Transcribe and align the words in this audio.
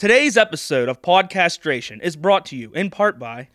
Today's 0.00 0.38
episode 0.38 0.88
of 0.88 1.02
Podcastration 1.02 2.00
is 2.02 2.16
brought 2.16 2.46
to 2.46 2.56
you 2.56 2.72
in 2.72 2.88
part 2.88 3.18
by 3.18 3.48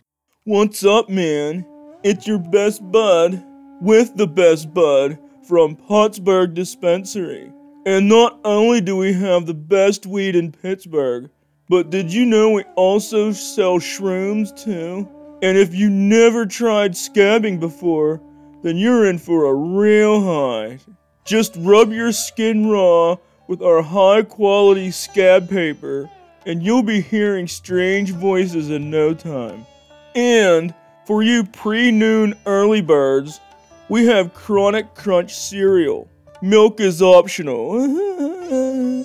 What's 0.44 0.84
up, 0.84 1.08
man? 1.08 1.66
It's 2.04 2.28
your 2.28 2.38
best 2.38 2.88
bud 2.92 3.44
with 3.80 4.14
the 4.14 4.28
best 4.28 4.72
bud 4.72 5.18
from 5.48 5.74
Pottsburg 5.74 6.54
Dispensary. 6.54 7.52
And 7.84 8.08
not 8.08 8.38
only 8.44 8.80
do 8.80 8.96
we 8.96 9.12
have 9.14 9.46
the 9.46 9.54
best 9.54 10.06
weed 10.06 10.36
in 10.36 10.52
Pittsburgh, 10.52 11.30
but 11.68 11.90
did 11.90 12.12
you 12.12 12.24
know 12.24 12.52
we 12.52 12.62
also 12.76 13.32
sell 13.32 13.80
shrooms 13.80 14.56
too? 14.56 15.08
And 15.42 15.58
if 15.58 15.74
you 15.74 15.90
never 15.90 16.46
tried 16.46 16.92
scabbing 16.92 17.58
before, 17.58 18.22
then 18.62 18.76
you're 18.76 19.10
in 19.10 19.18
for 19.18 19.46
a 19.46 19.52
real 19.52 20.22
high. 20.22 20.78
Just 21.24 21.56
rub 21.58 21.90
your 21.90 22.12
skin 22.12 22.68
raw 22.68 23.16
with 23.48 23.62
our 23.62 23.82
high 23.82 24.22
quality 24.22 24.92
scab 24.92 25.50
paper, 25.50 26.08
and 26.46 26.62
you'll 26.62 26.82
be 26.82 27.00
hearing 27.00 27.48
strange 27.48 28.12
voices 28.12 28.70
in 28.70 28.88
no 28.88 29.12
time. 29.12 29.66
And 30.14 30.72
for 31.04 31.22
you 31.22 31.44
pre 31.44 31.90
noon 31.90 32.34
early 32.46 32.80
birds, 32.80 33.40
we 33.88 34.06
have 34.06 34.32
Chronic 34.32 34.94
Crunch 34.94 35.34
cereal. 35.34 36.08
Milk 36.40 36.80
is 36.80 37.02
optional. 37.02 37.74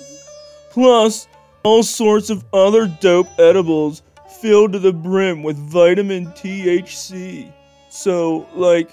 Plus, 0.70 1.28
all 1.64 1.82
sorts 1.82 2.30
of 2.30 2.44
other 2.52 2.86
dope 3.00 3.28
edibles 3.38 4.02
filled 4.40 4.72
to 4.72 4.78
the 4.78 4.92
brim 4.92 5.42
with 5.42 5.56
vitamin 5.56 6.26
THC. 6.28 7.52
So, 7.90 8.48
like, 8.54 8.90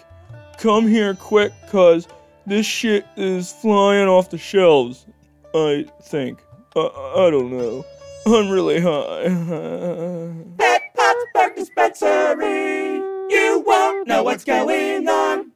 come 0.58 0.88
here 0.88 1.14
quick, 1.14 1.54
cuz 1.70 2.08
this 2.46 2.66
shit 2.66 3.06
is 3.16 3.52
flying 3.52 4.08
off 4.08 4.30
the 4.30 4.38
shelves. 4.38 5.06
I 5.54 5.86
think. 6.04 6.40
I, 6.76 6.82
I 7.16 7.30
don't 7.32 7.52
know. 7.52 7.86
I'm 8.32 8.50
really 8.50 8.80
high. 8.80 9.24
At 10.64 10.94
Pottsburg 10.96 11.56
Dispensary, 11.56 12.98
you 13.30 13.64
won't 13.66 14.08
know 14.08 14.22
what's 14.22 14.44
going 14.44 15.08
on. 15.10 15.52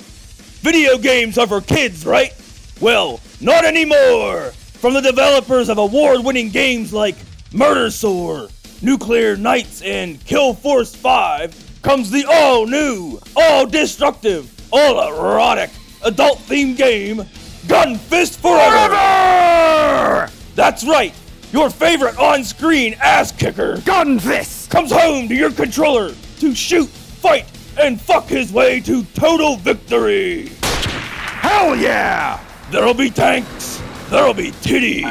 Video 0.00 0.98
games 0.98 1.38
are 1.38 1.46
for 1.46 1.60
kids, 1.60 2.04
right? 2.04 2.32
Well, 2.80 3.20
not 3.40 3.64
anymore! 3.64 4.50
From 4.50 4.94
the 4.94 5.00
developers 5.00 5.68
of 5.68 5.78
award 5.78 6.24
winning 6.24 6.48
games 6.48 6.92
like 6.92 7.14
Murder 7.52 7.92
Soar, 7.92 8.48
Nuclear 8.82 9.36
Knights, 9.36 9.80
and 9.82 10.22
Kill 10.24 10.54
Force 10.54 10.92
5 10.92 11.82
comes 11.82 12.10
the 12.10 12.24
all 12.28 12.66
new, 12.66 13.20
all 13.36 13.64
destructive, 13.64 14.50
all 14.72 15.00
erotic, 15.08 15.70
adult 16.04 16.38
themed 16.40 16.76
game 16.76 17.24
Gun 17.68 17.96
Fist 17.96 18.40
Forever! 18.40 20.28
That's 20.56 20.84
right! 20.84 21.14
Your 21.52 21.68
favorite 21.68 22.16
on 22.18 22.44
screen 22.44 22.94
ass 23.00 23.32
kicker, 23.32 23.80
Gun 23.80 24.20
Fist, 24.20 24.70
comes 24.70 24.92
home 24.92 25.26
to 25.28 25.34
your 25.34 25.50
controller 25.50 26.14
to 26.38 26.54
shoot, 26.54 26.88
fight, 26.88 27.44
and 27.78 28.00
fuck 28.00 28.26
his 28.26 28.52
way 28.52 28.80
to 28.80 29.02
total 29.14 29.56
victory! 29.56 30.50
Hell 30.62 31.74
yeah! 31.74 32.38
There'll 32.70 32.94
be 32.94 33.10
tanks, 33.10 33.82
there'll 34.10 34.32
be 34.32 34.52
titties, 34.52 35.02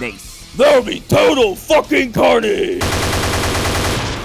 Nice. 0.00 0.50
there'll 0.56 0.82
be 0.82 1.00
total 1.00 1.54
fucking 1.54 2.12
carnage! 2.12 2.82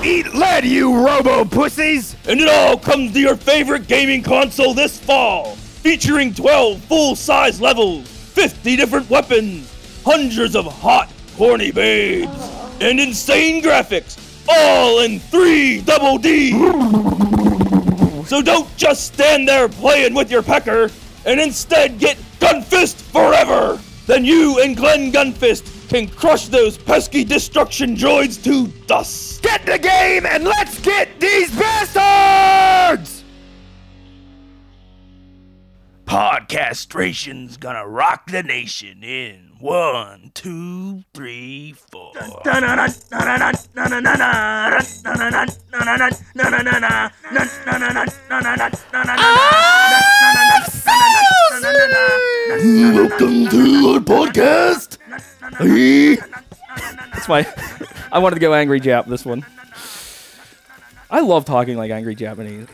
Eat 0.06 0.34
lead, 0.34 0.64
you 0.64 0.96
robo 1.06 1.44
pussies! 1.44 2.16
And 2.30 2.40
it 2.40 2.48
all 2.48 2.78
comes 2.78 3.12
to 3.12 3.20
your 3.20 3.36
favorite 3.36 3.88
gaming 3.88 4.24
console 4.24 4.74
this 4.74 4.98
fall, 4.98 5.56
featuring 5.58 6.34
12 6.34 6.82
full-size 6.84 7.60
levels, 7.60 8.08
50 8.08 8.78
different 8.78 9.10
weapons, 9.10 9.70
hundreds 10.06 10.56
of 10.56 10.66
hot, 10.66 11.12
horny 11.38 11.72
babes, 11.72 12.32
and 12.82 13.00
insane 13.00 13.62
graphics, 13.62 14.18
all 14.50 15.00
in 15.02 15.20
3 15.20 15.82
double 15.82 16.18
D. 16.18 16.52
So 18.26 18.42
don't 18.42 18.76
just 18.76 19.14
stand 19.14 19.48
there 19.48 19.70
playing 19.70 20.14
with 20.14 20.32
your 20.32 20.42
pecker, 20.44 20.90
and 21.26 21.40
instead 21.40 22.00
get 22.00 22.18
Gunfist 22.40 23.02
forever. 23.02 23.80
Then 24.06 24.26
you 24.26 24.62
and 24.62 24.76
Glenn 24.76 25.12
Gunfist 25.12 25.90
can 25.90 26.08
crush 26.08 26.48
those 26.48 26.78
pesky 26.78 27.24
destruction 27.24 27.96
droids 27.96 28.44
to 28.44 28.68
dust. 28.88 29.42
Get 29.42 29.66
the 29.66 29.78
game 29.78 30.26
and 30.26 30.44
let's 30.44 30.80
get 30.80 31.20
these 31.20 31.50
bastards! 31.58 33.24
Podcastration's 36.06 37.58
gonna 37.58 37.88
rock 37.88 38.32
the 38.32 38.44
nation 38.44 39.04
in 39.04 39.47
one, 39.60 40.32
two, 40.34 41.04
three, 41.14 41.74
four. 41.92 42.12
Welcome 42.14 42.38
to 53.48 53.58
our 53.88 54.00
podcast. 54.00 54.98
That's 57.14 57.28
why 57.28 57.46
I 58.12 58.20
wanted 58.20 58.36
to 58.36 58.42
go 58.42 58.54
Angry 58.54 58.80
Jap 58.80 59.08
this 59.08 59.26
one. 59.26 59.44
I 61.10 61.22
love 61.22 61.46
talking 61.46 61.78
like 61.78 61.90
Angry 61.90 62.14
Japanese. 62.16 62.68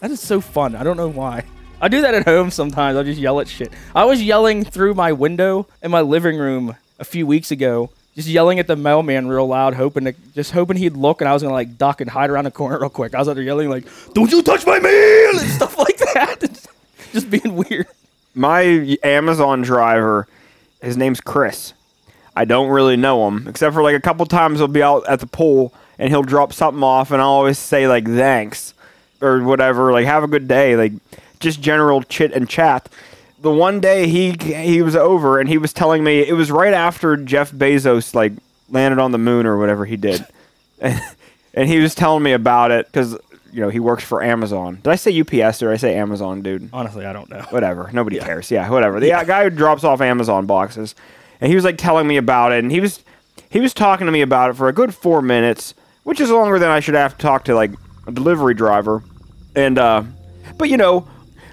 That 0.00 0.10
is 0.12 0.20
so 0.20 0.40
fun. 0.40 0.76
I 0.76 0.84
don't 0.84 0.96
know 0.96 1.08
why. 1.08 1.44
I 1.80 1.88
do 1.88 2.02
that 2.02 2.14
at 2.14 2.24
home 2.26 2.50
sometimes. 2.50 2.96
I'll 2.96 3.04
just 3.04 3.20
yell 3.20 3.40
at 3.40 3.48
shit. 3.48 3.72
I 3.94 4.04
was 4.04 4.22
yelling 4.22 4.64
through 4.64 4.94
my 4.94 5.12
window 5.12 5.66
in 5.82 5.90
my 5.90 6.02
living 6.02 6.36
room 6.36 6.76
a 6.98 7.04
few 7.04 7.26
weeks 7.26 7.50
ago, 7.50 7.90
just 8.14 8.28
yelling 8.28 8.58
at 8.58 8.66
the 8.66 8.76
mailman 8.76 9.28
real 9.28 9.46
loud, 9.46 9.74
hoping 9.74 10.04
to, 10.04 10.14
just 10.34 10.52
hoping 10.52 10.76
he'd 10.76 10.96
look 10.96 11.20
and 11.22 11.28
I 11.28 11.32
was 11.32 11.42
gonna 11.42 11.54
like 11.54 11.78
duck 11.78 12.00
and 12.00 12.10
hide 12.10 12.28
around 12.28 12.44
the 12.44 12.50
corner 12.50 12.78
real 12.78 12.90
quick. 12.90 13.14
I 13.14 13.18
was 13.18 13.28
out 13.28 13.34
there 13.34 13.42
yelling 13.44 13.70
like, 13.70 13.86
"Don't 14.12 14.30
you 14.30 14.42
touch 14.42 14.66
my 14.66 14.78
mail!" 14.78 15.38
and 15.40 15.50
stuff 15.50 15.78
like 15.78 15.96
that. 15.96 16.66
just 17.12 17.30
being 17.30 17.56
weird. 17.56 17.86
my 18.34 18.98
Amazon 19.02 19.62
driver, 19.62 20.28
his 20.82 20.96
name's 20.96 21.20
Chris. 21.20 21.72
I 22.36 22.44
don't 22.44 22.68
really 22.68 22.96
know 22.96 23.26
him, 23.26 23.48
except 23.48 23.74
for 23.74 23.82
like 23.82 23.96
a 23.96 24.00
couple 24.00 24.24
times 24.26 24.58
he'll 24.58 24.68
be 24.68 24.82
out 24.82 25.08
at 25.08 25.20
the 25.20 25.26
pool 25.26 25.72
and 25.98 26.10
he'll 26.10 26.22
drop 26.22 26.52
something 26.52 26.82
off, 26.82 27.10
and 27.10 27.20
I'll 27.22 27.28
always 27.28 27.58
say 27.58 27.88
like 27.88 28.04
thanks 28.06 28.74
or 29.22 29.42
whatever, 29.42 29.92
like 29.92 30.06
have 30.06 30.24
a 30.24 30.28
good 30.28 30.46
day, 30.46 30.76
like 30.76 30.92
just 31.40 31.60
general 31.60 32.02
chit 32.02 32.32
and 32.32 32.48
chat. 32.48 32.88
The 33.40 33.50
one 33.50 33.80
day 33.80 34.06
he 34.06 34.32
he 34.32 34.82
was 34.82 34.94
over 34.94 35.40
and 35.40 35.48
he 35.48 35.58
was 35.58 35.72
telling 35.72 36.04
me 36.04 36.20
it 36.20 36.34
was 36.34 36.50
right 36.50 36.74
after 36.74 37.16
Jeff 37.16 37.50
Bezos 37.50 38.14
like 38.14 38.32
landed 38.68 39.00
on 39.00 39.12
the 39.12 39.18
moon 39.18 39.46
or 39.46 39.58
whatever 39.58 39.84
he 39.86 39.96
did, 39.96 40.24
and, 40.80 41.00
and 41.54 41.68
he 41.68 41.78
was 41.78 41.94
telling 41.94 42.22
me 42.22 42.32
about 42.32 42.70
it 42.70 42.86
because 42.86 43.16
you 43.50 43.60
know 43.60 43.70
he 43.70 43.80
works 43.80 44.04
for 44.04 44.22
Amazon. 44.22 44.76
Did 44.82 44.88
I 44.88 44.96
say 44.96 45.18
UPS 45.18 45.62
or 45.62 45.68
did 45.68 45.74
I 45.74 45.76
say 45.78 45.96
Amazon, 45.96 46.42
dude? 46.42 46.68
Honestly, 46.72 47.06
I 47.06 47.12
don't 47.14 47.30
know. 47.30 47.40
whatever. 47.50 47.90
Nobody 47.92 48.18
cares. 48.18 48.50
Yeah, 48.50 48.68
whatever. 48.68 49.00
The 49.00 49.08
guy 49.26 49.44
who 49.44 49.50
drops 49.50 49.84
off 49.84 50.02
Amazon 50.02 50.44
boxes, 50.46 50.94
and 51.40 51.48
he 51.48 51.54
was 51.54 51.64
like 51.64 51.78
telling 51.78 52.06
me 52.06 52.18
about 52.18 52.52
it, 52.52 52.58
and 52.58 52.70
he 52.70 52.80
was 52.80 53.02
he 53.48 53.60
was 53.60 53.72
talking 53.72 54.04
to 54.04 54.12
me 54.12 54.20
about 54.20 54.50
it 54.50 54.52
for 54.54 54.68
a 54.68 54.72
good 54.72 54.94
four 54.94 55.22
minutes, 55.22 55.74
which 56.04 56.20
is 56.20 56.30
longer 56.30 56.58
than 56.58 56.68
I 56.68 56.80
should 56.80 56.94
have 56.94 57.16
to 57.16 57.22
talk 57.22 57.44
to 57.44 57.54
like 57.54 57.72
a 58.06 58.12
delivery 58.12 58.54
driver. 58.54 59.02
And 59.56 59.78
uh, 59.78 60.04
but 60.56 60.68
you 60.68 60.76
know, 60.76 61.08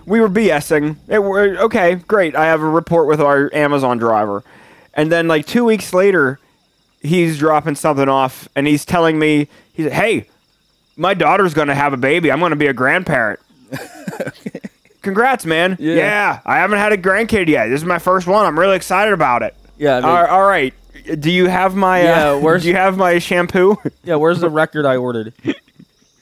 we 0.08 0.20
were 0.22 0.30
BSing. 0.30 0.96
It, 1.08 1.20
were 1.20 1.58
okay, 1.66 1.96
great. 1.96 2.36
I 2.36 2.46
have 2.46 2.62
a 2.62 2.68
report 2.70 3.08
with 3.08 3.22
our 3.22 3.54
Amazon 3.54 4.00
driver, 4.00 4.44
and 4.96 5.12
then 5.12 5.28
like 5.28 5.46
two 5.46 5.66
weeks 5.66 5.94
later, 5.94 6.40
he's 7.02 7.38
dropping 7.38 7.76
something 7.76 8.10
off, 8.10 8.48
and 8.56 8.66
he's 8.66 8.86
telling 8.86 9.20
me 9.20 9.48
he's 9.74 9.92
hey. 9.92 10.26
My 11.00 11.14
daughter's 11.14 11.54
gonna 11.54 11.76
have 11.76 11.94
a 11.94 11.98
baby. 11.98 12.32
I'm 12.32 12.40
gonna 12.40 12.56
be 12.56 12.66
a 12.66 12.74
grandparent. 12.74 13.40
Congrats, 15.04 15.46
man. 15.46 15.78
Yeah. 15.80 16.40
I 16.46 16.58
haven't 16.58 16.80
had 16.80 16.92
a 16.92 16.98
grandkid 16.98 17.48
yet. 17.48 17.68
This 17.68 17.82
is 17.82 17.86
my 17.86 18.00
first 18.00 18.28
one. 18.28 18.46
I'm 18.46 18.58
really 18.58 18.76
excited 18.76 19.14
about 19.14 19.44
it. 19.44 19.56
Yeah, 19.78 19.98
I 19.98 20.00
mean- 20.02 20.10
all, 20.10 20.26
all 20.26 20.44
right. 20.48 20.74
Do 21.20 21.32
you 21.32 21.46
have 21.48 21.76
my? 21.76 22.02
Yeah, 22.02 22.32
Uh, 22.32 22.40
where's- 22.40 22.64
do 22.64 22.70
you 22.70 22.76
have 22.76 22.98
my 22.98 23.20
shampoo? 23.20 23.78
Yeah, 24.04 24.16
where's 24.16 24.40
the 24.40 24.50
record 24.50 24.86
I 24.86 24.98
ordered? 24.98 25.34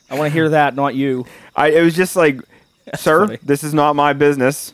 I 0.10 0.18
want 0.20 0.30
to 0.30 0.34
hear 0.34 0.50
that, 0.50 0.76
not 0.76 0.94
you. 0.94 1.26
I. 1.56 1.70
It 1.70 1.82
was 1.82 1.96
just 1.96 2.16
like, 2.16 2.40
sir, 2.96 3.26
funny. 3.28 3.40
this 3.42 3.64
is 3.64 3.74
not 3.74 3.96
my 3.96 4.14
business. 4.14 4.74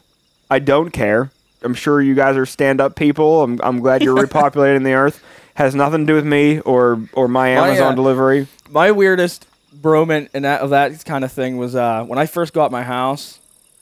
I 0.49 0.59
don't 0.59 0.91
care. 0.91 1.31
I'm 1.63 1.73
sure 1.73 2.01
you 2.01 2.15
guys 2.15 2.37
are 2.37 2.45
stand-up 2.45 2.95
people. 2.95 3.43
I'm. 3.43 3.59
I'm 3.63 3.79
glad 3.79 4.01
you're 4.03 4.17
repopulating 4.27 4.83
the 4.83 4.93
earth. 4.93 5.23
Has 5.53 5.75
nothing 5.75 6.01
to 6.01 6.05
do 6.05 6.15
with 6.15 6.25
me 6.25 6.59
or 6.61 7.01
or 7.13 7.27
my 7.27 7.49
Amazon 7.49 7.93
uh, 7.93 7.95
delivery. 7.95 8.47
my 8.69 8.91
weirdest 8.91 9.47
broment 9.73 10.29
and 10.33 10.45
that 10.45 10.61
of 10.61 10.71
that 10.71 11.03
kind 11.05 11.23
of 11.23 11.31
thing 11.31 11.57
was 11.57 11.75
uh, 11.75 12.03
when 12.05 12.19
I 12.19 12.25
first 12.25 12.53
got 12.53 12.71
my 12.71 12.83
house, 12.83 13.39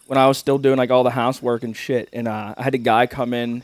when 0.08 0.18
I 0.18 0.28
was 0.28 0.38
still 0.38 0.58
doing 0.58 0.78
like 0.78 0.92
all 0.92 1.04
the 1.04 1.10
housework 1.12 1.64
and 1.64 1.76
shit, 1.76 2.10
and 2.12 2.28
uh, 2.28 2.54
I 2.58 2.64
had 2.64 2.76
a 2.76 2.80
guy 2.80 3.08
come 3.08 3.34
in 3.34 3.64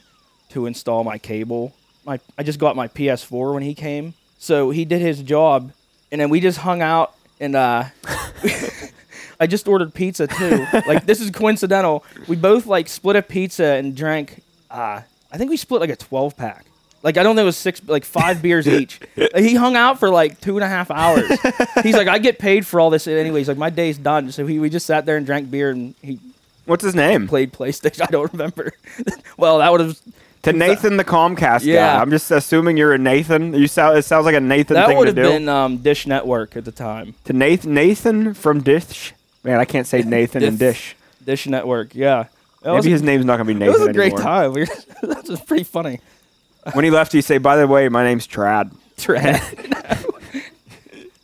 to 0.50 0.66
install 0.66 1.04
my 1.04 1.18
cable. 1.18 1.74
My 2.06 2.20
I 2.38 2.44
just 2.44 2.60
got 2.60 2.76
my 2.76 2.88
PS4 2.88 3.54
when 3.54 3.64
he 3.64 3.74
came, 3.74 4.14
so 4.38 4.70
he 4.70 4.86
did 4.86 5.02
his 5.02 5.22
job, 5.22 5.72
and 6.12 6.22
then 6.22 6.30
we 6.30 6.40
just 6.40 6.60
hung 6.60 6.82
out 6.82 7.14
and 7.40 7.56
uh, 7.56 7.86
I 9.46 9.48
just 9.48 9.68
ordered 9.68 9.94
pizza 9.94 10.26
too. 10.26 10.66
like 10.88 11.06
this 11.06 11.22
is 11.22 11.30
coincidental. 11.30 12.04
We 12.28 12.36
both 12.36 12.66
like 12.66 12.88
split 12.88 13.16
a 13.16 13.22
pizza 13.22 13.64
and 13.66 13.96
drank. 13.96 14.42
Uh, 14.72 15.02
I 15.32 15.38
think 15.38 15.52
we 15.52 15.58
split 15.58 15.82
like 15.82 15.92
a 15.92 15.96
12 15.96 16.36
pack. 16.36 16.66
Like 17.04 17.18
I 17.18 17.22
don't 17.24 17.36
think 17.36 17.44
it 17.44 17.46
was 17.46 17.58
six, 17.58 17.80
like 17.88 18.06
five 18.06 18.42
beers 18.42 18.68
each. 18.68 19.00
Like, 19.16 19.36
he 19.38 19.54
hung 19.54 19.76
out 19.76 20.00
for 20.00 20.10
like 20.10 20.42
two 20.42 20.58
and 20.58 20.64
a 20.64 20.68
half 20.68 20.90
hours. 20.90 21.30
He's 21.84 21.96
like, 21.96 22.08
I 22.08 22.18
get 22.18 22.40
paid 22.40 22.66
for 22.66 22.80
all 22.80 22.90
this 22.90 23.06
anyway. 23.08 23.38
He's 23.38 23.48
like, 23.48 23.58
my 23.60 23.70
day's 23.70 24.00
done. 24.00 24.32
So 24.32 24.48
he, 24.48 24.58
we 24.58 24.72
just 24.72 24.88
sat 24.88 25.06
there 25.06 25.16
and 25.18 25.26
drank 25.28 25.52
beer 25.52 25.70
and 25.70 25.94
he 26.02 26.20
What's 26.66 26.84
his 26.84 26.96
name? 26.96 27.28
played 27.28 27.54
PlayStation. 27.54 28.02
I 28.08 28.08
don't 28.08 28.32
remember. 28.34 28.74
well, 29.38 29.60
that 29.60 29.72
would 29.72 29.82
have 29.82 30.00
To 30.44 30.54
Nathan 30.54 30.98
the 30.98 31.04
Comcast 31.04 31.64
Yeah. 31.64 31.94
guy. 31.96 32.02
I'm 32.02 32.10
just 32.10 32.32
assuming 32.32 32.76
you're 32.76 32.94
a 32.94 32.98
Nathan. 32.98 33.54
You 33.54 33.68
sound. 33.68 34.00
It 34.00 34.06
sounds 34.06 34.26
like 34.26 34.34
a 34.34 34.40
Nathan 34.40 34.74
that 34.74 34.88
thing 34.88 34.98
would 34.98 35.06
to 35.06 35.10
have 35.10 35.16
do. 35.16 35.38
been 35.38 35.48
um, 35.48 35.78
Dish 35.78 36.08
Network 36.08 36.58
at 36.58 36.66
the 36.66 36.72
time. 36.72 37.14
to 37.26 37.34
Nathan 37.34 37.76
Nathan 37.76 38.34
from 38.34 38.62
Dish. 38.64 39.14
Man, 39.46 39.60
I 39.60 39.66
can't 39.66 39.88
say 39.88 40.02
Nathan 40.06 40.44
and 40.44 40.60
Dish. 40.60 40.96
Dish 41.24 41.48
Network, 41.48 41.96
yeah. 41.96 42.26
That 42.64 42.74
Maybe 42.74 42.88
a- 42.90 42.92
his 42.92 43.02
name's 43.04 43.24
not 43.26 43.38
gonna 43.38 43.48
be 43.48 43.54
Nathan. 43.60 43.76
It 43.76 43.80
was 43.80 43.88
a 43.88 43.94
great 43.94 44.14
anymore. 44.14 44.22
time. 44.24 44.54
We 44.54 44.62
were, 44.62 45.08
that 45.14 45.28
was 45.30 45.40
pretty 45.42 45.64
funny. 45.64 46.00
When 46.74 46.84
he 46.84 46.92
left, 46.92 47.12
he 47.14 47.22
say, 47.22 47.38
"By 47.38 47.56
the 47.58 47.68
way, 47.68 47.88
my 47.90 48.04
name's 48.04 48.28
Trad." 48.28 48.76
Trad. 48.98 49.40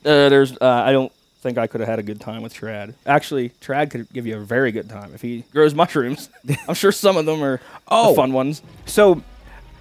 uh, 0.06 0.29
there's. 0.29 0.53
Uh, 0.53 0.83
I 0.85 0.91
don't 0.91 1.12
think 1.41 1.57
I 1.57 1.65
could 1.65 1.79
have 1.81 1.89
had 1.89 1.97
a 2.00 2.03
good 2.03 2.21
time 2.21 2.44
with 2.44 2.53
Trad. 2.53 2.94
Actually, 3.07 3.50
Trad 3.62 3.89
could 3.89 4.07
give 4.13 4.27
you 4.27 4.38
a 4.38 4.39
very 4.39 4.71
good 4.71 4.88
time 4.89 5.12
if 5.15 5.21
he 5.21 5.44
grows 5.51 5.73
mushrooms. 5.73 6.29
I'm 6.68 6.75
sure 6.75 6.91
some 6.91 7.18
of 7.18 7.25
them 7.25 7.44
are 7.44 7.59
Oh. 7.88 8.09
the 8.12 8.15
fun 8.15 8.33
ones. 8.33 8.62
So 8.85 9.23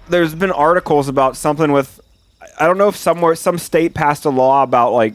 there's 0.09 0.33
been 0.33 0.51
articles 0.51 1.07
about 1.07 1.37
something 1.37 1.71
with 1.71 1.99
I 2.59 2.65
don't 2.65 2.79
know 2.79 2.87
if 2.87 2.95
somewhere 2.95 3.35
some 3.35 3.59
state 3.59 3.93
passed 3.93 4.25
a 4.25 4.29
law 4.31 4.63
about 4.63 4.93
like 4.93 5.13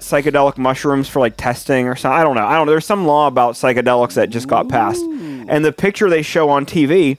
psychedelic 0.00 0.58
mushrooms 0.58 1.08
for 1.08 1.20
like 1.20 1.36
testing 1.36 1.86
or 1.88 1.96
something. 1.96 2.18
I 2.18 2.22
don't 2.22 2.34
know. 2.34 2.46
I 2.46 2.54
don't 2.56 2.66
know. 2.66 2.72
There's 2.72 2.86
some 2.86 3.06
law 3.06 3.26
about 3.26 3.54
psychedelics 3.54 4.14
that 4.14 4.30
just 4.30 4.48
got 4.48 4.68
passed. 4.68 5.02
And 5.02 5.64
the 5.64 5.72
picture 5.72 6.08
they 6.10 6.22
show 6.22 6.48
on 6.50 6.66
TV 6.66 7.18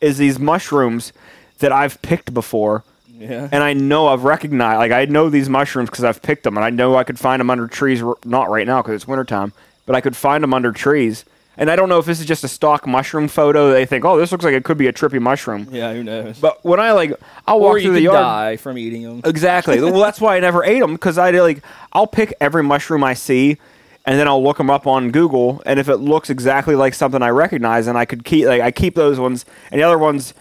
is 0.00 0.18
these 0.18 0.38
mushrooms 0.38 1.12
that 1.58 1.72
I've 1.72 2.00
picked 2.02 2.32
before. 2.34 2.84
Yeah. 3.16 3.48
And 3.52 3.62
I 3.62 3.72
know 3.74 4.08
I've 4.08 4.24
recognized, 4.24 4.78
like, 4.78 4.92
I 4.92 5.04
know 5.06 5.30
these 5.30 5.48
mushrooms 5.48 5.88
because 5.88 6.04
I've 6.04 6.20
picked 6.20 6.42
them, 6.44 6.56
and 6.56 6.64
I 6.64 6.70
know 6.70 6.96
I 6.96 7.04
could 7.04 7.18
find 7.18 7.40
them 7.40 7.48
under 7.48 7.66
trees. 7.68 8.02
r- 8.02 8.16
Not 8.24 8.50
right 8.50 8.66
now 8.66 8.82
because 8.82 8.96
it's 8.96 9.08
wintertime, 9.08 9.52
but 9.86 9.94
I 9.94 10.00
could 10.00 10.16
find 10.16 10.42
them 10.42 10.52
under 10.52 10.72
trees. 10.72 11.24
And 11.56 11.70
I 11.70 11.76
don't 11.76 11.88
know 11.88 11.98
if 11.98 12.06
this 12.06 12.18
is 12.20 12.26
just 12.26 12.42
a 12.42 12.48
stock 12.48 12.86
mushroom 12.86 13.28
photo. 13.28 13.72
They 13.72 13.86
think, 13.86 14.04
oh, 14.04 14.18
this 14.18 14.32
looks 14.32 14.44
like 14.44 14.54
it 14.54 14.64
could 14.64 14.76
be 14.78 14.88
a 14.88 14.92
trippy 14.92 15.20
mushroom. 15.20 15.68
Yeah, 15.70 15.92
who 15.92 16.02
knows? 16.02 16.38
But 16.38 16.64
when 16.64 16.80
I 16.80 16.92
like, 16.92 17.12
I'll 17.46 17.60
walk 17.60 17.76
or 17.76 17.80
through 17.80 17.92
the 17.92 18.02
yard. 18.02 18.16
die 18.16 18.56
from 18.56 18.76
eating 18.76 19.02
them. 19.02 19.20
Exactly. 19.24 19.80
well, 19.80 20.00
that's 20.00 20.20
why 20.20 20.36
I 20.36 20.40
never 20.40 20.64
ate 20.64 20.80
them 20.80 20.94
because 20.94 21.16
I 21.16 21.30
like, 21.30 21.62
I'll 21.92 22.08
pick 22.08 22.34
every 22.40 22.62
mushroom 22.64 23.04
I 23.04 23.14
see, 23.14 23.58
and 24.04 24.18
then 24.18 24.26
I'll 24.28 24.42
look 24.42 24.58
them 24.58 24.68
up 24.68 24.86
on 24.86 25.10
Google, 25.12 25.62
and 25.64 25.78
if 25.78 25.88
it 25.88 25.96
looks 25.98 26.28
exactly 26.28 26.74
like 26.74 26.92
something 26.94 27.22
I 27.22 27.30
recognize, 27.30 27.86
and 27.86 27.96
I 27.96 28.04
could 28.04 28.24
keep 28.24 28.46
like 28.46 28.60
I 28.60 28.70
keep 28.70 28.94
those 28.94 29.18
ones, 29.18 29.44
and 29.70 29.80
the 29.80 29.84
other 29.84 29.98
ones, 29.98 30.34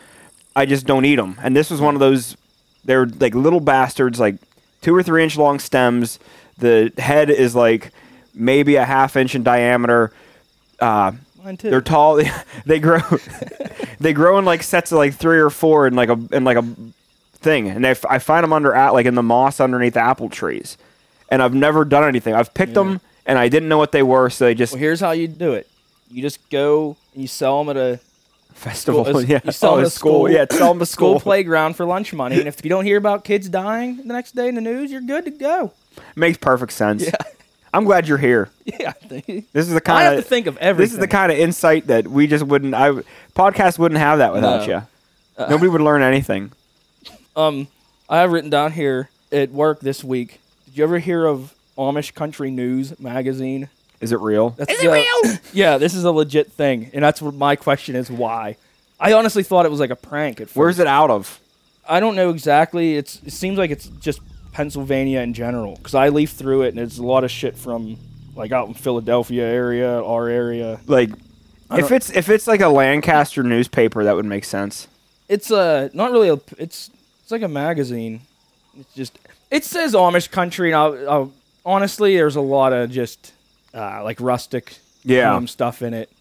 I 0.56 0.65
just 0.65 0.86
don't 0.86 1.06
eat 1.06 1.15
them. 1.15 1.39
And 1.42 1.56
this 1.56 1.69
was 1.69 1.80
one 1.80 1.94
of 1.94 2.00
those. 2.00 2.36
They're 2.86 3.06
like 3.06 3.33
little 3.36 3.62
bastards, 3.62 4.19
like 4.19 4.36
two 4.81 4.94
or 4.95 5.04
three 5.04 5.24
inch 5.24 5.38
long 5.38 5.60
stems. 5.60 6.19
The 6.57 6.92
head 6.98 7.30
is 7.30 7.56
like 7.56 7.92
maybe 8.33 8.75
a 8.75 8.86
half 8.86 9.15
inch 9.15 9.36
in 9.36 9.44
diameter. 9.44 10.12
Uh, 10.83 11.12
Mine 11.44 11.57
too. 11.57 11.69
they're 11.69 11.81
tall. 11.81 12.21
They 12.65 12.80
grow. 12.80 13.00
they 14.00 14.13
grow 14.13 14.38
in 14.38 14.45
like 14.45 14.63
sets 14.63 14.91
of 14.91 14.97
like 14.97 15.13
three 15.13 15.39
or 15.39 15.50
four 15.50 15.88
in 15.88 15.95
like 15.95 16.09
a 16.09 16.19
in 16.31 16.44
like 16.44 16.57
a 16.57 16.65
thing, 17.33 17.69
and 17.69 17.85
if 17.85 18.06
I 18.06 18.19
find 18.19 18.44
them 18.44 18.53
under 18.53 18.74
at 18.74 18.94
like 18.94 19.06
in 19.06 19.15
the 19.15 19.24
moss 19.24 19.59
underneath 19.59 19.97
apple 19.97 20.30
trees, 20.30 20.77
and 21.30 21.41
I've 21.41 21.53
never 21.53 21.83
done 21.83 22.03
anything. 22.03 22.33
I've 22.33 22.53
picked 22.53 22.74
them, 22.74 23.01
and 23.25 23.38
I 23.38 23.50
didn't 23.50 23.69
know 23.69 23.77
what 23.77 23.91
they 23.91 24.03
were, 24.03 24.30
so 24.30 24.45
they 24.45 24.56
just 24.56 24.74
well, 24.74 24.80
here's 24.80 25.00
how 25.00 25.12
you 25.12 25.27
do 25.27 25.53
it. 25.53 25.68
You 26.09 26.21
just 26.21 26.50
go 26.50 26.95
and 27.13 27.21
you 27.21 27.27
sell 27.27 27.63
them 27.63 27.75
at 27.75 27.81
a 27.81 28.00
festival. 28.53 29.21
yeah, 29.25 29.39
you 29.44 29.51
sell 29.51 29.71
oh, 29.71 29.75
them 29.75 29.83
a 29.83 29.88
at 29.88 29.88
a 29.88 29.91
school, 29.91 30.29
Yeah, 30.29 30.45
sell 30.50 30.74
them 30.74 30.81
a 30.81 30.86
school 30.86 31.19
school. 31.19 31.19
playground 31.19 31.75
for 31.75 31.86
lunch 31.86 32.13
money. 32.13 32.39
And 32.39 32.47
if 32.47 32.63
you 32.63 32.69
don't 32.69 32.86
hear 32.86 32.97
about 32.97 33.24
kids 33.25 33.50
dying 33.50 33.97
the 33.97 34.13
next 34.13 34.36
day 34.36 34.47
in 34.47 34.56
the 34.56 34.62
news, 34.62 34.91
you're 34.91 35.01
good 35.01 35.25
to 35.25 35.31
go. 35.31 35.74
Makes 36.15 36.38
perfect 36.38 36.71
sense. 36.71 37.06
Yeah. 37.06 37.12
I'm 37.74 37.86
glad 37.86 38.08
you're 38.08 38.18
here. 38.18 38.50
Yeah, 38.66 38.90
I 38.90 38.92
think- 39.08 39.52
This 39.52 39.68
is 39.68 39.74
the 39.74 39.81
kind. 39.81 39.98
I 39.98 40.02
kind 40.04 40.10
have 40.12 40.18
of 40.20 40.24
to 40.24 40.30
think 40.30 40.48
of 40.48 40.58
everything. 40.58 40.84
This 40.86 40.94
is 40.94 41.00
the 41.00 41.08
kind 41.08 41.31
of 41.31 41.38
insight 41.38 41.88
that 41.88 42.08
we 42.08 42.28
just 42.28 42.44
wouldn't. 42.46 42.74
I 42.74 42.92
podcast 43.36 43.78
wouldn't 43.80 44.00
have 44.00 44.20
that 44.20 44.34
without 44.34 44.68
No. 44.68 44.74
you. 45.38 45.46
Nobody 45.50 45.68
would 45.70 45.81
learn 45.81 46.02
anything. 46.02 46.52
Um, 47.36 47.68
I 48.10 48.20
have 48.20 48.31
written 48.31 48.50
down 48.50 48.72
here 48.74 49.10
at 49.31 49.52
work 49.52 49.80
this 49.80 50.04
week. 50.04 50.40
Did 50.66 50.78
you 50.78 50.84
ever 50.84 51.00
hear 51.00 51.25
of 51.25 51.54
Amish 51.78 52.14
Country 52.14 52.52
News 52.52 52.98
magazine? 53.00 53.70
Is 54.00 54.12
it 54.12 54.20
real? 54.20 54.52
That's 54.52 54.72
is 54.72 54.84
it 54.84 54.90
real? 54.92 55.38
Yeah, 55.54 55.78
this 55.78 55.94
is 55.96 56.04
a 56.04 56.12
legit 56.12 56.52
thing, 56.52 56.90
and 56.94 57.04
that's 57.04 57.22
what 57.22 57.34
my 57.34 57.56
question 57.56 57.96
is: 57.96 58.10
why? 58.12 58.58
I 59.00 59.14
honestly 59.14 59.44
thought 59.44 59.66
it 59.66 59.72
was 59.72 59.80
like 59.80 59.90
a 59.90 59.96
prank 59.96 60.40
at 60.42 60.48
first. 60.48 60.56
Where's 60.58 60.80
it 60.80 60.88
out 60.88 61.10
of? 61.10 61.40
I 61.88 62.00
don't 62.00 62.16
know 62.16 62.30
exactly. 62.30 62.96
It's 62.98 63.22
it 63.25 63.34
seems 63.34 63.58
like 63.58 63.72
it's 63.72 63.88
just 63.88 64.20
Pennsylvania 64.53 65.19
in 65.21 65.33
general 65.33 65.75
because 65.75 65.95
I 65.95 66.09
leaf 66.09 66.31
through 66.31 66.61
it 66.63 66.69
and 66.69 66.79
it's 66.79 66.97
a 66.97 67.03
lot 67.03 67.23
of 67.23 67.31
shit 67.31 67.57
from 67.57 67.97
like 68.35 68.51
out 68.51 68.67
in 68.67 68.73
Philadelphia 68.73 69.44
area, 69.45 70.01
our 70.01 70.29
area. 70.29 70.79
Like, 70.88 71.09
if 71.71 71.91
it's 71.91 72.09
if 72.11 72.29
it's 72.29 72.47
like 72.47 72.61
a 72.61 72.69
Lancaster 72.69 73.44
newspaper, 73.44 74.03
that 74.03 74.15
would 74.15 74.25
make 74.25 74.45
sense. 74.45 74.88
It's 75.27 75.50
a 75.51 75.89
not 75.94 76.11
really 76.11 76.29
a. 76.29 76.39
It's 76.57 76.89
it's 77.21 77.31
like 77.31 77.41
a 77.41 77.47
magazine. 77.47 78.21
It's 78.77 78.94
just 78.94 79.19
it 79.50 79.63
says 79.65 79.94
Amish 79.94 80.29
country, 80.31 80.69
and 80.69 80.75
I'll, 80.75 81.09
I'll, 81.09 81.31
honestly, 81.65 82.15
there's 82.15 82.35
a 82.35 82.41
lot 82.41 82.73
of 82.73 82.91
just 82.91 83.33
uh, 83.73 84.03
like 84.03 84.19
rustic 84.21 84.75
Yeah. 85.03 85.33
um, 85.35 85.47
stuff 85.47 85.81
in 85.81 85.94
it. 85.94 86.11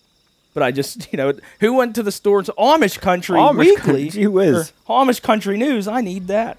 But 0.54 0.62
I 0.62 0.70
just 0.70 1.12
you 1.12 1.16
know 1.18 1.32
who 1.60 1.74
went 1.74 1.94
to 1.96 2.02
the 2.02 2.12
store 2.12 2.38
and 2.38 2.46
said 2.46 2.56
Amish 2.56 2.98
country 3.00 3.38
Amish 3.38 3.58
weekly? 3.58 4.04
Country, 4.04 4.22
who 4.22 4.38
is? 4.38 4.72
or 4.86 5.04
Amish 5.04 5.20
country 5.22 5.56
news? 5.58 5.86
I 5.88 6.00
need 6.00 6.28
that. 6.28 6.56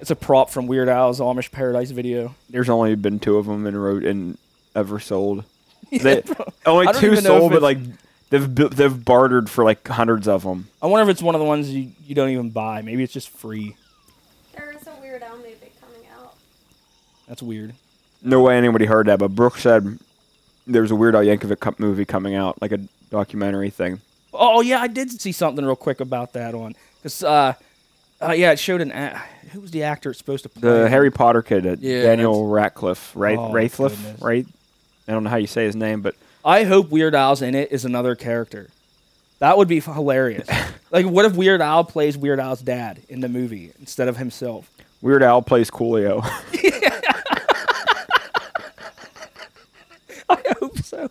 It's 0.00 0.10
a 0.10 0.16
prop 0.16 0.50
from 0.50 0.66
Weird 0.66 0.88
Al's 0.88 1.20
Amish 1.20 1.50
Paradise 1.50 1.90
video. 1.90 2.34
There's 2.50 2.68
only 2.68 2.94
been 2.94 3.18
two 3.18 3.38
of 3.38 3.46
them 3.46 3.66
in 3.66 3.76
wrote 3.76 4.04
and 4.04 4.38
ever 4.74 4.98
sold. 5.00 5.44
They, 5.90 6.22
only 6.66 6.88
I 6.88 6.92
don't 6.92 7.00
two 7.00 7.12
even 7.12 7.24
know 7.24 7.36
if 7.36 7.40
sold, 7.40 7.52
but 7.52 7.62
it's- 7.62 7.62
like 7.62 7.78
they've 8.30 8.52
bu- 8.54 8.68
they've 8.70 9.04
bartered 9.04 9.48
for 9.48 9.62
like 9.62 9.86
hundreds 9.86 10.26
of 10.26 10.42
them. 10.42 10.66
I 10.82 10.86
wonder 10.86 11.08
if 11.08 11.12
it's 11.14 11.22
one 11.22 11.34
of 11.36 11.40
the 11.40 11.44
ones 11.44 11.70
you, 11.70 11.92
you 12.04 12.14
don't 12.16 12.30
even 12.30 12.50
buy. 12.50 12.82
Maybe 12.82 13.04
it's 13.04 13.12
just 13.12 13.28
free. 13.28 13.76
There 14.56 14.72
is 14.72 14.84
a 14.88 14.92
Weird 15.00 15.22
Al 15.22 15.36
movie 15.36 15.54
coming 15.80 16.08
out. 16.18 16.34
That's 17.28 17.42
weird. 17.42 17.74
No 18.22 18.40
way 18.42 18.56
anybody 18.56 18.86
heard 18.86 19.06
that, 19.06 19.20
but 19.20 19.28
Brooke 19.36 19.58
said 19.58 19.98
there's 20.66 20.90
a 20.90 20.96
Weird 20.96 21.14
Al 21.14 21.22
Yankovic 21.22 21.60
co- 21.60 21.74
movie 21.78 22.04
coming 22.06 22.34
out, 22.34 22.60
like 22.60 22.72
a 22.72 22.80
documentary 23.10 23.70
thing. 23.70 24.00
Oh 24.32 24.62
yeah, 24.62 24.80
I 24.80 24.88
did 24.88 25.20
see 25.20 25.30
something 25.32 25.64
real 25.64 25.76
quick 25.76 26.00
about 26.00 26.32
that 26.32 26.54
on 26.56 26.74
because 27.00 27.22
uh, 27.22 27.52
uh, 28.22 28.32
yeah, 28.32 28.52
it 28.52 28.58
showed 28.58 28.80
an 28.80 28.90
a- 28.92 29.20
who 29.52 29.60
was 29.60 29.70
the 29.70 29.82
actor 29.84 30.10
it's 30.10 30.18
supposed 30.18 30.42
to 30.44 30.48
play? 30.48 30.62
The 30.68 30.88
Harry 30.88 31.10
Potter 31.10 31.42
kid, 31.42 31.66
uh, 31.66 31.76
Yeah, 31.78 32.02
Daniel 32.02 32.46
Ratcliffe, 32.48 33.12
right? 33.14 33.38
Oh, 33.38 33.52
Ratcliffe, 33.52 33.96
goodness. 33.96 34.22
right? 34.22 34.46
I 35.06 35.12
don't 35.12 35.22
know 35.24 35.30
how 35.30 35.36
you 35.36 35.46
say 35.46 35.64
his 35.64 35.76
name, 35.76 36.00
but 36.00 36.14
I 36.44 36.64
hope 36.64 36.90
Weird 36.90 37.14
Al's 37.14 37.42
in 37.42 37.54
it 37.54 37.70
is 37.70 37.84
another 37.84 38.14
character. 38.14 38.70
That 39.38 39.58
would 39.58 39.68
be 39.68 39.78
f- 39.78 39.84
hilarious. 39.86 40.48
like, 40.90 41.06
what 41.06 41.24
if 41.24 41.34
Weird 41.36 41.60
Al 41.60 41.84
plays 41.84 42.16
Weird 42.16 42.40
Al's 42.40 42.62
dad 42.62 43.00
in 43.08 43.20
the 43.20 43.28
movie 43.28 43.72
instead 43.78 44.08
of 44.08 44.16
himself? 44.16 44.70
Weird 45.02 45.22
Al 45.22 45.42
plays 45.42 45.70
Coolio. 45.70 46.22
I 50.28 50.42
hope 50.60 50.78
so. 50.78 51.10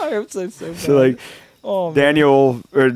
I 0.00 0.10
hope 0.10 0.30
so 0.30 0.48
so 0.48 0.68
bad. 0.72 0.78
so 0.78 0.96
like 0.96 1.18
oh, 1.64 1.86
man. 1.88 1.94
Daniel, 1.96 2.62
or 2.72 2.90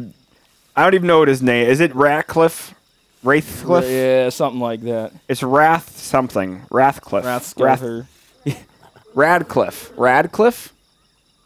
I 0.76 0.84
don't 0.84 0.94
even 0.94 1.06
know 1.08 1.18
what 1.20 1.28
his 1.28 1.42
name 1.42 1.68
is. 1.68 1.80
It 1.80 1.94
Ratcliffe, 1.94 2.74
Wraithcliffe. 3.22 3.84
Yeah, 3.88 4.28
something 4.30 4.60
like 4.60 4.82
that. 4.82 5.12
It's 5.28 5.42
Rath 5.42 5.96
something. 5.98 6.62
Rathcliffe. 6.70 7.24
Wrath 7.24 7.54
Rath- 7.58 8.06
Radcliffe. 9.14 9.92
Radcliffe? 9.96 10.72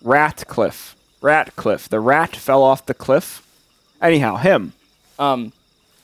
Ratcliffe. 0.03 0.97
Ratcliffe. 1.21 1.89
The 1.89 2.01
rat 2.01 2.37
fell 2.37 2.63
off 2.63 2.85
the 2.87 2.95
cliff. 2.95 3.47
Anyhow, 4.01 4.37
him. 4.37 4.73
Um, 5.19 5.53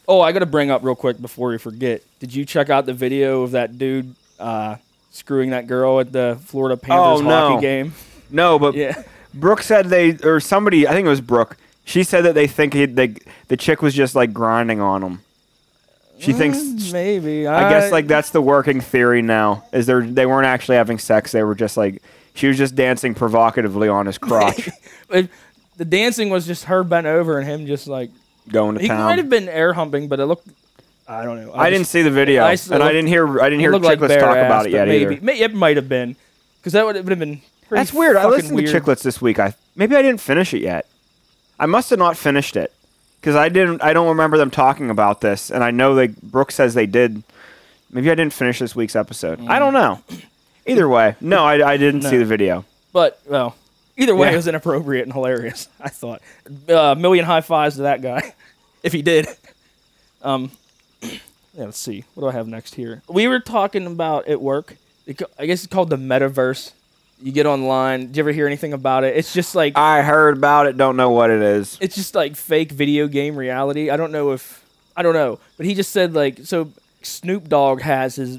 oh, 0.07 0.21
I 0.21 0.33
got 0.33 0.39
to 0.41 0.47
bring 0.47 0.71
up 0.71 0.83
real 0.85 0.95
quick 0.95 1.21
before 1.21 1.49
we 1.51 1.59
forget. 1.59 2.03
Did 2.21 2.35
you 2.35 2.45
check 2.45 2.71
out 2.71 2.87
the 2.87 2.95
video 2.95 3.43
of 3.43 3.51
that 3.53 3.77
dude 3.79 4.15
uh, 4.39 4.77
screwing 5.11 5.51
that 5.51 5.67
girl 5.67 5.99
at 6.01 6.13
the 6.13 6.39
Florida 6.45 6.77
Panthers 6.77 7.21
Oh, 7.21 7.25
no. 7.29 7.49
hockey 7.51 7.61
game? 7.63 7.95
No, 8.31 8.59
but 8.59 8.75
Yeah. 8.75 9.03
Brooke 9.35 9.63
said 9.63 9.87
they, 9.87 10.13
or 10.23 10.41
somebody, 10.41 10.87
I 10.87 10.93
think 10.93 11.07
it 11.07 11.11
was 11.11 11.21
Brooke. 11.21 11.57
She 11.85 12.03
said 12.05 12.25
that 12.25 12.35
they 12.35 12.47
think 12.47 12.73
he, 12.75 12.87
they, 12.87 13.15
the 13.49 13.57
chick 13.57 13.83
was 13.83 13.95
just 13.95 14.15
like 14.15 14.33
grinding 14.33 14.81
on 14.81 15.03
him. 15.03 15.21
She 16.19 16.33
thinks, 16.33 16.59
Mm, 16.59 16.93
Maybe. 16.93 17.47
I 17.47 17.69
guess 17.71 17.93
like 17.93 18.07
that's 18.07 18.31
the 18.31 18.41
working 18.43 18.81
theory 18.81 19.23
now. 19.23 19.65
Is 19.73 19.87
they 19.87 20.01
they 20.01 20.27
weren't 20.27 20.47
actually 20.47 20.77
having 20.77 20.99
sex. 20.99 21.33
They 21.33 21.43
were 21.43 21.55
just 21.55 21.77
like 21.77 22.03
she 22.35 22.47
was 22.49 22.57
just 22.59 22.75
dancing 22.75 23.15
provocatively 23.15 23.89
on 23.89 24.07
his 24.07 24.19
crotch, 24.19 24.69
the 25.09 25.85
dancing 25.85 26.31
was 26.31 26.47
just 26.47 26.65
her 26.65 26.83
bent 26.85 27.07
over 27.07 27.39
and 27.39 27.49
him 27.49 27.67
just 27.67 27.87
like 27.87 28.11
going 28.49 28.77
to 28.77 28.81
he 28.83 28.89
town. 28.89 29.05
might 29.05 29.19
have 29.19 29.29
been 29.29 29.49
air 29.49 29.73
humping, 29.73 30.09
but 30.09 30.21
it 30.21 30.27
looked. 30.27 30.49
I 31.07 31.25
don't 31.25 31.43
know. 31.45 31.55
I 31.55 31.71
didn't 31.71 31.83
just- 31.83 31.93
see 31.93 32.03
the 32.03 32.11
video, 32.11 32.43
I 32.45 32.53
and 32.53 32.61
I 32.75 32.77
looked- 32.79 32.89
didn't 32.93 33.07
hear 33.09 33.41
I 33.41 33.45
didn't 33.49 33.61
hear 33.61 33.73
Chiclets 33.73 34.09
bare 34.09 34.21
talk 34.21 34.37
ass, 34.37 34.47
about 34.47 34.67
it 34.67 34.73
but 34.73 34.77
yet 34.77 34.89
maybe, 34.89 35.15
either. 35.17 35.25
May, 35.25 35.39
it 35.41 35.55
might 35.55 35.77
have 35.77 35.89
been 35.89 36.17
because 36.61 36.73
that 36.75 36.85
would 36.85 36.97
have 36.97 37.07
been. 37.07 37.17
pretty 37.19 37.41
That's 37.71 37.93
weird. 37.93 38.17
I 38.17 38.23
fucking 38.25 38.37
listened 38.37 38.57
weird. 38.57 38.69
to 38.71 38.81
Chiclets 38.81 39.03
this 39.03 39.21
week. 39.23 39.39
I 39.39 39.55
maybe 39.77 39.97
I 39.97 40.03
didn't 40.03 40.21
finish 40.21 40.53
it 40.53 40.61
yet. 40.63 40.87
I 41.61 41.67
must 41.67 41.91
have 41.91 41.99
not 41.99 42.17
finished 42.17 42.57
it. 42.57 42.73
Because 43.21 43.37
I 43.37 43.49
didn't. 43.49 43.83
I 43.83 43.93
don't 43.93 44.09
remember 44.09 44.37
them 44.39 44.51
talking 44.51 44.91
about 44.91 45.21
this, 45.21 45.51
and 45.51 45.63
I 45.65 45.71
know 45.71 45.95
they 45.95 46.09
Brooke 46.09 46.53
says 46.53 46.75
they 46.75 46.87
did. 46.87 47.23
Maybe 47.91 48.11
I 48.11 48.15
didn't 48.15 48.33
finish 48.35 48.59
this 48.59 48.77
week's 48.77 48.95
episode. 48.97 49.41
I 49.47 49.59
don't 49.59 49.73
know. 49.73 50.01
Either 50.67 50.89
way, 50.89 51.17
no, 51.21 51.45
I, 51.45 51.73
I 51.73 51.77
didn't 51.79 52.03
see 52.03 52.19
the 52.19 52.25
video. 52.27 52.65
But 52.93 53.21
well, 53.27 53.57
either 53.97 54.15
way, 54.15 54.29
Yeah. 54.29 54.35
it 54.35 54.37
was 54.37 54.47
inappropriate 54.49 55.05
and 55.05 55.13
hilarious. 55.13 55.69
I 55.81 55.89
thought. 55.89 56.21
Uh, 56.69 56.95
million 56.99 57.25
high 57.25 57.41
fives 57.41 57.77
to 57.77 57.83
that 57.83 58.03
guy, 58.03 58.35
if 58.83 58.93
he 58.93 59.01
did. 59.03 59.27
Um, 60.23 60.51
yeah, 61.03 61.11
let's 61.57 61.79
see. 61.79 62.05
What 62.15 62.23
do 62.25 62.29
I 62.29 62.33
have 62.33 62.47
next 62.49 62.75
here? 62.75 63.03
We 63.09 63.27
were 63.29 63.41
talking 63.41 63.87
about 63.87 64.29
at 64.29 64.41
work. 64.43 64.77
it 65.07 65.19
co- 65.19 65.27
I 65.39 65.47
guess 65.47 65.65
it's 65.65 65.73
called 65.73 65.89
the 65.91 65.97
metaverse. 65.97 66.73
You 67.21 67.33
get 67.33 67.47
online. 67.47 68.07
Did 68.07 68.17
you 68.17 68.23
ever 68.23 68.33
hear 68.33 68.47
anything 68.47 68.73
about 68.73 69.05
it? 69.05 69.17
It's 69.17 69.33
just 69.33 69.55
like 69.55 69.77
I 69.77 70.03
heard 70.03 70.37
about 70.37 70.67
it. 70.67 70.77
Don't 70.77 70.97
know 70.97 71.11
what 71.11 71.31
it 71.31 71.43
is. 71.43 71.77
it's 71.81 71.97
just 71.97 72.15
like 72.15 72.37
fake 72.37 72.71
video 72.71 73.09
game 73.09 73.37
reality. 73.37 73.91
I 73.91 73.97
don't 73.97 74.13
know 74.13 74.33
if 74.33 74.65
I 74.97 75.03
don't 75.03 75.15
know, 75.15 75.41
but 75.57 75.67
he 75.67 75.75
just 75.75 75.91
said 75.91 76.15
like 76.15 76.41
so. 76.45 76.73
Snoop 77.03 77.49
Dogg 77.49 77.81
has 77.81 78.17
his 78.17 78.39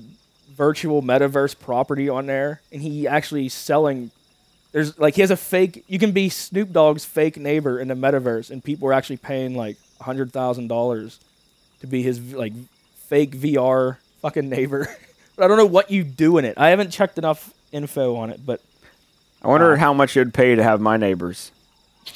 virtual 0.56 1.02
metaverse 1.02 1.58
property 1.58 2.10
on 2.10 2.26
there, 2.26 2.62
and 2.72 2.82
he 2.82 3.08
actually 3.08 3.50
selling. 3.50 4.12
There's 4.72 4.98
like 5.00 5.16
he 5.16 5.22
has 5.22 5.32
a 5.32 5.38
fake. 5.38 5.84
You 5.88 6.00
can 6.00 6.12
be 6.12 6.30
Snoop 6.30 6.72
Dogg's 6.72 7.06
fake 7.06 7.38
neighbor 7.38 7.80
in 7.80 7.88
the 7.88 7.96
metaverse, 7.96 8.52
and 8.52 8.64
people 8.64 8.88
are 8.90 8.94
actually 8.94 9.18
paying 9.18 9.56
like 9.56 9.78
a 10.00 10.04
hundred 10.04 10.32
thousand 10.32 10.68
dollars 10.68 11.20
to 11.82 11.88
be 11.88 12.02
his 12.02 12.34
like 12.34 12.54
fake 13.08 13.32
VR 13.32 13.98
fucking 14.22 14.50
neighbor. 14.50 14.88
but 15.36 15.46
I 15.46 15.48
don't 15.48 15.58
know 15.58 15.66
what 15.66 15.92
you 15.92 16.04
do 16.04 16.38
in 16.38 16.46
it. 16.46 16.56
I 16.58 16.70
haven't 16.70 16.92
checked 16.92 17.18
enough 17.18 17.54
info 17.72 18.16
on 18.16 18.30
it, 18.30 18.46
but 18.46 18.62
I 19.42 19.48
wonder 19.48 19.74
uh, 19.74 19.78
how 19.78 19.94
much 19.94 20.18
it'd 20.18 20.34
pay 20.34 20.56
to 20.56 20.64
have 20.64 20.82
my 20.82 20.98
neighbors. 20.98 21.52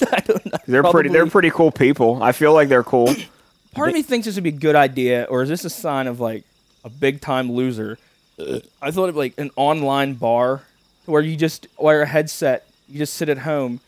I 0.12 0.20
don't 0.20 0.44
know. 0.46 0.58
They're 0.66 0.82
pretty. 0.82 1.08
They're 1.08 1.26
pretty 1.26 1.50
cool 1.50 1.70
people. 1.70 2.22
I 2.22 2.32
feel 2.32 2.52
like 2.52 2.68
they're 2.68 2.82
cool. 2.84 3.14
Part 3.74 3.88
of 3.88 3.94
me 3.94 4.02
thinks 4.02 4.26
this 4.26 4.36
would 4.36 4.44
be 4.44 4.50
a 4.50 4.52
good 4.52 4.76
idea, 4.76 5.24
or 5.24 5.42
is 5.42 5.48
this 5.48 5.64
a 5.64 5.70
sign 5.70 6.06
of 6.06 6.20
like 6.20 6.44
a 6.84 6.88
big 6.88 7.20
time 7.20 7.50
loser? 7.50 7.98
I 8.80 8.90
thought 8.90 9.08
of 9.08 9.16
like 9.16 9.34
an 9.38 9.50
online 9.56 10.14
bar 10.14 10.62
where 11.06 11.22
you 11.22 11.36
just 11.36 11.66
wear 11.78 12.02
a 12.02 12.06
headset, 12.06 12.66
you 12.88 12.98
just 12.98 13.14
sit 13.14 13.28
at 13.28 13.38
home, 13.38 13.80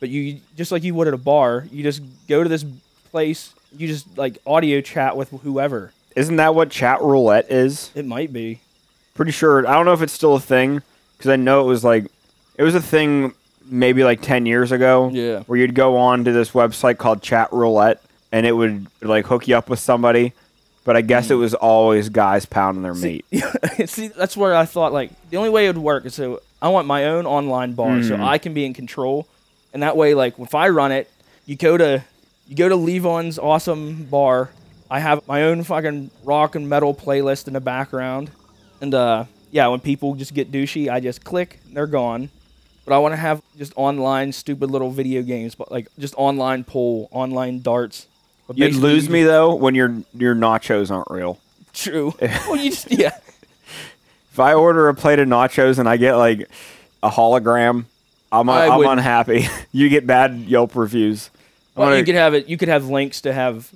but 0.00 0.08
you 0.08 0.40
just 0.56 0.72
like 0.72 0.82
you 0.82 0.94
would 0.94 1.08
at 1.08 1.14
a 1.14 1.18
bar, 1.18 1.66
you 1.70 1.82
just 1.82 2.02
go 2.28 2.42
to 2.42 2.48
this 2.48 2.64
place, 3.10 3.54
you 3.76 3.86
just 3.86 4.16
like 4.16 4.38
audio 4.46 4.80
chat 4.80 5.16
with 5.16 5.30
whoever. 5.30 5.92
Isn't 6.16 6.36
that 6.36 6.54
what 6.54 6.70
chat 6.70 7.02
roulette 7.02 7.50
is? 7.50 7.90
It 7.94 8.06
might 8.06 8.32
be. 8.32 8.60
Pretty 9.14 9.32
sure. 9.32 9.66
I 9.66 9.74
don't 9.74 9.84
know 9.84 9.92
if 9.92 10.02
it's 10.02 10.12
still 10.12 10.34
a 10.34 10.40
thing 10.40 10.82
because 11.16 11.30
I 11.30 11.36
know 11.36 11.62
it 11.62 11.66
was 11.66 11.84
like 11.84 12.06
it 12.56 12.62
was 12.62 12.74
a 12.74 12.82
thing 12.82 13.34
maybe 13.64 14.04
like 14.04 14.20
ten 14.20 14.46
years 14.46 14.72
ago. 14.72 15.10
Yeah. 15.12 15.40
Where 15.40 15.58
you'd 15.58 15.74
go 15.74 15.96
on 15.96 16.24
to 16.24 16.32
this 16.32 16.50
website 16.50 16.98
called 16.98 17.22
Chat 17.22 17.52
Roulette 17.52 18.00
and 18.34 18.44
it 18.46 18.52
would 18.52 18.88
like 19.00 19.26
hook 19.26 19.46
you 19.46 19.56
up 19.56 19.70
with 19.70 19.78
somebody, 19.78 20.32
but 20.82 20.96
I 20.96 21.02
guess 21.02 21.30
it 21.30 21.36
was 21.36 21.54
always 21.54 22.08
guys 22.08 22.46
pounding 22.46 22.82
their 22.82 22.92
meat. 22.94 23.24
See, 23.86 24.08
that's 24.08 24.36
where 24.36 24.56
I 24.56 24.64
thought 24.64 24.92
like 24.92 25.12
the 25.30 25.36
only 25.36 25.50
way 25.50 25.66
it 25.66 25.68
would 25.68 25.78
work 25.78 26.04
is 26.04 26.16
so 26.16 26.42
I 26.60 26.68
want 26.68 26.88
my 26.88 27.04
own 27.04 27.26
online 27.26 27.74
bar 27.74 28.02
so 28.02 28.16
I 28.16 28.38
can 28.38 28.52
be 28.52 28.64
in 28.64 28.74
control, 28.74 29.28
and 29.72 29.84
that 29.84 29.96
way 29.96 30.14
like 30.14 30.36
if 30.40 30.52
I 30.52 30.68
run 30.70 30.90
it, 30.90 31.08
you 31.46 31.54
go 31.54 31.76
to 31.76 32.02
you 32.48 32.56
go 32.56 32.68
to 32.68 32.74
Levon's 32.76 33.38
awesome 33.38 34.04
bar. 34.06 34.50
I 34.90 34.98
have 34.98 35.26
my 35.28 35.44
own 35.44 35.62
fucking 35.62 36.10
rock 36.24 36.56
and 36.56 36.68
metal 36.68 36.92
playlist 36.92 37.46
in 37.46 37.52
the 37.52 37.60
background, 37.60 38.32
and 38.80 38.92
uh 38.94 39.26
yeah, 39.52 39.68
when 39.68 39.78
people 39.78 40.16
just 40.16 40.34
get 40.34 40.50
douchey, 40.50 40.90
I 40.90 40.98
just 40.98 41.22
click, 41.22 41.60
they're 41.72 41.86
gone. 41.86 42.30
But 42.84 42.94
I 42.94 42.98
want 42.98 43.12
to 43.12 43.16
have 43.16 43.42
just 43.56 43.72
online 43.76 44.32
stupid 44.32 44.70
little 44.70 44.90
video 44.90 45.22
games, 45.22 45.54
but 45.54 45.70
like 45.70 45.88
just 45.98 46.14
online 46.16 46.64
pool, 46.64 47.08
online 47.12 47.60
darts. 47.60 48.06
But 48.46 48.58
You'd 48.58 48.74
lose 48.74 49.08
me 49.08 49.22
though 49.22 49.54
when 49.54 49.74
your 49.74 50.02
your 50.12 50.34
nachos 50.34 50.90
aren't 50.90 51.10
real. 51.10 51.38
True. 51.72 52.14
well, 52.20 52.56
you 52.56 52.70
just 52.70 52.90
yeah. 52.90 53.16
If 54.30 54.40
I 54.40 54.52
order 54.54 54.88
a 54.88 54.94
plate 54.94 55.18
of 55.18 55.28
nachos 55.28 55.78
and 55.78 55.88
I 55.88 55.96
get 55.96 56.16
like 56.16 56.48
a 57.02 57.08
hologram, 57.10 57.86
I'm 58.30 58.50
I 58.50 58.68
I'm 58.68 58.86
unhappy. 58.86 59.46
you 59.72 59.88
get 59.88 60.06
bad 60.06 60.34
Yelp 60.40 60.74
reviews. 60.76 61.30
Well, 61.74 61.86
gonna- 61.86 61.98
you 61.98 62.04
could 62.04 62.14
have 62.16 62.34
it. 62.34 62.48
You 62.48 62.56
could 62.56 62.68
have 62.68 62.86
links 62.88 63.22
to 63.22 63.32
have. 63.32 63.70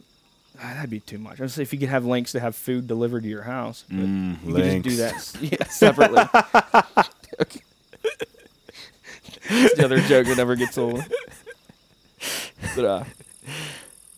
ah, 0.60 0.74
that'd 0.74 0.90
be 0.90 1.00
too 1.00 1.18
much. 1.18 1.40
I'd 1.40 1.50
say 1.50 1.62
if 1.62 1.72
you 1.72 1.78
could 1.78 1.88
have 1.88 2.04
links 2.04 2.32
to 2.32 2.40
have 2.40 2.54
food 2.54 2.86
delivered 2.86 3.22
to 3.22 3.28
your 3.28 3.42
house, 3.42 3.84
but 3.88 3.96
you 3.96 4.36
could 4.52 4.84
just 4.84 5.40
do 5.40 5.46
that 5.48 5.60
yeah, 5.60 5.64
separately. 5.68 7.04
It's 9.48 9.76
the 9.76 9.84
other 9.84 10.00
joke 10.00 10.26
that 10.26 10.36
never 10.36 10.56
gets 10.56 10.76
old. 10.78 11.02
But 12.74 12.84
uh, 12.84 13.04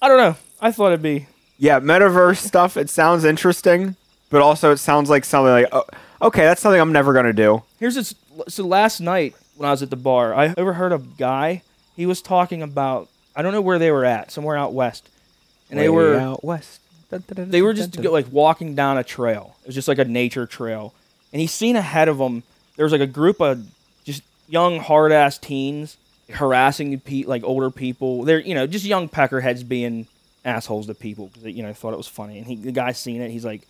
I 0.02 0.08
don't 0.08 0.18
know. 0.18 0.36
I 0.60 0.72
thought 0.72 0.88
it'd 0.88 1.02
be. 1.02 1.26
yeah, 1.58 1.80
metaverse 1.80 2.38
stuff. 2.38 2.76
It 2.76 2.90
sounds 2.90 3.24
interesting, 3.24 3.96
but 4.30 4.42
also 4.42 4.72
it 4.72 4.78
sounds 4.78 5.10
like 5.10 5.24
something 5.24 5.52
like, 5.52 5.68
oh, 5.72 5.84
okay, 6.22 6.42
that's 6.42 6.60
something 6.60 6.80
I'm 6.80 6.92
never 6.92 7.12
gonna 7.12 7.32
do. 7.32 7.62
Here's 7.78 7.94
this. 7.94 8.14
So 8.48 8.66
last 8.66 9.00
night 9.00 9.34
when 9.56 9.68
I 9.68 9.72
was 9.72 9.82
at 9.82 9.90
the 9.90 9.96
bar, 9.96 10.34
I 10.34 10.54
overheard 10.56 10.92
a 10.92 10.98
guy. 10.98 11.62
He 11.96 12.06
was 12.06 12.22
talking 12.22 12.62
about. 12.62 13.08
I 13.36 13.42
don't 13.42 13.52
know 13.52 13.60
where 13.60 13.78
they 13.78 13.90
were 13.90 14.04
at. 14.04 14.32
Somewhere 14.32 14.56
out 14.56 14.72
west, 14.72 15.08
and 15.70 15.78
they 15.78 15.88
were. 15.88 16.16
out 16.16 16.42
west. 16.44 16.80
they 17.10 17.62
were 17.62 17.72
just 17.72 18.00
go, 18.00 18.10
like 18.10 18.26
walking 18.30 18.74
down 18.74 18.98
a 18.98 19.04
trail. 19.04 19.56
It 19.62 19.68
was 19.68 19.74
just 19.74 19.88
like 19.88 19.98
a 19.98 20.04
nature 20.04 20.46
trail, 20.46 20.94
and 21.32 21.40
he 21.40 21.46
seen 21.46 21.76
ahead 21.76 22.08
of 22.08 22.18
him 22.18 22.42
there 22.80 22.84
was 22.84 22.92
like 22.92 23.02
a 23.02 23.06
group 23.06 23.40
of 23.42 23.62
young 24.50 24.80
hard 24.80 25.12
ass 25.12 25.38
teens 25.38 25.96
harassing 26.30 26.98
pe- 27.00 27.24
like 27.24 27.42
older 27.44 27.70
people. 27.70 28.24
They're 28.24 28.40
you 28.40 28.54
know 28.54 28.66
just 28.66 28.84
young 28.84 29.08
peckerheads 29.08 29.66
being 29.66 30.06
assholes 30.44 30.86
to 30.86 30.94
people 30.94 31.28
because 31.28 31.42
they 31.42 31.50
you 31.50 31.62
know 31.62 31.72
thought 31.72 31.94
it 31.94 31.98
was 31.98 32.08
funny. 32.08 32.38
And 32.38 32.46
he 32.46 32.56
the 32.56 32.72
guy 32.72 32.92
seen 32.92 33.20
it. 33.22 33.30
He's 33.30 33.44
like. 33.44 33.62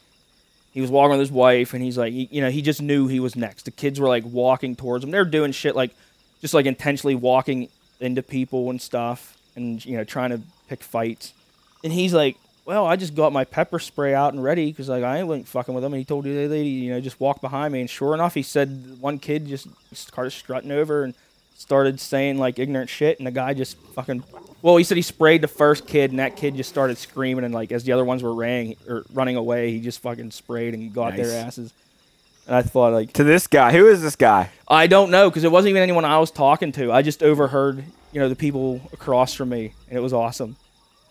He 0.72 0.80
was 0.80 0.88
walking 0.88 1.18
with 1.18 1.18
his 1.18 1.32
wife, 1.32 1.74
and 1.74 1.82
he's 1.82 1.98
like, 1.98 2.12
he, 2.12 2.28
you 2.30 2.40
know, 2.40 2.48
he 2.48 2.62
just 2.62 2.80
knew 2.80 3.08
he 3.08 3.18
was 3.18 3.34
next. 3.34 3.64
The 3.64 3.72
kids 3.72 3.98
were 3.98 4.06
like 4.06 4.22
walking 4.24 4.76
towards 4.76 5.02
him. 5.02 5.10
They're 5.10 5.24
doing 5.24 5.50
shit 5.50 5.74
like, 5.74 5.90
just 6.40 6.54
like 6.54 6.64
intentionally 6.64 7.16
walking 7.16 7.68
into 7.98 8.22
people 8.22 8.70
and 8.70 8.80
stuff, 8.80 9.36
and 9.56 9.84
you 9.84 9.96
know, 9.96 10.04
trying 10.04 10.30
to 10.30 10.40
pick 10.68 10.84
fights. 10.84 11.34
And 11.82 11.92
he's 11.92 12.14
like, 12.14 12.36
well, 12.64 12.86
I 12.86 12.96
just 12.96 13.14
got 13.14 13.32
my 13.32 13.44
pepper 13.44 13.78
spray 13.78 14.14
out 14.14 14.32
and 14.32 14.42
ready 14.42 14.70
because 14.70 14.88
like 14.88 15.02
I 15.02 15.18
ain't 15.18 15.48
fucking 15.48 15.74
with 15.74 15.82
him. 15.84 15.92
And 15.92 15.98
he 15.98 16.04
told 16.04 16.24
the 16.24 16.46
lady, 16.48 16.68
you 16.68 16.90
know, 16.92 17.00
just 17.00 17.18
walk 17.20 17.40
behind 17.40 17.72
me. 17.72 17.80
And 17.80 17.90
sure 17.90 18.14
enough, 18.14 18.34
he 18.34 18.42
said 18.42 18.98
one 19.00 19.18
kid 19.18 19.46
just 19.46 19.66
started 19.92 20.30
strutting 20.30 20.70
over 20.70 21.04
and 21.04 21.14
started 21.56 22.00
saying 22.00 22.38
like 22.38 22.58
ignorant 22.58 22.88
shit, 22.88 23.18
and 23.18 23.26
the 23.26 23.30
guy 23.30 23.54
just 23.54 23.76
fucking. 23.94 24.22
Well, 24.62 24.76
he 24.76 24.84
said 24.84 24.96
he 24.96 25.02
sprayed 25.02 25.40
the 25.42 25.48
first 25.48 25.86
kid, 25.86 26.10
and 26.10 26.18
that 26.18 26.36
kid 26.36 26.54
just 26.54 26.68
started 26.70 26.98
screaming, 26.98 27.44
and 27.44 27.52
like 27.54 27.72
as 27.72 27.84
the 27.84 27.92
other 27.92 28.04
ones 28.04 28.22
were 28.22 28.34
running 28.34 28.76
or 28.88 29.04
running 29.12 29.36
away, 29.36 29.70
he 29.72 29.80
just 29.80 30.00
fucking 30.00 30.30
sprayed 30.30 30.74
and 30.74 30.92
got 30.92 31.16
Nice. 31.16 31.28
their 31.28 31.46
asses. 31.46 31.72
And 32.46 32.56
I 32.56 32.62
thought 32.62 32.92
like 32.92 33.12
To 33.14 33.24
this 33.24 33.46
guy, 33.46 33.72
who 33.72 33.86
is 33.88 34.02
this 34.02 34.16
guy? 34.16 34.50
I 34.68 34.86
don't 34.86 35.10
know 35.10 35.28
because 35.30 35.44
it 35.44 35.50
wasn't 35.52 35.70
even 35.70 35.82
anyone 35.82 36.04
I 36.04 36.18
was 36.18 36.30
talking 36.30 36.72
to. 36.72 36.92
I 36.92 37.02
just 37.02 37.22
overheard, 37.22 37.84
you 38.12 38.20
know, 38.20 38.28
the 38.28 38.36
people 38.36 38.80
across 38.92 39.34
from 39.34 39.50
me, 39.50 39.72
and 39.88 39.96
it 39.98 40.00
was 40.00 40.12
awesome. 40.12 40.56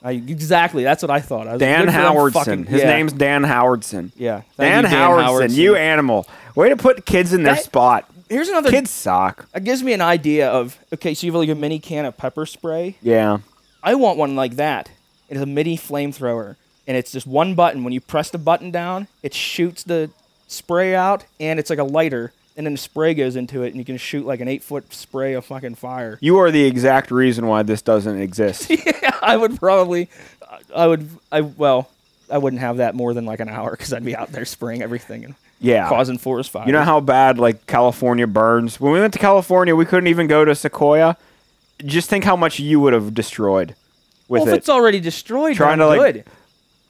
I, 0.01 0.11
exactly, 0.13 0.83
that's 0.83 1.01
what 1.03 1.11
I 1.11 1.19
thought. 1.19 1.47
I 1.47 1.53
was 1.53 1.59
Dan 1.59 1.85
them 1.87 1.93
Howardson. 1.95 2.33
fucking- 2.33 2.65
His 2.65 2.81
yeah, 2.81 2.87
names 2.89 3.11
Dan 3.13 3.43
Howardson. 3.43 4.11
yeah. 4.15 4.43
Dan, 4.57 4.85
you, 4.85 4.89
Howardson, 4.89 5.51
you 5.53 5.75
animal. 5.75 6.25
Way 6.55 6.69
to 6.69 6.77
put 6.77 7.05
kids 7.05 7.33
in 7.33 7.43
their 7.43 7.55
That- 7.55 7.63
spot. 7.63 8.09
Here's 8.29 8.47
another. 8.47 8.69
Kids 8.69 8.91
suck. 8.91 9.49
That 9.53 9.63
gives 9.63 9.81
me 9.81 9.91
an 9.93 10.01
idea 10.01 10.49
of 10.49 10.77
okay. 10.93 11.13
So 11.15 11.25
you 11.25 11.33
have 11.33 11.39
like 11.39 11.49
a 11.49 11.55
mini 11.55 11.79
can 11.79 12.05
of 12.05 12.15
pepper 12.15 12.45
spray. 12.45 12.95
Yeah. 13.01 13.39
I 13.81 13.95
want 13.95 14.17
one 14.19 14.35
like 14.35 14.55
that. 14.57 14.89
It's 15.29 15.41
a 15.41 15.45
mini 15.47 15.75
flamethrower, 15.77 16.55
and 16.87 16.95
it's 16.95 17.11
just 17.11 17.25
one 17.25 17.55
button. 17.55 17.83
When 17.83 17.91
you 17.91 17.99
press 18.01 18.29
the 18.29 18.37
button 18.37 18.69
down, 18.71 19.07
it 19.23 19.33
shoots 19.33 19.83
the 19.83 20.11
spray 20.47 20.93
out, 20.95 21.25
and 21.39 21.59
it's 21.59 21.69
like 21.71 21.79
a 21.79 21.83
lighter, 21.83 22.31
and 22.59 22.65
then 22.65 22.73
the 22.73 22.77
spray 22.77 23.13
goes 23.13 23.37
into 23.37 23.63
it, 23.63 23.67
and 23.67 23.77
you 23.77 23.85
can 23.85 23.95
shoot 23.95 24.25
like 24.25 24.41
an 24.41 24.49
eight 24.49 24.61
foot 24.61 24.93
spray 24.93 25.31
of 25.31 25.45
fucking 25.45 25.75
fire. 25.75 26.17
You 26.19 26.39
are 26.39 26.51
the 26.51 26.65
exact 26.65 27.09
reason 27.09 27.47
why 27.47 27.63
this 27.63 27.81
doesn't 27.81 28.19
exist. 28.19 28.69
yeah, 28.69 29.17
I 29.21 29.37
would 29.37 29.57
probably, 29.57 30.09
I 30.75 30.85
would, 30.85 31.09
I 31.31 31.39
well, 31.39 31.89
I 32.29 32.37
wouldn't 32.37 32.59
have 32.59 32.77
that 32.77 32.95
more 32.95 33.13
than 33.13 33.23
like 33.25 33.39
an 33.39 33.47
hour 33.47 33.71
because 33.71 33.93
I'd 33.93 34.03
be 34.03 34.13
out 34.13 34.33
there 34.33 34.43
spraying 34.43 34.81
everything 34.81 35.23
and 35.23 35.35
Yeah. 35.61 35.87
causing 35.87 36.17
forest 36.17 36.51
fires. 36.51 36.67
You 36.67 36.73
know 36.73 36.83
how 36.83 36.99
bad 36.99 37.39
like 37.39 37.65
California 37.65 38.27
burns? 38.27 38.77
When 38.77 38.91
we 38.91 38.99
went 38.99 39.13
to 39.13 39.19
California, 39.19 39.73
we 39.73 39.85
couldn't 39.85 40.07
even 40.07 40.27
go 40.27 40.43
to 40.43 40.53
Sequoia. 40.53 41.15
Just 41.85 42.09
think 42.09 42.25
how 42.25 42.35
much 42.35 42.59
you 42.59 42.81
would 42.81 42.91
have 42.91 43.13
destroyed 43.13 43.73
with 44.27 44.41
well, 44.41 44.49
if 44.49 44.53
it. 44.53 44.57
it's 44.57 44.69
already 44.69 44.99
destroyed, 44.99 45.55
Trying 45.55 45.77
to, 45.77 45.85
I'm 45.85 45.97
like. 45.97 46.27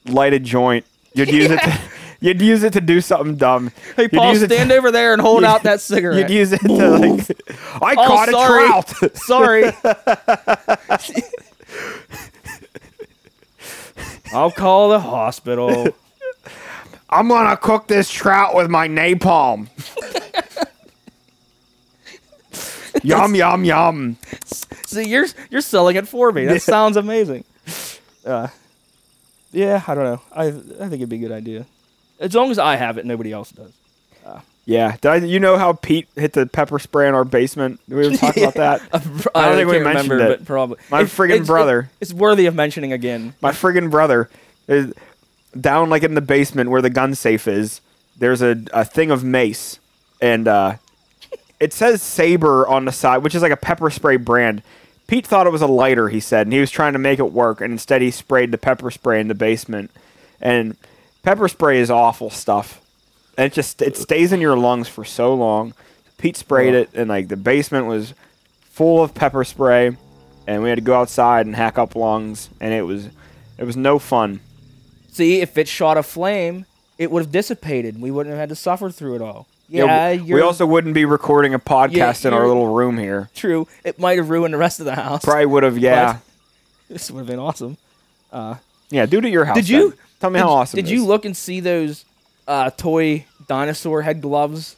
Light 0.08 0.34
a 0.34 0.40
joint. 0.40 0.84
You'd 1.14 1.30
use 1.30 1.52
it. 1.52 1.60
To, 1.60 1.80
you'd 2.20 2.42
use 2.42 2.64
it 2.64 2.74
to 2.74 2.82
do 2.82 3.02
something 3.02 3.36
dumb. 3.36 3.72
Hey, 3.96 4.04
You'd 4.04 4.12
Paul, 4.14 4.34
use 4.34 4.42
it 4.42 4.48
to- 4.50 4.56
stand 4.56 4.72
over 4.72 4.92
there 4.92 5.14
and 5.14 5.22
hold 5.22 5.44
out 5.44 5.64
that 5.64 5.82
cigarette. 5.92 6.30
You'd 6.30 6.30
use 6.38 6.52
it 6.54 6.60
to 6.62 6.68
like. 6.68 7.30
I 7.82 7.96
Oh, 7.98 8.08
caught 8.08 8.30
sorry. 8.30 8.64
a 8.66 8.68
trout. 8.84 9.16
Sorry. 9.18 9.74
I'll 14.34 14.52
call 14.52 14.90
the 14.90 15.00
hospital. 15.00 15.88
I'm 17.10 17.28
gonna 17.28 17.58
cook 17.58 17.88
this 17.88 18.10
trout 18.10 18.56
with 18.56 18.70
my 18.70 18.88
napalm. 18.88 19.68
yum 23.04 23.34
yum 23.36 23.64
yum. 23.66 24.18
See, 24.86 25.08
you're 25.08 25.26
you're 25.50 25.62
selling 25.62 25.96
it 25.96 26.08
for 26.08 26.32
me. 26.32 26.46
That 26.46 26.62
sounds 26.62 26.98
amazing. 26.98 27.44
Uh, 28.26 28.48
Yeah, 29.52 29.82
I 29.88 29.96
don't 29.96 30.04
know. 30.04 30.22
I 30.32 30.46
I 30.48 30.52
think 30.52 30.94
it'd 30.96 31.10
be 31.10 31.16
a 31.16 31.20
good 31.20 31.32
idea. 31.32 31.66
As 32.20 32.36
long 32.36 32.52
as 32.52 32.60
I 32.60 32.76
have 32.76 32.98
it, 32.98 33.06
nobody 33.06 33.32
else 33.32 33.52
does. 33.52 33.72
Yeah. 34.66 34.98
Did 35.02 35.06
I, 35.10 35.16
you 35.16 35.40
know 35.40 35.58
how 35.58 35.74
Pete 35.74 36.08
hit 36.16 36.34
the 36.34 36.46
pepper 36.46 36.78
spray 36.78 37.08
in 37.08 37.16
our 37.16 37.24
basement? 37.26 37.80
Did 37.90 37.96
we 37.98 38.06
ever 38.06 38.18
talk 38.18 38.38
about 38.38 38.54
that? 38.56 38.82
I 39.34 39.46
don't 39.48 39.56
think 39.56 39.68
we 39.72 39.80
mentioned 39.80 40.12
remember, 40.12 40.34
it. 40.34 40.40
but 40.40 40.46
probably 40.46 40.78
My 40.92 41.00
It's- 41.02 41.16
friggin' 41.18 41.30
it's- 41.32 41.48
brother. 41.48 41.90
It's 42.00 42.14
worthy 42.14 42.46
of 42.46 42.54
mentioning 42.54 42.94
again. 42.94 43.34
My 43.42 43.50
friggin' 43.52 43.90
brother 43.90 44.30
is 44.68 44.94
down 45.60 45.90
like 45.90 46.04
in 46.04 46.14
the 46.14 46.22
basement 46.22 46.70
where 46.70 46.84
the 46.84 46.92
gun 46.92 47.16
safe 47.16 47.48
is. 47.48 47.82
There's 48.16 48.44
a, 48.44 48.64
a 48.72 48.86
thing 48.86 49.10
of 49.10 49.24
mace, 49.24 49.80
and 50.22 50.48
uh, 50.48 50.76
it 51.60 51.74
says 51.74 52.04
Sabre 52.04 52.68
on 52.68 52.86
the 52.86 52.92
side, 52.92 53.24
which 53.24 53.34
is 53.34 53.42
like 53.42 53.52
a 53.54 53.58
pepper 53.58 53.90
spray 53.90 54.18
brand. 54.18 54.62
Pete 55.08 55.26
thought 55.26 55.48
it 55.48 55.52
was 55.52 55.64
a 55.64 55.68
lighter, 55.68 56.10
he 56.10 56.20
said, 56.20 56.46
and 56.46 56.54
he 56.54 56.60
was 56.60 56.70
trying 56.70 56.94
to 56.94 57.00
make 57.00 57.18
it 57.18 57.32
work, 57.32 57.60
and 57.62 57.72
instead 57.72 58.04
he 58.04 58.12
sprayed 58.12 58.52
the 58.52 58.58
pepper 58.60 58.92
spray 58.92 59.20
in 59.20 59.30
the 59.30 59.34
basement. 59.34 59.90
And 60.40 60.78
pepper 61.30 61.48
spray 61.48 61.78
is 61.80 61.92
awful 61.92 62.32
stuff. 62.32 62.82
And 63.38 63.46
it 63.46 63.54
just 63.54 63.84
it 63.84 63.96
stays 63.96 64.34
in 64.34 64.42
your 64.42 64.58
lungs 64.58 64.88
for 64.88 65.06
so 65.06 65.34
long. 65.36 65.74
Pete 66.18 66.36
sprayed 66.36 66.74
it, 66.74 66.90
and 66.96 67.08
like 67.08 67.28
the 67.28 67.38
basement 67.38 67.86
was 67.86 68.16
full 68.64 69.04
of 69.04 69.14
pepper 69.14 69.44
spray, 69.44 69.96
and 70.48 70.64
we 70.64 70.70
had 70.70 70.76
to 70.80 70.82
go 70.84 70.96
outside 70.96 71.46
and 71.46 71.56
hack 71.56 71.78
up 71.78 71.96
lungs, 71.96 72.50
and 72.60 72.74
it 72.74 72.82
was 72.82 73.10
it 73.60 73.64
was 73.64 73.78
no 73.78 74.00
fun. 74.00 74.40
See, 75.12 75.40
if 75.42 75.56
it 75.58 75.68
shot 75.68 75.98
a 75.98 76.04
flame, 76.04 76.66
it 76.98 77.12
would 77.12 77.22
have 77.24 77.32
dissipated. 77.32 78.02
We 78.02 78.10
wouldn't 78.10 78.32
have 78.32 78.40
had 78.40 78.50
to 78.50 78.56
suffer 78.56 78.90
through 78.90 79.16
it 79.16 79.22
all. 79.22 79.46
Yeah, 79.70 79.86
Yeah, 79.86 80.12
we- 80.22 80.28
you're 80.28 80.38
we 80.38 80.42
also 80.42 80.66
wouldn't 80.66 80.96
be 80.96 81.06
recording 81.06 81.54
a 81.54 81.60
podcast 81.60 82.26
in 82.26 82.34
our 82.34 82.48
little 82.48 82.74
room 82.74 82.98
here. 82.98 83.30
true. 83.36 83.68
It 83.84 84.00
might 84.00 84.18
have 84.18 84.32
ruined 84.32 84.54
the 84.56 84.58
rest 84.58 84.80
of 84.80 84.86
the 84.88 84.96
house. 84.96 85.24
Probably 85.24 85.46
would 85.46 85.62
have, 85.64 85.78
yeah, 85.78 86.18
This 86.90 87.12
would 87.12 87.20
have 87.20 87.28
been 87.28 87.38
awesome. 87.40 87.78
Uh, 88.34 88.56
yeah. 88.90 89.06
Do 89.06 89.20
it 89.20 89.26
at 89.26 89.32
your 89.32 89.46
house. 89.46 89.56
Did 89.56 89.70
you? 89.70 89.94
Tell 90.20 90.30
me 90.30 90.40
did, 90.40 90.44
how 90.44 90.50
awesome? 90.50 90.76
Did 90.78 90.90
you 90.90 91.06
look 91.06 91.26
and 91.26 91.36
see 91.36 91.60
those 91.60 92.06
uh, 92.48 92.70
toy 92.72 93.26
dinosaur 93.48 94.02
head 94.02 94.22
gloves 94.22 94.76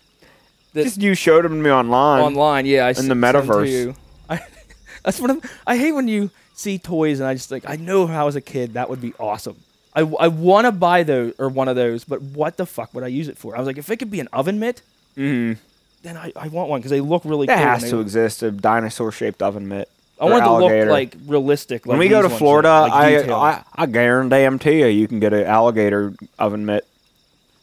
that 0.73 0.83
Just 0.83 1.01
you 1.01 1.15
showed 1.15 1.45
them 1.45 1.51
to 1.53 1.57
me 1.63 1.69
online. 1.71 2.21
online? 2.21 2.65
Yeah, 2.65 2.85
I 2.85 2.89
in 2.89 2.95
the 2.95 2.99
s- 2.99 3.05
sent 3.07 3.11
'em 3.11 3.21
metaverse. 3.21 3.69
you. 3.69 3.95
I, 4.29 4.39
that's 5.03 5.19
what 5.19 5.31
I'm, 5.31 5.41
I 5.65 5.77
hate 5.77 5.93
when 5.93 6.07
you 6.07 6.29
see 6.53 6.77
toys 6.77 7.19
and 7.19 7.27
I 7.27 7.33
just 7.33 7.49
like 7.51 7.63
I 7.67 7.75
know 7.75 8.05
how 8.07 8.27
as 8.27 8.35
a 8.35 8.41
kid 8.41 8.73
that 8.73 8.89
would 8.89 9.01
be 9.01 9.13
awesome. 9.19 9.55
I, 9.95 10.01
I 10.01 10.27
want 10.29 10.65
to 10.67 10.71
buy 10.71 11.03
those 11.03 11.33
or 11.37 11.49
one 11.49 11.67
of 11.67 11.75
those, 11.75 12.03
but 12.05 12.21
what 12.21 12.55
the 12.57 12.65
fuck 12.65 12.93
would 12.93 13.03
I 13.03 13.07
use 13.07 13.27
it 13.27 13.37
for? 13.37 13.55
I 13.55 13.59
was 13.59 13.67
like, 13.67 13.77
if 13.77 13.89
it 13.89 13.97
could 13.97 14.11
be 14.11 14.19
an 14.21 14.29
oven 14.31 14.57
mitt, 14.59 14.81
Mhm. 15.17 15.57
then 16.03 16.15
I, 16.15 16.31
I 16.35 16.47
want 16.47 16.69
one 16.69 16.79
because 16.79 16.91
they 16.91 17.01
look 17.01 17.25
really 17.25 17.47
That 17.47 17.57
cool. 17.57 17.65
has 17.67 17.89
to 17.89 17.99
exist. 17.99 18.41
A 18.41 18.51
dinosaur-shaped 18.51 19.41
oven 19.41 19.67
mitt. 19.67 19.89
I 20.21 20.25
want 20.25 20.43
it 20.43 20.45
to 20.45 20.53
look 20.57 20.89
like 20.89 21.15
realistic. 21.25 21.85
Like 21.85 21.91
when 21.91 21.99
we 21.99 22.07
go 22.07 22.21
to 22.21 22.27
ones, 22.27 22.37
Florida, 22.37 22.81
like 22.81 23.27
I. 23.27 23.31
I 23.31 23.63
I 23.75 23.85
guarantee 23.87 24.79
you, 24.79 24.85
you 24.87 25.07
can 25.07 25.19
get 25.19 25.33
an 25.33 25.45
alligator 25.45 26.13
oven 26.37 26.65
mitt. 26.65 26.85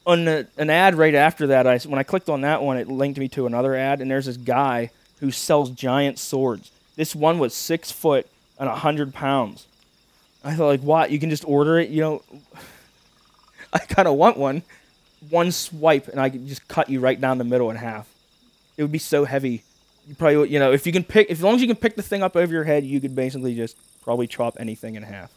on 0.07 0.25
the, 0.25 0.47
an 0.57 0.69
ad 0.69 0.97
right 0.97 1.15
after 1.15 1.47
that, 1.49 1.67
I 1.67 1.79
when 1.79 1.99
I 1.99 2.03
clicked 2.03 2.29
on 2.29 2.41
that 2.41 2.63
one, 2.63 2.77
it 2.77 2.89
linked 2.89 3.19
me 3.19 3.29
to 3.29 3.47
another 3.47 3.75
ad, 3.77 4.01
and 4.01 4.11
there's 4.11 4.27
this 4.27 4.37
guy 4.37 4.91
who 5.21 5.31
sells 5.31 5.71
giant 5.71 6.19
swords. 6.19 6.71
This 6.97 7.15
one 7.15 7.39
was 7.39 7.55
six 7.55 7.93
foot 7.93 8.27
and 8.59 8.69
a 8.69 8.75
hundred 8.75 9.15
pounds. 9.15 9.67
I 10.45 10.55
thought, 10.55 10.67
like, 10.67 10.81
what? 10.81 11.11
You 11.11 11.19
can 11.21 11.31
just 11.31 11.45
order 11.47 11.79
it. 11.79 11.91
You 11.91 12.01
know, 12.01 12.23
I 13.73 13.79
kind 13.79 14.09
of 14.09 14.15
want 14.17 14.37
one. 14.37 14.63
One 15.31 15.51
swipe, 15.53 16.09
and 16.09 16.21
I 16.21 16.31
could 16.31 16.47
just 16.47 16.67
cut 16.69 16.89
you 16.89 17.01
right 17.01 17.21
down 17.21 17.39
the 17.39 17.45
middle 17.45 17.71
in 17.71 17.77
half. 17.77 18.09
It 18.77 18.83
would 18.83 18.93
be 18.93 18.99
so 18.99 19.25
heavy. 19.25 19.63
You 20.09 20.15
probably, 20.15 20.49
you 20.49 20.59
know, 20.59 20.73
if 20.73 20.87
you 20.87 20.93
can 20.93 21.05
pick, 21.05 21.31
as 21.31 21.43
long 21.43 21.55
as 21.57 21.61
you 21.61 21.67
can 21.67 21.77
pick 21.77 21.95
the 21.95 22.03
thing 22.03 22.23
up 22.23 22.35
over 22.35 22.51
your 22.51 22.65
head, 22.65 22.85
you 22.85 22.99
could 23.01 23.15
basically 23.15 23.55
just 23.55 23.77
probably 24.03 24.27
chop 24.27 24.57
anything 24.59 24.95
in 24.95 25.03
half. 25.03 25.31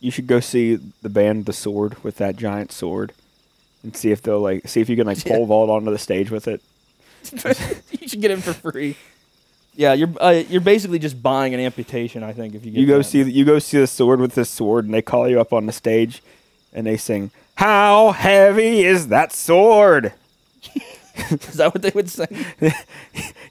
You 0.00 0.10
should 0.10 0.26
go 0.26 0.38
see 0.38 0.74
the 1.00 1.08
band 1.08 1.46
The 1.46 1.52
Sword 1.54 2.02
with 2.04 2.16
that 2.16 2.36
giant 2.36 2.72
sword, 2.72 3.12
and 3.82 3.96
see 3.96 4.10
if 4.10 4.20
they'll 4.20 4.40
like 4.40 4.68
see 4.68 4.80
if 4.82 4.88
you 4.90 4.96
can 4.96 5.06
like 5.06 5.24
pole 5.26 5.46
vault 5.46 5.70
onto 5.70 5.90
the 5.90 5.98
stage 5.98 6.30
with 6.30 6.46
it. 6.46 6.60
you 8.00 8.08
should 8.08 8.20
get 8.20 8.30
him 8.30 8.40
for 8.42 8.52
free. 8.52 8.96
Yeah, 9.74 9.94
you're 9.94 10.10
uh, 10.20 10.42
you're 10.48 10.60
basically 10.60 10.98
just 10.98 11.22
buying 11.22 11.54
an 11.54 11.60
amputation. 11.60 12.22
I 12.22 12.32
think 12.34 12.54
if 12.54 12.66
you 12.66 12.72
get 12.72 12.80
You 12.80 12.86
go 12.86 12.98
that. 12.98 13.04
see 13.04 13.22
you 13.22 13.44
go 13.46 13.58
see 13.58 13.78
the 13.78 13.86
sword 13.86 14.20
with 14.20 14.34
this 14.34 14.50
sword, 14.50 14.84
and 14.84 14.92
they 14.92 15.00
call 15.02 15.26
you 15.28 15.40
up 15.40 15.52
on 15.54 15.64
the 15.64 15.72
stage, 15.72 16.22
and 16.74 16.86
they 16.86 16.98
sing, 16.98 17.30
"How 17.54 18.10
heavy 18.12 18.82
is 18.84 19.08
that 19.08 19.32
sword?" 19.32 20.12
Is 21.30 21.54
that 21.54 21.74
what 21.74 21.82
they 21.82 21.90
would 21.94 22.08
say? 22.08 22.26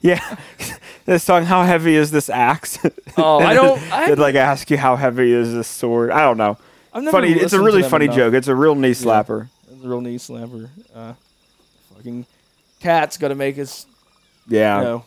Yeah, 0.02 0.36
the 1.04 1.20
song 1.20 1.44
"How 1.44 1.62
heavy 1.62 1.94
is 1.94 2.10
this 2.10 2.28
axe?" 2.28 2.76
Oh, 3.16 3.38
I 3.38 3.54
don't. 3.54 3.80
I, 3.92 4.08
They'd 4.08 4.18
like 4.18 4.34
ask 4.34 4.68
you 4.68 4.76
how 4.76 4.96
heavy 4.96 5.30
is 5.32 5.52
this 5.52 5.68
sword. 5.68 6.10
I 6.10 6.22
don't 6.22 6.36
know. 6.36 6.58
I've 6.92 7.04
never 7.04 7.18
Funny. 7.18 7.32
It's 7.34 7.52
a 7.52 7.60
really 7.60 7.84
funny 7.84 8.06
enough. 8.06 8.16
joke. 8.16 8.34
It's 8.34 8.48
a 8.48 8.54
real 8.54 8.74
knee 8.74 8.90
slapper. 8.90 9.48
It's 9.70 9.84
a 9.84 9.88
real 9.88 10.00
knee 10.00 10.16
slapper. 10.16 10.70
Uh, 10.92 11.14
fucking 11.94 12.26
cat's 12.80 13.16
got 13.16 13.28
to 13.28 13.36
make 13.36 13.54
his 13.54 13.86
Yeah, 14.48 14.78
you 14.78 14.84
know 14.84 15.04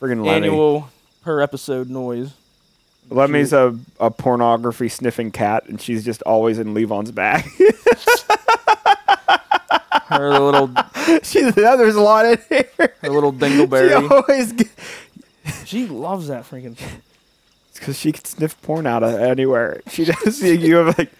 friggin' 0.00 0.26
annual 0.26 0.88
per 1.22 1.42
episode 1.42 1.90
noise. 1.90 2.32
Lemmy's 3.10 3.52
a, 3.52 3.78
a 4.00 4.10
pornography 4.10 4.88
sniffing 4.88 5.30
cat, 5.30 5.68
and 5.68 5.80
she's 5.80 6.04
just 6.04 6.22
always 6.22 6.58
in 6.58 6.72
Levon's 6.74 7.12
bag. 7.12 7.44
Her 10.04 10.38
little 10.38 10.70
she's 11.22 11.54
there's 11.54 11.94
a 11.96 12.00
lot 12.00 12.26
in 12.26 12.38
here. 12.48 12.68
her 13.02 13.10
little 13.10 13.32
dingleberry. 13.32 13.88
She 13.88 13.94
dingleberry. 13.94 14.10
always 14.10 15.64
She 15.64 15.86
loves 15.86 16.28
that 16.28 16.44
freaking. 16.44 16.76
thing. 16.76 17.02
because 17.74 17.98
she 17.98 18.12
can 18.12 18.24
sniff 18.24 18.60
porn 18.62 18.86
out 18.86 19.02
of 19.02 19.14
anywhere. 19.14 19.80
She 19.88 20.04
does. 20.04 20.42
you 20.42 20.76
have 20.76 20.98
like 20.98 21.10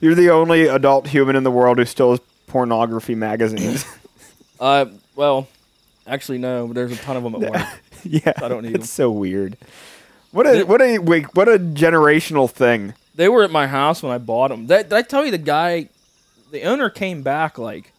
you're 0.00 0.14
the 0.14 0.30
only 0.30 0.66
adult 0.68 1.08
human 1.08 1.34
in 1.36 1.42
the 1.44 1.50
world 1.50 1.78
who 1.78 1.84
still 1.84 2.10
has 2.10 2.20
pornography 2.46 3.14
magazines. 3.14 3.84
Uh, 4.60 4.86
well, 5.14 5.46
actually 6.04 6.38
no, 6.38 6.66
but 6.66 6.74
there's 6.74 6.90
a 6.90 6.96
ton 6.96 7.16
of 7.16 7.22
them 7.22 7.32
at 7.36 7.48
work. 7.52 7.62
yeah, 8.02 8.32
I 8.42 8.48
don't 8.48 8.64
need 8.64 8.74
It's 8.74 8.90
so 8.90 9.08
weird. 9.08 9.56
What 10.32 10.48
a 10.48 10.64
what 10.64 10.82
a 10.82 10.98
wait, 10.98 11.32
what 11.36 11.48
a 11.48 11.60
generational 11.60 12.50
thing. 12.50 12.94
They 13.14 13.28
were 13.28 13.44
at 13.44 13.52
my 13.52 13.68
house 13.68 14.02
when 14.02 14.10
I 14.10 14.18
bought 14.18 14.48
them. 14.48 14.66
That, 14.66 14.88
did 14.88 14.96
I 14.96 15.02
tell 15.02 15.24
you 15.24 15.30
the 15.30 15.38
guy, 15.38 15.90
the 16.50 16.64
owner 16.64 16.90
came 16.90 17.22
back 17.22 17.56
like 17.56 17.92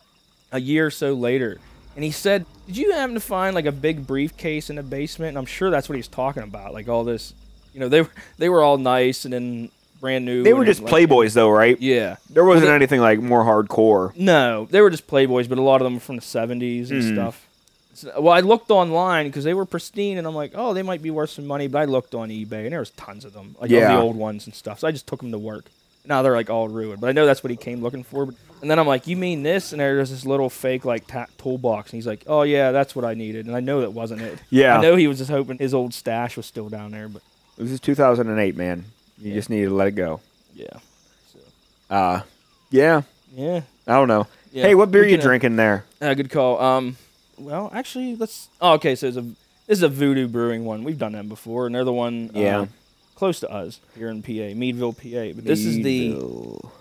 a 0.51 0.59
year 0.59 0.87
or 0.87 0.91
so 0.91 1.13
later, 1.13 1.57
and 1.95 2.03
he 2.03 2.11
said, 2.11 2.45
"Did 2.67 2.77
you 2.77 2.91
happen 2.93 3.13
to 3.15 3.19
find 3.21 3.55
like 3.55 3.65
a 3.65 3.71
big 3.71 4.05
briefcase 4.07 4.69
in 4.69 4.75
the 4.77 4.83
basement?" 4.83 5.29
And 5.29 5.37
I'm 5.37 5.45
sure 5.45 5.69
that's 5.69 5.89
what 5.89 5.95
he's 5.95 6.07
talking 6.07 6.43
about, 6.43 6.73
like 6.73 6.87
all 6.87 7.03
this. 7.03 7.33
You 7.73 7.79
know, 7.79 7.89
they 7.89 8.01
were 8.01 8.09
they 8.37 8.49
were 8.49 8.61
all 8.63 8.77
nice 8.77 9.25
and 9.25 9.33
then 9.33 9.69
brand 10.01 10.23
new. 10.25 10.43
They 10.43 10.53
were 10.53 10.65
just 10.65 10.81
like- 10.81 10.93
playboys 10.93 11.33
though, 11.33 11.49
right? 11.49 11.79
Yeah. 11.81 12.15
There 12.29 12.45
wasn't 12.45 12.67
they- 12.67 12.73
anything 12.73 13.01
like 13.01 13.19
more 13.19 13.43
hardcore. 13.43 14.15
No, 14.15 14.67
they 14.71 14.81
were 14.81 14.89
just 14.89 15.07
playboys, 15.07 15.49
but 15.49 15.57
a 15.57 15.61
lot 15.61 15.81
of 15.81 15.85
them 15.85 15.95
were 15.95 15.99
from 15.99 16.15
the 16.15 16.21
70s 16.21 16.89
and 16.89 17.03
Mhm. 17.03 17.13
stuff. 17.13 17.45
So- 17.93 18.21
well, 18.21 18.33
I 18.33 18.39
looked 18.39 18.71
online 18.71 19.27
because 19.27 19.43
they 19.43 19.53
were 19.53 19.65
pristine, 19.65 20.17
and 20.17 20.25
I'm 20.25 20.33
like, 20.35 20.53
oh, 20.55 20.73
they 20.73 20.83
might 20.83 21.01
be 21.01 21.11
worth 21.11 21.31
some 21.31 21.45
money. 21.45 21.67
But 21.67 21.79
I 21.79 21.85
looked 21.85 22.15
on 22.15 22.29
eBay, 22.29 22.63
and 22.63 22.71
there 22.71 22.79
was 22.79 22.91
tons 22.91 23.25
of 23.25 23.33
them, 23.33 23.55
like 23.59 23.69
all 23.71 23.77
Yeah. 23.77 23.93
the 23.95 24.01
old 24.01 24.15
ones 24.15 24.45
and 24.45 24.55
stuff. 24.55 24.79
So 24.79 24.87
I 24.87 24.91
just 24.91 25.05
took 25.05 25.19
them 25.19 25.31
to 25.33 25.37
work. 25.37 25.65
Now 26.05 26.21
they're 26.21 26.35
like 26.35 26.49
all 26.49 26.67
ruined, 26.69 27.01
but 27.01 27.07
I 27.09 27.11
know 27.11 27.25
that's 27.25 27.43
what 27.43 27.51
he 27.51 27.57
came 27.57 27.81
looking 27.81 28.03
for. 28.03 28.25
But, 28.25 28.35
and 28.61 28.69
then 28.71 28.79
I'm 28.79 28.87
like, 28.87 29.05
you 29.07 29.15
mean 29.15 29.43
this? 29.43 29.71
And 29.73 29.79
there's 29.79 30.09
this 30.09 30.25
little 30.25 30.49
fake 30.49 30.83
like 30.85 31.05
ta- 31.07 31.27
toolbox, 31.37 31.91
and 31.91 31.97
he's 31.97 32.07
like, 32.07 32.23
oh 32.27 32.41
yeah, 32.43 32.71
that's 32.71 32.95
what 32.95 33.05
I 33.05 33.13
needed. 33.13 33.45
And 33.45 33.55
I 33.55 33.59
know 33.59 33.81
that 33.81 33.91
wasn't 33.91 34.21
it. 34.21 34.39
Yeah. 34.49 34.77
I 34.77 34.81
know 34.81 34.95
he 34.95 35.07
was 35.07 35.17
just 35.19 35.29
hoping 35.29 35.57
his 35.57 35.73
old 35.73 35.93
stash 35.93 36.35
was 36.37 36.45
still 36.45 36.67
down 36.69 36.91
there, 36.91 37.07
but 37.09 37.21
This 37.57 37.71
is 37.71 37.79
2008, 37.79 38.55
man. 38.55 38.85
You 39.19 39.29
Yeah. 39.29 39.35
just 39.35 39.49
need 39.49 39.65
to 39.65 39.73
let 39.73 39.87
it 39.87 39.91
go. 39.91 40.21
yeah, 40.55 40.65
Uh, 41.89 42.21
yeah. 42.69 43.01
yeah. 43.35 43.61
I 43.87 43.93
don't 43.93 44.07
know. 44.07 44.27
yeah. 44.51 44.63
Hey, 44.63 44.75
what 44.75 44.91
beer 44.91 45.03
We 45.03 45.11
you 45.11 45.17
drinking 45.17 45.55
there? 45.55 45.85
Uh, 46.01 46.13
good 46.13 46.29
call. 46.29 46.59
Um, 46.61 46.97
well, 47.37 47.69
actually, 47.73 48.15
let's. 48.15 48.49
Oh, 48.61 48.73
okay. 48.73 48.95
So 48.95 49.07
it's 49.07 49.17
a 49.17 49.21
this 49.21 49.77
is 49.77 49.83
a 49.83 49.89
Voodoo 49.89 50.27
Brewing 50.27 50.65
one. 50.65 50.83
We've 50.83 50.97
done 50.97 51.11
them 51.13 51.27
before, 51.29 51.65
and 51.65 51.73
they're 51.75 51.83
the 51.83 51.93
one 51.93 52.31
uh, 52.35 52.39
Yeah. 52.39 52.65
Close 53.19 53.41
to 53.41 53.51
us 53.51 53.81
here 53.97 54.07
in 54.07 54.23
PA, 54.23 54.55
Meadville, 54.57 54.93
PA. 54.93 55.33
But 55.35 55.43
this 55.43 55.65
is 55.65 55.75
the 55.75 56.09
Meadville. 56.11 56.71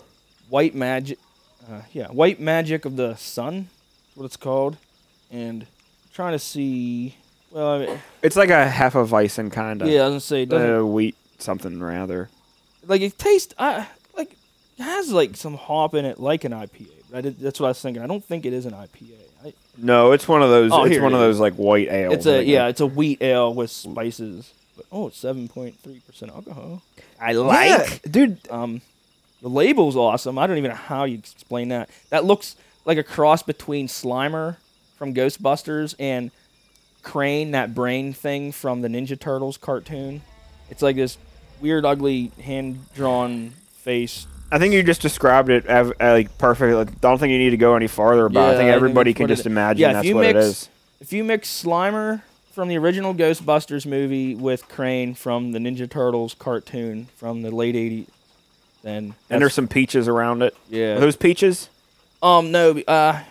White 0.49 0.75
Magick. 0.77 1.17
Uh, 1.69 1.81
yeah, 1.93 2.07
White 2.07 2.41
Magick 2.41 2.85
of 2.85 2.95
the 2.97 3.17
Sun. 3.17 3.69
Is 4.13 4.17
what 4.17 4.25
it's 4.25 4.37
called. 4.37 4.77
And 5.33 5.67
trying 6.15 6.33
to 6.33 6.39
see. 6.39 7.17
Well, 7.51 7.67
I 7.69 7.79
mean, 7.87 7.99
It's 8.23 8.37
like 8.37 8.51
a 8.51 8.71
hefeweizen 8.73 9.51
kind 9.51 9.83
of. 9.83 9.89
yeah, 9.89 10.03
I 10.03 10.05
was 10.05 10.11
gonna 10.13 10.21
say 10.21 10.43
it 10.45 10.49
doesn't 10.49 10.77
Uh, 10.77 10.85
wheat 10.85 11.17
something 11.39 11.83
rather. 11.83 12.31
like 12.87 13.01
it 13.03 13.19
tastes. 13.19 13.53
I 13.59 13.89
like 14.17 14.31
it 14.79 14.83
has 14.83 15.11
like 15.11 15.37
some 15.37 15.55
hop 15.55 15.95
in 15.97 16.05
it, 16.05 16.21
like 16.21 16.45
an 16.45 16.53
IPA. 16.53 16.87
But 17.11 17.19
I 17.19 17.21
did, 17.23 17.41
that's 17.41 17.59
what 17.59 17.67
I 17.67 17.71
was 17.71 17.81
thinking. 17.81 18.01
I 18.03 18.07
don't 18.07 18.25
think 18.25 18.47
it 18.47 18.53
is 18.53 18.65
an 18.65 18.75
IPA. 18.75 19.15
I, 19.45 19.53
No, 19.77 20.13
it's 20.13 20.29
one 20.29 20.43
of 20.43 20.51
those. 20.51 20.71
Oh, 20.73 20.85
it's 20.85 20.93
here 20.95 21.03
one 21.03 21.13
it 21.15 21.17
of 21.17 21.23
is. 21.23 21.27
those 21.37 21.41
like 21.41 21.55
white 21.55 21.89
ales. 21.91 22.15
It's 22.15 22.27
a 22.27 22.39
like 22.39 22.47
yeah, 22.47 22.69
it's 22.69 22.81
a 22.81 22.87
wheat 22.87 23.21
ale 23.23 23.53
with 23.53 23.71
spices. 23.73 24.53
But 24.79 24.87
oh, 24.91 25.09
it's 25.09 25.19
seven 25.19 25.49
point 25.49 25.79
three 25.81 26.01
percent 26.07 26.33
alcohol. 26.33 26.83
I 27.21 27.33
Yeah, 27.67 28.11
dude. 28.11 28.39
Um, 28.51 28.81
the 29.43 29.49
label's 29.49 29.97
awesome. 29.97 30.39
I 30.39 30.47
don't 30.47 30.57
even 30.57 30.71
know 30.71 30.77
how 30.77 31.05
you 31.05 31.19
explain 31.19 31.69
that. 31.69 31.91
That 32.11 32.25
looks 32.25 32.57
like 32.85 32.97
a 32.97 33.03
cross 33.03 33.43
between 33.43 33.89
Slimer 33.89 34.57
from 34.97 35.15
Ghostbusters 35.15 35.95
and 35.99 36.31
Krang, 37.03 37.53
that 37.53 37.75
brain 37.75 38.13
thing 38.13 38.53
from 38.53 38.81
the 38.81 38.89
Ninja 38.89 39.19
Turtles 39.19 39.57
cartoon. 39.57 40.23
It's 40.71 40.83
like 40.83 40.97
this 40.97 41.19
weird, 41.61 41.85
ugly, 41.85 42.31
hand 42.41 42.93
drawn 42.95 43.51
face 43.73 44.27
I 44.51 44.59
think 44.59 44.73
you 44.73 44.83
just 44.83 45.03
described 45.03 45.51
it 45.51 45.69
av- 45.69 45.93
uh, 46.01 46.13
like 46.13 46.39
perfectly. 46.39 46.81
I 46.81 46.85
don't 46.85 47.19
think 47.19 47.33
you 47.33 47.39
need 47.39 47.51
to 47.51 47.57
go 47.59 47.75
any 47.75 47.87
farther 47.87 48.27
about. 48.27 48.51
it. 48.51 48.55
I 48.55 48.57
think 48.57 48.71
everybody 48.71 49.11
that's 49.13 49.19
can 49.19 49.29
just 49.29 49.47
imagine 49.47 49.83
Yeah, 49.83 49.89
if 49.89 49.95
that's 49.97 50.07
you 50.07 50.15
what 50.15 50.23
mix, 50.23 50.37
it 50.37 50.43
is. 50.43 50.69
If 51.01 51.13
you 51.13 51.25
mix 51.25 51.63
Slimer 51.63 52.23
from 52.59 52.67
the 52.67 52.77
original 52.77 53.15
Ghostbusters 53.15 53.87
movie 53.87 54.35
with 54.35 54.69
Krang 54.69 55.17
from 55.17 55.53
the 55.53 55.61
Ninja 55.61 55.89
Turtles 55.89 56.35
cartoon 56.35 57.07
from 57.15 57.43
the 57.43 57.53
late 57.53 57.77
'80s, 57.77 58.09
then 58.83 59.15
And 59.31 59.41
there's 59.41 59.55
some 59.55 59.69
peaches 59.69 60.09
around 60.09 60.43
it. 60.43 60.57
yeah. 60.69 60.97
Are 60.97 60.99
those 60.99 61.15
peaches? 61.15 61.69
Um, 62.21 62.51
no, 62.51 62.77
uh, 62.81 63.23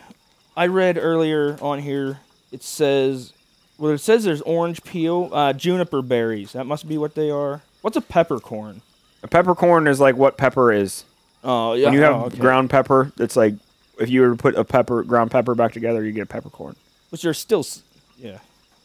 I 0.56 0.68
read 0.68 0.98
earlier 0.98 1.58
on 1.62 1.80
here. 1.80 2.20
It 2.54 2.64
says, 2.64 3.34
well, 3.78 3.92
it 3.92 3.98
says 3.98 4.24
there's 4.24 4.40
orange 4.44 4.82
peel, 4.86 5.30
uh, 5.34 5.52
juniper 5.52 6.02
berries. 6.02 6.54
That 6.54 6.66
must 6.66 6.88
be 6.88 6.98
what 6.98 7.14
they 7.14 7.30
are. 7.30 7.64
What's 7.82 7.98
a 7.98 8.02
peppercorn? 8.02 8.82
A 9.24 9.28
peppercorn 9.28 9.88
is 9.88 10.00
like 10.00 10.16
what 10.16 10.38
pepper 10.38 10.72
is. 10.72 11.04
Oh, 11.44 11.74
yeah. 11.74 11.88
When 11.88 11.96
you 11.96 12.02
have 12.04 12.16
oh, 12.16 12.26
okay. 12.28 12.38
ground 12.38 12.70
pepper, 12.70 13.12
it's 13.20 13.36
like 13.36 13.56
if 14.00 14.10
you 14.10 14.22
were 14.22 14.30
to 14.30 14.38
put 14.38 14.56
a 14.56 14.64
pepper 14.64 15.04
ground 15.04 15.32
pepper 15.32 15.54
back 15.54 15.74
together, 15.74 16.02
you 16.06 16.14
get 16.14 16.22
a 16.22 16.28
peppercorn. 16.28 16.78
which 17.10 17.26
are 17.26 17.34
still, 17.34 17.66
yeah. 18.18 18.38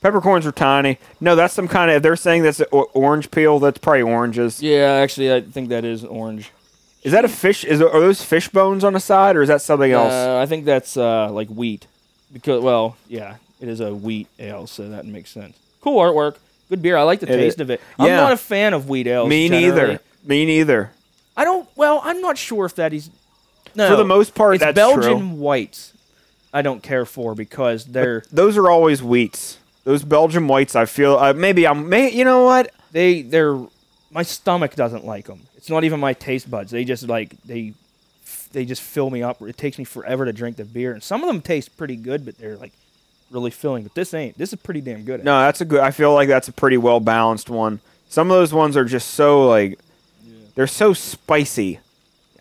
Peppercorns 0.02 0.44
are 0.46 0.52
tiny. 0.52 0.98
No, 1.20 1.36
that's 1.36 1.54
some 1.54 1.68
kind 1.68 1.90
of. 1.90 2.02
They're 2.02 2.16
saying 2.16 2.42
that's 2.42 2.60
o- 2.72 2.90
orange 2.92 3.30
peel, 3.30 3.58
that's 3.60 3.78
probably 3.78 4.02
oranges. 4.02 4.60
Yeah, 4.62 4.90
actually, 5.02 5.32
I 5.32 5.40
think 5.40 5.68
that 5.68 5.84
is 5.84 6.04
orange. 6.04 6.50
Is 7.04 7.12
that 7.12 7.24
a 7.24 7.28
fish? 7.28 7.64
Is 7.64 7.80
are 7.80 8.00
those 8.00 8.22
fish 8.22 8.48
bones 8.48 8.84
on 8.84 8.92
the 8.92 9.00
side, 9.00 9.36
or 9.36 9.42
is 9.42 9.48
that 9.48 9.62
something 9.62 9.90
else? 9.92 10.12
Uh, 10.12 10.38
I 10.40 10.46
think 10.46 10.64
that's 10.64 10.96
uh, 10.96 11.30
like 11.30 11.48
wheat, 11.48 11.86
because 12.32 12.62
well, 12.62 12.96
yeah, 13.08 13.36
it 13.60 13.68
is 13.68 13.80
a 13.80 13.94
wheat 13.94 14.26
ale, 14.38 14.66
so 14.66 14.88
that 14.88 15.06
makes 15.06 15.30
sense. 15.30 15.56
Cool 15.80 15.98
artwork, 16.00 16.36
good 16.68 16.82
beer. 16.82 16.96
I 16.96 17.02
like 17.02 17.20
the 17.20 17.32
It 17.32 17.36
taste 17.36 17.56
is. 17.56 17.60
of 17.62 17.70
it. 17.70 17.80
I'm 17.98 18.06
Yeah. 18.06 18.16
not 18.16 18.32
a 18.32 18.36
fan 18.36 18.74
of 18.74 18.88
wheat 18.88 19.06
ales. 19.06 19.28
Me 19.28 19.48
generally. 19.48 19.66
neither. 19.70 20.00
Me 20.24 20.46
neither. 20.46 20.90
I 21.36 21.44
don't. 21.44 21.68
Well, 21.76 22.00
I'm 22.04 22.20
not 22.20 22.38
sure 22.38 22.66
if 22.66 22.74
that 22.76 22.92
is. 22.92 23.08
No, 23.74 23.88
For 23.88 23.96
the 23.96 24.04
most 24.04 24.34
part, 24.34 24.56
it's 24.56 24.64
that's 24.64 24.74
Belgian 24.76 25.18
true. 25.18 25.28
whites. 25.28 25.92
I 26.52 26.60
don't 26.62 26.82
care 26.82 27.06
for 27.06 27.34
because 27.34 27.86
they're 27.86 28.22
Those 28.30 28.56
are 28.58 28.68
always 28.70 29.00
wheats. 29.00 29.58
Those 29.84 30.04
Belgian 30.04 30.46
whites, 30.48 30.76
I 30.76 30.84
feel. 30.84 31.16
Uh, 31.16 31.32
maybe 31.32 31.66
I'm. 31.66 31.88
May, 31.88 32.10
you 32.10 32.24
know 32.24 32.44
what? 32.44 32.70
they 32.92 33.22
they're 33.22 33.58
my 34.10 34.22
stomach 34.22 34.74
doesn't 34.76 35.04
like 35.06 35.24
them. 35.26 35.40
It's 35.56 35.70
not 35.70 35.82
even 35.84 35.98
my 35.98 36.12
taste 36.12 36.50
buds. 36.50 36.70
They 36.70 36.84
just 36.84 37.08
like 37.08 37.30
they 37.44 37.72
they 38.52 38.64
just 38.64 38.82
fill 38.82 39.08
me 39.10 39.22
up. 39.22 39.40
It 39.42 39.56
takes 39.56 39.78
me 39.78 39.84
forever 39.84 40.24
to 40.26 40.32
drink 40.32 40.56
the 40.56 40.64
beer, 40.64 40.92
and 40.92 41.02
some 41.02 41.22
of 41.22 41.26
them 41.28 41.40
taste 41.40 41.76
pretty 41.76 41.96
good, 41.96 42.24
but 42.24 42.36
they're 42.38 42.56
like 42.56 42.72
really 43.30 43.50
filling. 43.50 43.82
But 43.82 43.94
this 43.94 44.12
ain't. 44.14 44.36
This 44.38 44.52
is 44.52 44.60
pretty 44.60 44.82
damn 44.82 45.04
good. 45.04 45.24
No, 45.24 45.40
that's 45.40 45.60
a 45.62 45.64
good. 45.64 45.80
I 45.80 45.90
feel 45.90 46.12
like 46.14 46.28
that's 46.28 46.48
a 46.48 46.52
pretty 46.52 46.76
well 46.76 47.00
balanced 47.00 47.48
one. 47.50 47.80
Some 48.08 48.30
of 48.30 48.36
those 48.36 48.52
ones 48.52 48.76
are 48.76 48.84
just 48.84 49.10
so 49.14 49.48
like, 49.48 49.78
they're 50.54 50.66
so 50.66 50.92
spicy. 50.92 51.80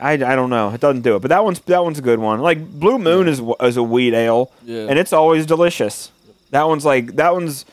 I, 0.02 0.14
I 0.14 0.18
don't 0.36 0.50
know. 0.50 0.72
It 0.72 0.82
doesn't 0.82 1.04
do 1.04 1.16
it, 1.16 1.22
but 1.22 1.30
that 1.30 1.44
one's 1.46 1.60
that 1.62 1.84
one's 1.84 2.00
a 2.00 2.02
good 2.02 2.20
one. 2.20 2.42
Like 2.42 2.60
Blue 2.68 3.00
Moon 3.00 3.28
is 3.30 3.42
is 3.62 3.78
a 3.78 3.84
wheat 3.84 4.14
ale, 4.14 4.52
Yeah. 4.66 4.88
and 4.90 5.00
it's 5.00 5.14
always 5.14 5.46
delicious. 5.46 6.12
That 6.52 6.68
one's 6.68 6.86
like 6.86 7.16
that 7.16 7.34
one's 7.34 7.66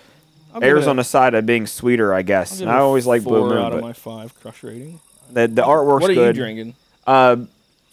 I'll 0.55 0.61
give 0.61 0.69
airs 0.69 0.87
a- 0.87 0.91
on 0.91 0.97
the 0.97 1.05
side 1.05 1.35
of 1.35 1.45
being 1.47 1.67
sweeter, 1.67 2.15
I 2.15 2.19
I'll 2.19 2.23
guess. 2.23 2.53
give 2.59 2.63
And 2.63 2.71
it 2.71 2.75
I 2.75 2.79
a 2.79 2.83
always 2.83 3.07
like 3.07 3.23
Blue 3.23 3.41
four 3.41 3.49
Moon, 3.51 3.59
out 3.59 3.73
of 3.73 3.81
but 3.81 3.87
my 3.87 3.93
five 3.93 4.35
crush 4.41 4.63
rating. 4.63 5.01
the 5.31 5.47
the 5.49 5.63
artwork's 5.63 6.03
What 6.03 6.11
are 6.11 6.15
good. 6.15 6.37
you 6.37 6.43
drinking? 6.43 6.75
Uh, 7.07 7.37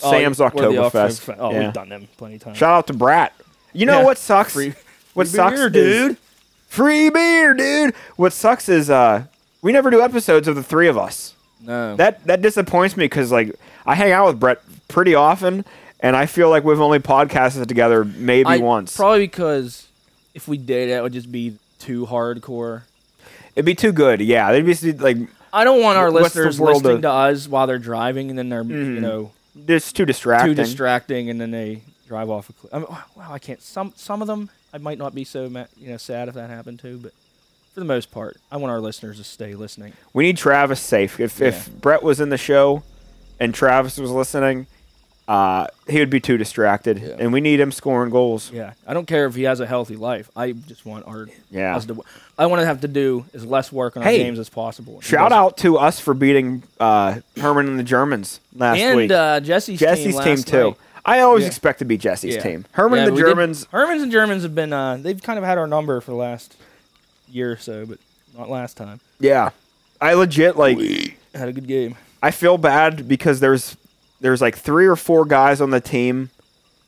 Oh, 0.04 0.12
Sam's 0.12 0.40
what 0.40 0.54
are 0.60 0.62
the 0.74 0.78
Oktoberfest. 0.78 0.92
Oktoberfest- 1.26 1.36
Oh, 1.40 1.52
yeah. 1.54 1.60
we've 1.64 1.74
done 1.74 1.88
them 1.88 2.08
plenty 2.18 2.36
of 2.36 2.42
times. 2.44 2.58
Shout 2.58 2.74
out 2.74 2.88
to 2.88 2.94
Brat. 2.94 3.32
You 3.72 3.86
know 3.86 4.00
Yeah. 4.00 4.04
what 4.06 4.18
sucks? 4.18 4.52
Free- 4.52 4.74
what 5.14 5.26
free 5.28 5.38
sucks, 5.38 5.56
beer, 5.56 5.68
is- 5.68 5.72
dude. 5.74 6.18
free 6.68 7.10
beer, 7.10 7.54
dude. 7.54 7.94
What 8.18 8.34
sucks 8.34 8.68
is 8.68 8.90
uh, 8.90 9.24
we 9.62 9.72
never 9.72 9.90
do 9.90 10.02
episodes 10.02 10.50
of 10.50 10.56
the 10.56 10.64
three 10.64 10.90
of 10.90 10.98
us. 10.98 11.34
No. 11.66 11.96
That 11.96 12.26
that 12.28 12.42
disappoints 12.42 12.98
me 12.98 13.06
because 13.06 13.32
like 13.32 13.56
I 13.86 13.96
hang 13.96 14.12
out 14.12 14.28
with 14.28 14.38
Brett 14.40 14.60
pretty 14.90 15.16
often, 15.16 15.64
and 16.02 16.14
I 16.18 16.26
feel 16.26 16.50
like 16.50 16.66
we've 16.66 16.82
only 16.82 17.00
podcasted 17.00 17.66
together 17.68 18.04
maybe 18.04 18.50
I- 18.50 18.58
once. 18.58 18.98
Probably 18.98 19.20
because 19.22 19.88
if 20.36 20.48
we 20.48 20.58
did, 20.58 20.92
that 20.92 21.02
would 21.02 21.14
just 21.14 21.32
be 21.32 21.58
too 21.80 22.06
hardcore. 22.06 22.84
It'd 23.56 23.66
be 23.66 23.74
too 23.74 23.92
good. 23.92 24.22
Yeah, 24.22 24.52
they'd 24.52 24.62
be 24.66 24.92
like 24.94 25.18
I 25.54 25.64
don't 25.64 25.82
want 25.82 25.98
our 25.98 26.12
What's 26.12 26.34
the 26.34 26.42
listeners 26.42 26.60
world 26.60 26.84
listening 26.84 26.98
of- 26.98 27.02
to 27.04 27.12
us 27.12 27.48
while 27.48 27.66
they're 27.66 27.80
driving, 27.80 28.30
and 28.30 28.38
then 28.38 28.50
they're 28.50 28.64
you 28.64 29.00
Mhm. 29.00 29.02
know 29.02 29.32
It's 29.68 29.92
too 29.94 30.06
distracting. 30.06 30.50
too 30.56 30.56
distracting, 30.64 31.30
and 31.30 31.40
then 31.40 31.52
they 31.52 31.82
drive 32.08 32.30
off 32.30 32.50
a 32.50 32.54
cliff. 32.54 32.74
I 32.74 32.80
mean, 32.80 32.88
wow, 33.16 33.32
I 33.32 33.40
can't. 33.40 33.62
Some 33.62 33.94
some 33.96 34.22
of 34.22 34.28
them 34.28 34.50
I 34.74 34.78
might 34.78 34.98
not 34.98 35.16
be 35.16 35.24
so 35.24 35.50
ma- 35.50 35.66
you 35.78 35.90
know 35.90 35.98
sad 35.98 36.28
if 36.28 36.36
that 36.36 36.50
happened 36.50 36.80
too, 36.80 37.00
but 37.02 37.14
for 37.74 37.80
the 37.80 37.86
most 37.86 38.12
part, 38.12 38.38
I 38.52 38.58
want 38.58 38.72
our 38.72 38.82
listeners 38.82 39.18
to 39.18 39.24
stay 39.24 39.56
listening. 39.56 39.94
We 40.14 40.24
need 40.26 40.38
Travis 40.38 40.82
safe. 40.82 41.20
If 41.20 41.42
if 41.42 41.70
Brett 41.80 42.04
was 42.04 42.20
in 42.20 42.30
the 42.30 42.38
show, 42.38 42.84
and 43.40 43.54
Travis 43.54 43.98
was 43.98 44.12
listening, 44.12 44.68
uh, 45.28 45.68
he 45.88 46.00
would 46.00 46.10
be 46.10 46.20
too 46.20 46.38
distracted, 46.38 47.00
Yeah. 47.00 47.16
and 47.20 47.34
we 47.34 47.42
need 47.42 47.60
him 47.60 47.72
scoring 47.72 48.12
goals. 48.12 48.52
Yeah, 48.54 48.74
I 48.86 48.94
don't 48.94 49.08
care 49.08 49.26
if 49.26 49.36
he 49.36 49.44
has 49.44 49.60
a 49.60 49.66
healthy 49.66 49.96
life. 49.96 50.30
I 50.36 50.52
just 50.52 50.86
want 50.86 51.08
our 51.08 51.28
Yeah. 51.50 51.76
us 51.76 51.86
to, 51.86 52.04
I 52.38 52.46
want 52.46 52.62
to 52.62 52.66
have 52.66 52.82
to 52.82 52.88
do 52.88 53.26
as 53.34 53.44
less 53.46 53.72
work 53.72 53.98
on 53.98 54.04
Hey, 54.04 54.20
our 54.20 54.24
games 54.26 54.40
as 54.40 54.50
possible. 54.50 55.02
Shout 55.02 55.32
out 55.32 55.58
to 55.58 55.78
us 55.78 56.00
for 56.00 56.14
beating 56.14 56.62
uh, 56.80 57.20
Herman 57.40 57.68
and 57.68 57.80
the 57.80 57.84
Germans 57.84 58.40
last 58.56 58.78
and 58.80 58.98
week. 58.98 59.12
uh, 59.12 59.40
Jesse's, 59.40 59.80
Jesse's 59.80 60.14
team, 60.16 60.24
team, 60.24 60.36
last 60.36 60.48
too. 60.48 60.64
night. 60.64 60.78
I 61.08 61.20
always 61.22 61.44
Yeah. 61.44 61.48
expect 61.48 61.80
to 61.80 61.86
be 61.86 61.98
Jesse's 61.98 62.36
Yeah. 62.36 62.42
team. 62.42 62.66
Herman 62.72 62.98
Yeah, 62.98 63.04
and 63.06 63.12
the 63.12 63.16
we 63.16 63.22
did- 63.24 63.30
Germans. 63.30 63.68
Hermans 63.72 64.04
and 64.04 64.12
Germans 64.12 64.44
have 64.44 64.56
been 64.56 64.74
uh, 64.74 64.98
they've 65.00 65.22
kind 65.22 65.38
of 65.40 65.46
had 65.46 65.58
our 65.58 65.68
number 65.68 66.02
for 66.02 66.12
the 66.12 66.18
last 66.18 66.56
year 67.32 67.52
or 67.52 67.58
so, 67.58 67.86
but 67.86 67.98
not 68.38 68.50
last 68.50 68.76
time. 68.78 69.00
Yeah, 69.20 69.50
I 70.02 70.14
legit 70.14 70.56
like. 70.58 70.78
Had 71.34 71.50
a 71.50 71.54
good 71.54 71.68
game. 71.68 71.96
I 72.24 72.32
feel 72.32 72.58
bad 72.58 73.08
because 73.08 73.40
there's 73.40 73.76
there's 74.20 74.42
like 74.42 74.58
three 74.58 74.88
or 74.88 74.96
four 74.96 75.26
guys 75.26 75.62
on 75.62 75.70
the 75.70 75.82
team 75.82 76.30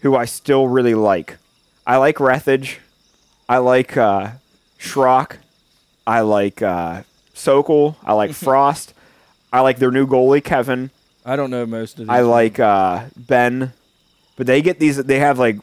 who 0.01 0.15
I 0.15 0.25
still 0.25 0.67
really 0.67 0.95
like. 0.95 1.37
I 1.85 1.97
like 1.97 2.17
Rethage. 2.17 2.77
I 3.49 3.57
like 3.59 3.95
uh, 3.97 4.31
Schrock. 4.79 5.37
I 6.05 6.21
like 6.21 6.61
uh, 6.61 7.03
Sokol. 7.33 7.97
I 8.03 8.13
like 8.13 8.31
Frost. 8.33 8.93
I 9.51 9.61
like 9.61 9.79
their 9.79 9.91
new 9.91 10.07
goalie 10.07 10.43
Kevin. 10.43 10.91
I 11.25 11.35
don't 11.35 11.49
know 11.49 11.65
most 11.65 11.99
of. 11.99 12.09
I 12.09 12.21
like 12.21 12.59
uh, 12.59 13.05
Ben. 13.15 13.73
But 14.35 14.47
they 14.47 14.61
get 14.61 14.79
these. 14.79 14.97
They 14.97 15.19
have 15.19 15.39
like 15.39 15.57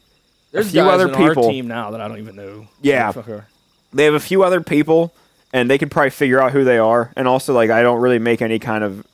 There's 0.50 0.68
a 0.68 0.70
few 0.70 0.83
other 0.83 1.09
people. 1.09 1.44
our 1.46 1.50
team 1.50 1.68
now 1.68 1.90
that 1.92 2.00
I 2.00 2.09
don't 2.09 2.18
even 2.18 2.37
know. 2.37 2.66
Yeah. 2.83 3.12
The 3.12 3.44
they 3.94 4.05
have 4.05 4.14
a 4.14 4.20
few 4.20 4.42
other 4.42 4.61
people 4.61 5.14
and 5.53 5.70
they 5.70 5.79
can 5.79 5.88
probably 5.88 6.11
figure 6.11 6.42
out 6.42 6.53
who 6.53 6.64
they 6.64 6.79
are 6.79 7.12
and 7.16 7.27
also 7.27 7.55
like 7.55 7.70
i 7.70 7.81
don't 7.83 8.00
really 8.00 8.18
make 8.18 8.42
any 8.42 8.59
kind 8.59 8.85
of 8.85 9.07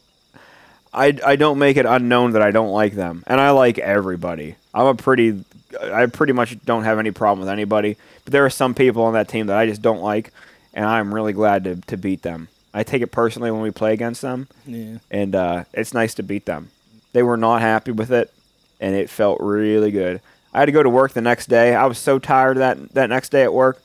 i, 0.92 1.16
I 1.24 1.36
don't 1.36 1.58
make 1.58 1.76
it 1.76 1.86
unknown 1.86 2.32
that 2.32 2.42
i 2.42 2.50
don't 2.50 2.70
like 2.72 2.94
them. 2.94 3.22
And 3.26 3.40
i 3.40 3.50
like 3.50 3.78
everybody. 3.78 4.56
I'm 4.74 4.86
a 4.86 4.94
pretty 4.94 5.44
i 5.80 6.06
pretty 6.06 6.32
much 6.32 6.56
don't 6.64 6.84
have 6.84 6.98
any 6.98 7.10
problem 7.12 7.40
with 7.40 7.48
anybody. 7.48 7.96
But 8.24 8.32
there 8.32 8.44
are 8.44 8.50
some 8.50 8.74
people 8.74 9.02
on 9.04 9.12
that 9.14 9.28
team 9.28 9.46
that 9.46 9.56
i 9.56 9.66
just 9.66 9.82
don't 9.82 10.00
like 10.02 10.32
and 10.74 10.84
i'm 10.84 11.12
really 11.14 11.32
glad 11.32 11.64
to, 11.64 11.76
to 11.76 11.96
beat 11.96 12.22
them. 12.22 12.48
I 12.72 12.82
take 12.84 13.02
it 13.02 13.08
personally 13.12 13.50
when 13.50 13.62
we 13.62 13.70
play 13.70 13.92
against 13.92 14.22
them 14.22 14.46
Yeah. 14.66 14.98
and 15.10 15.34
uh, 15.34 15.64
it's 15.72 15.92
nice 15.94 16.14
to 16.14 16.22
beat 16.22 16.46
them. 16.46 16.70
They 17.12 17.22
were 17.24 17.36
not 17.36 17.60
happy 17.60 17.90
with 17.92 18.10
it 18.12 18.32
and 18.80 18.94
it 18.94 19.10
felt 19.10 19.40
really 19.40 19.90
good. 19.90 20.20
I 20.54 20.60
had 20.60 20.66
to 20.66 20.72
go 20.72 20.82
to 20.82 20.90
work 20.90 21.12
the 21.12 21.20
next 21.20 21.46
day. 21.48 21.74
I 21.74 21.86
was 21.86 21.98
so 21.98 22.18
tired 22.18 22.56
that 22.58 22.94
that 22.94 23.08
next 23.10 23.30
day 23.30 23.42
at 23.42 23.52
work 23.52 23.80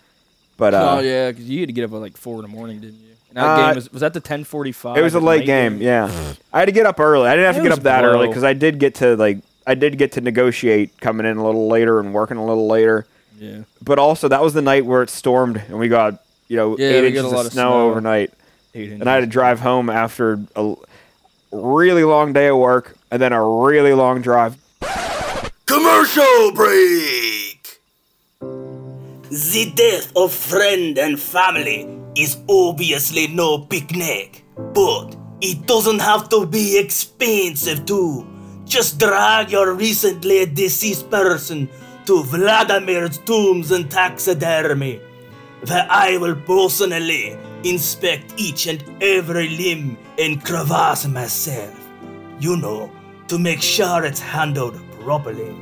but 0.57 0.73
uh, 0.73 0.97
oh 0.97 0.99
yeah, 1.01 1.31
because 1.31 1.49
you 1.49 1.59
had 1.59 1.67
to 1.69 1.73
get 1.73 1.83
up 1.83 1.91
at 1.91 1.97
like 1.97 2.15
four 2.17 2.35
in 2.37 2.41
the 2.43 2.47
morning, 2.47 2.79
didn't 2.79 2.99
you? 3.01 3.14
And 3.35 3.43
that 3.43 3.49
Uh, 3.49 3.67
game 3.67 3.75
was 3.75 3.91
was 3.91 4.01
that 4.01 4.13
the 4.13 4.19
ten 4.21 4.43
forty 4.45 4.71
five? 4.71 4.97
It 4.97 5.01
was 5.01 5.13
a 5.13 5.19
late 5.19 5.45
game, 5.45 5.81
yeah. 5.81 6.09
I 6.53 6.59
had 6.59 6.65
to 6.65 6.71
get 6.71 6.85
up 6.85 6.99
early. 6.99 7.27
I 7.27 7.35
didn't 7.35 7.47
have 7.47 7.55
It 7.55 7.59
to 7.59 7.63
get 7.63 7.69
was 7.71 7.79
up 7.79 7.83
that 7.83 8.03
early 8.05 8.17
blow. 8.19 8.27
because 8.27 8.43
I 8.45 8.53
did 8.53 8.79
get 8.79 8.95
to 8.95 9.15
like 9.17 9.39
I 9.67 9.75
did 9.75 9.97
get 9.97 10.13
to 10.13 10.21
negotiate 10.21 10.97
coming 11.01 11.25
in 11.25 11.37
a 11.37 11.45
little 11.45 11.67
later 11.67 11.99
and 11.99 12.13
working 12.13 12.37
a 12.37 12.45
little 12.45 12.67
later. 12.67 13.05
Yeah. 13.39 13.59
But 13.83 13.99
also 13.99 14.27
that 14.29 14.41
was 14.41 14.53
the 14.53 14.61
night 14.61 14.85
where 14.85 15.03
it 15.03 15.09
stormed 15.09 15.57
and 15.67 15.77
we 15.77 15.89
got 15.89 16.23
you 16.47 16.55
know 16.55 16.77
Yeah, 16.77 16.87
eight 16.87 17.01
we 17.01 17.07
inches 17.07 17.23
a 17.23 17.27
of, 17.27 17.33
lot 17.33 17.45
of 17.45 17.51
snow, 17.51 17.71
snow. 17.71 17.89
overnight, 17.89 18.31
Eight 18.73 18.91
and 18.93 19.09
I 19.09 19.15
had 19.15 19.19
to 19.21 19.25
drive 19.27 19.59
home 19.59 19.89
after 19.89 20.33
a 20.55 20.59
l- 20.59 20.83
really 21.51 22.03
long 22.05 22.31
day 22.31 22.47
of 22.47 22.57
work 22.57 22.95
and 23.11 23.21
then 23.21 23.33
a 23.33 23.43
really 23.45 23.93
long 23.93 24.21
drive. 24.21 24.55
Commercial 25.65 26.51
break! 26.53 27.79
The 28.39 29.73
death 29.75 30.11
of 30.15 30.31
friend 30.31 30.97
and 30.97 31.19
family 31.19 31.89
is 32.15 32.37
obviously 32.49 33.27
no 33.27 33.59
picnic, 33.59 34.43
but 34.73 35.15
it 35.41 35.65
doesn't 35.67 35.99
have 35.99 36.29
to 36.29 36.45
be 36.45 36.77
expensive 36.77 37.85
too. 37.85 38.25
Just 38.65 38.99
drag 38.99 39.51
your 39.51 39.73
recently 39.73 40.45
deceased 40.45 41.09
person 41.09 41.69
to 42.05 42.23
Vladimir's 42.23 43.17
Tombs 43.19 43.71
and 43.71 43.89
Taxidermy, 43.91 45.01
where 45.67 45.87
I 45.89 46.17
will 46.17 46.35
personally 46.35 47.37
inspect 47.63 48.33
each 48.37 48.67
and 48.67 48.83
every 49.01 49.49
limb 49.49 49.97
and 50.17 50.43
crevasse 50.43 51.07
myself. 51.07 51.79
You 52.39 52.57
know, 52.57 52.91
to 53.27 53.37
make 53.37 53.61
sure 53.61 54.03
it's 54.03 54.19
handled 54.19 54.79
properly. 55.01 55.55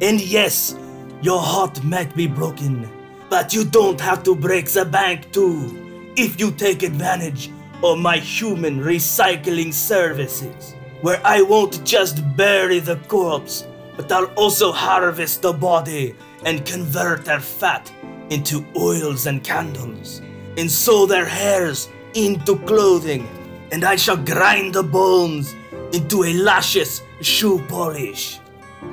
And 0.00 0.20
yes, 0.20 0.76
your 1.22 1.40
heart 1.40 1.82
might 1.82 2.14
be 2.14 2.26
broken, 2.26 2.88
but 3.28 3.52
you 3.52 3.64
don't 3.64 4.00
have 4.00 4.22
to 4.24 4.34
break 4.34 4.68
the 4.68 4.84
bank 4.84 5.32
too 5.32 5.87
if 6.18 6.40
you 6.40 6.50
take 6.50 6.82
advantage 6.82 7.48
of 7.84 7.96
my 7.96 8.16
human 8.16 8.80
recycling 8.80 9.72
services. 9.72 10.74
where 11.00 11.20
I 11.24 11.42
won't 11.42 11.84
just 11.84 12.16
bury 12.36 12.80
the 12.80 12.96
corpse, 13.06 13.64
but 13.96 14.10
I'll 14.10 14.32
also 14.34 14.72
harvest 14.72 15.42
the 15.42 15.52
body 15.52 16.16
and 16.44 16.66
convert 16.66 17.24
their 17.24 17.38
fat 17.38 17.92
into 18.30 18.66
oils 18.76 19.26
and 19.26 19.44
candles, 19.44 20.20
and 20.56 20.68
sew 20.68 21.06
their 21.06 21.24
hairs 21.24 21.88
into 22.14 22.56
clothing, 22.66 23.28
and 23.70 23.84
I 23.84 23.94
shall 23.94 24.16
grind 24.16 24.74
the 24.74 24.82
bones 24.82 25.54
into 25.92 26.24
a 26.24 26.32
luscious 26.34 27.00
shoe 27.20 27.62
polish. 27.68 28.40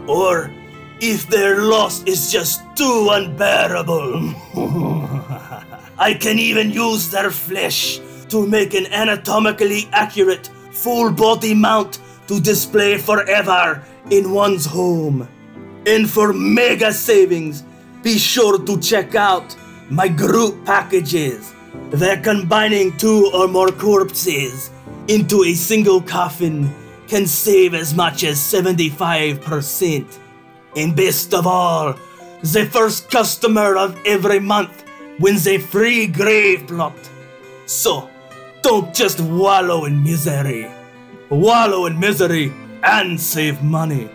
Or, 0.08 0.52
if 1.02 1.28
their 1.28 1.64
loss 1.64 2.04
is 2.04 2.32
just 2.32 2.62
too 2.76 3.10
unbearable, 3.10 4.32
I 5.98 6.14
can 6.14 6.40
even 6.40 6.72
use 6.72 7.10
their 7.10 7.32
flesh 7.32 8.00
to 8.30 8.46
make 8.46 8.74
an 8.74 8.88
anatomically 8.88 9.88
accurate 9.92 10.48
full 10.72 11.12
body 11.12 11.54
mount 11.54 12.00
to 12.28 12.42
display 12.42 12.98
forever 12.98 13.84
in 14.10 14.32
one's 14.32 14.66
home. 14.66 15.28
And 15.86 16.10
for 16.10 16.34
mega 16.34 16.92
savings, 16.92 17.64
be 18.02 18.18
sure 18.18 18.58
to 18.66 18.80
check 18.80 19.16
out 19.16 19.56
my 19.90 20.08
group 20.08 20.66
packages. 20.66 21.54
They're 21.92 22.22
combining 22.22 22.98
two 22.98 23.30
or 23.34 23.48
more 23.48 23.72
corpses 23.72 24.72
into 25.08 25.44
a 25.44 25.54
single 25.54 26.02
coffin 26.02 26.74
can 27.08 27.28
save 27.28 27.74
as 27.74 27.94
much 27.94 28.24
as 28.24 28.38
75%. 28.38 30.20
And 30.76 30.96
best 30.96 31.34
of 31.34 31.46
all, 31.48 31.96
the 32.42 32.66
first 32.66 33.10
customer 33.12 33.78
of 33.78 33.98
every 34.06 34.40
month 34.40 34.85
wins 35.20 35.48
a 35.48 35.58
free 35.58 36.08
grave 36.08 36.68
plot. 36.68 36.98
So, 37.66 38.10
don't 38.62 38.94
just 38.94 39.20
wallow 39.20 39.86
in 39.86 40.04
misery. 40.04 40.70
Wallow 41.30 41.86
in 41.86 42.00
misery 42.00 42.54
and 42.84 43.20
save 43.20 43.64
money. 43.64 44.10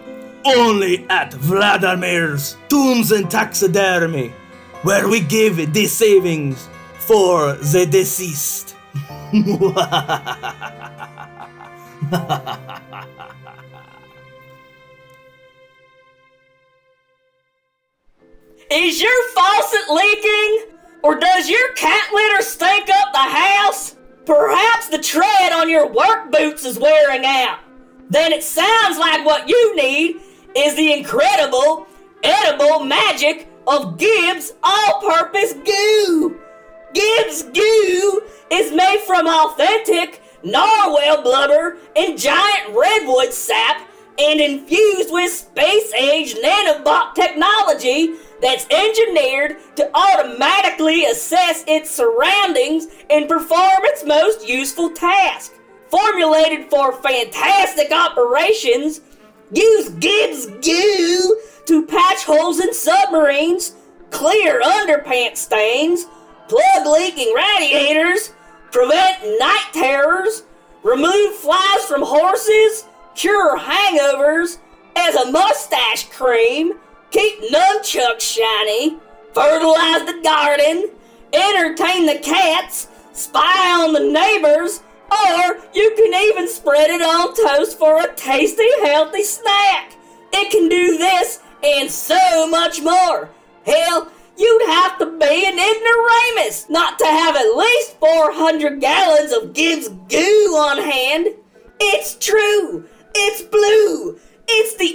Only 0.45 1.07
at 1.09 1.35
Vladimir's 1.35 2.57
Tombs 2.69 3.13
and 3.13 3.31
Taxidermy, 3.31 4.29
where 4.83 5.09
we 5.09 5.21
give 5.21 5.73
the 5.73 5.87
savings 5.87 6.69
for 6.99 7.55
the 7.55 7.87
deceased. 7.87 8.77
Is 18.71 19.03
your 19.03 19.29
faucet 19.35 19.91
leaking? 19.91 20.70
Or 21.03 21.19
does 21.19 21.49
your 21.49 21.73
cat 21.73 22.13
litter 22.13 22.43
stink 22.43 22.89
up 22.91 23.13
the 23.13 23.19
house? 23.19 23.97
Perhaps 24.27 24.89
the 24.89 24.99
tread 24.99 25.53
on 25.53 25.71
your 25.71 25.87
work 25.87 26.31
boots 26.31 26.65
is 26.65 26.79
wearing 26.79 27.25
out. 27.25 27.61
Then 28.11 28.33
it 28.33 28.43
sounds 28.43 28.99
like 28.99 29.25
what 29.25 29.49
you 29.49 29.77
need 29.77 30.21
is 30.57 30.77
the 30.77 30.93
incredible, 30.93 31.87
edible 32.23 32.85
magic 32.85 33.49
of 33.67 33.99
Gibbs 33.99 34.53
all 34.63 35.01
purpose 35.01 35.55
goo. 35.55 36.39
Gibbs 36.93 37.45
goo 37.45 38.23
is 38.51 38.73
made 38.73 39.01
from 39.07 39.27
authentic 39.27 40.23
narwhal 40.43 41.23
blubber 41.23 41.79
and 41.97 42.19
giant 42.19 42.77
redwood 42.77 43.33
sap 43.33 43.89
and 44.19 44.41
infused 44.41 45.13
with 45.13 45.33
space 45.33 45.93
age 45.95 46.35
nanobot 46.35 47.15
technology 47.15 48.15
that's 48.41 48.67
engineered 48.71 49.57
to 49.77 49.91
automatically 49.95 51.05
assess 51.05 51.65
its 51.67 51.91
surroundings 51.91 52.89
and 53.11 53.29
perform 53.29 53.81
its 53.85 54.05
most 54.05 54.49
useful 54.49 54.91
task. 54.91 55.53
Formulated 55.89 56.71
for 56.71 56.93
fantastic 57.03 57.93
operations, 57.93 59.01
use 59.53 59.89
Gibbs 59.91 60.47
goo 60.47 61.37
to 61.67 61.87
patch 61.87 62.25
holes 62.25 62.61
in 62.61 62.73
submarines, 62.73 63.75
clear 64.11 64.61
underpants 64.61 65.39
stains, 65.39 66.07
plug 66.49 66.87
leaking 66.87 67.33
radiators, 67.35 68.33
prevent 68.73 69.23
night 69.39 69.69
terrors, 69.73 70.45
remove 70.83 71.35
flies 71.37 71.85
from 71.87 72.03
horses, 72.03 72.85
cure 73.15 73.59
hangovers, 73.59 74.59
as 74.97 75.15
a 75.15 75.31
mustache 75.31 76.09
cream, 76.11 76.75
keep 77.11 77.41
nunchucks 77.51 78.21
shiny, 78.21 78.97
fertilize 79.33 80.07
the 80.07 80.21
garden, 80.23 80.91
entertain 81.33 82.07
the 82.07 82.19
cats, 82.23 82.89
spy 83.13 83.83
on 83.83 83.93
the 83.93 84.01
neighbors, 84.01 84.83
or 85.11 85.59
you 85.75 85.93
can 85.97 86.15
even 86.15 86.49
spread 86.49 86.91
it 86.91 87.03
on 87.03 87.35
toast 87.35 87.79
for 87.79 88.01
a 88.01 88.15
tasty, 88.15 88.69
healthy 88.83 89.25
snack. 89.25 89.95
It 90.33 90.51
can 90.51 90.69
do 90.69 90.99
this 90.99 91.41
and 91.63 91.91
so 91.91 92.49
much 92.49 92.81
more. 92.81 93.31
Hell, 93.67 94.11
you'd 94.37 94.67
have 94.67 94.99
to 94.99 95.07
be 95.07 95.47
an 95.47 95.59
ignoramus 95.59 96.71
not 96.71 96.99
to 96.99 97.07
have 97.07 97.37
at 97.37 97.57
least 97.57 97.97
400 97.99 98.81
gallons 98.81 99.33
of 99.33 99.53
Gibbs 99.53 99.89
goo 100.09 100.57
on 100.57 100.79
hand. 100.79 101.29
It's 101.81 102.15
true. 102.15 102.85
It's 103.15 103.43
blue. 103.43 104.19
It's 104.49 104.77
the 104.77 104.90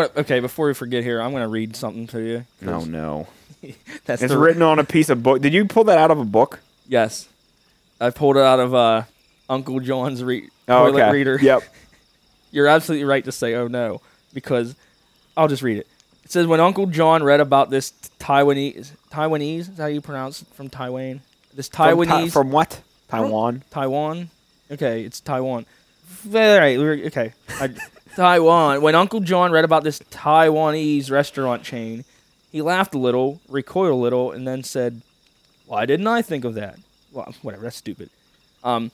I'm 0.00 0.08
gonna 0.08 0.20
okay. 0.20 0.40
Before 0.40 0.66
we 0.66 0.74
forget 0.74 1.02
here, 1.04 1.20
I'm 1.20 1.32
gonna 1.32 1.48
read 1.48 1.76
something 1.76 2.06
to 2.08 2.20
you. 2.20 2.46
No, 2.60 2.84
no. 2.84 3.28
That's 4.04 4.22
It's 4.22 4.32
the, 4.32 4.38
written 4.38 4.62
on 4.62 4.78
a 4.78 4.84
piece 4.84 5.08
of 5.08 5.22
book. 5.22 5.40
Did 5.40 5.54
you 5.54 5.64
pull 5.66 5.84
that 5.84 5.98
out 5.98 6.10
of 6.10 6.18
a 6.18 6.24
book? 6.24 6.60
Yes, 6.88 7.28
I 8.00 8.10
pulled 8.10 8.36
it 8.36 8.42
out 8.42 8.60
of 8.60 8.74
uh, 8.74 9.02
Uncle 9.48 9.80
John's 9.80 10.22
re- 10.22 10.50
Oh, 10.68 10.86
toilet 10.86 11.02
okay. 11.02 11.12
reader. 11.12 11.38
Yep. 11.40 11.62
You're 12.50 12.66
absolutely 12.66 13.04
right 13.04 13.24
to 13.24 13.32
say, 13.32 13.54
"Oh 13.54 13.68
no," 13.68 14.00
because 14.32 14.74
I'll 15.36 15.48
just 15.48 15.62
read 15.62 15.78
it. 15.78 15.86
It 16.24 16.30
says 16.32 16.46
when 16.46 16.60
Uncle 16.60 16.86
John 16.86 17.22
read 17.22 17.40
about 17.40 17.70
this 17.70 17.92
Taiwanese 18.18 18.92
Taiwanese 19.10 19.58
is 19.60 19.68
that 19.76 19.82
how 19.82 19.88
you 19.88 20.00
pronounce 20.00 20.42
it 20.42 20.48
from 20.48 20.68
Taiwan? 20.70 21.20
This 21.54 21.68
From, 21.68 21.86
Taiwanese 21.98 22.24
Ti- 22.24 22.30
from 22.30 22.50
what? 22.50 22.80
Taiwan. 23.08 23.62
Taiwan. 23.70 24.30
Okay, 24.70 25.04
it's 25.04 25.20
Taiwan. 25.20 25.66
All 26.26 26.32
right, 26.58 26.78
we're- 26.78 27.06
okay. 27.06 27.32
I, 27.60 27.70
Taiwan. 28.16 28.82
When 28.82 28.94
Uncle 28.94 29.20
John 29.20 29.52
read 29.52 29.64
about 29.64 29.84
this 29.84 29.98
Taiwanese 30.10 31.10
restaurant 31.10 31.62
chain, 31.62 32.04
he 32.50 32.62
laughed 32.62 32.94
a 32.94 32.98
little, 32.98 33.40
recoiled 33.48 33.92
a 33.92 33.96
little, 33.96 34.32
and 34.32 34.46
then 34.46 34.62
said, 34.62 35.02
"Why 35.66 35.86
didn't 35.86 36.06
I 36.06 36.22
think 36.22 36.44
of 36.44 36.54
that?" 36.54 36.78
Well, 37.12 37.34
whatever. 37.42 37.64
That's 37.64 37.76
stupid. 37.76 38.10
Um, 38.62 38.90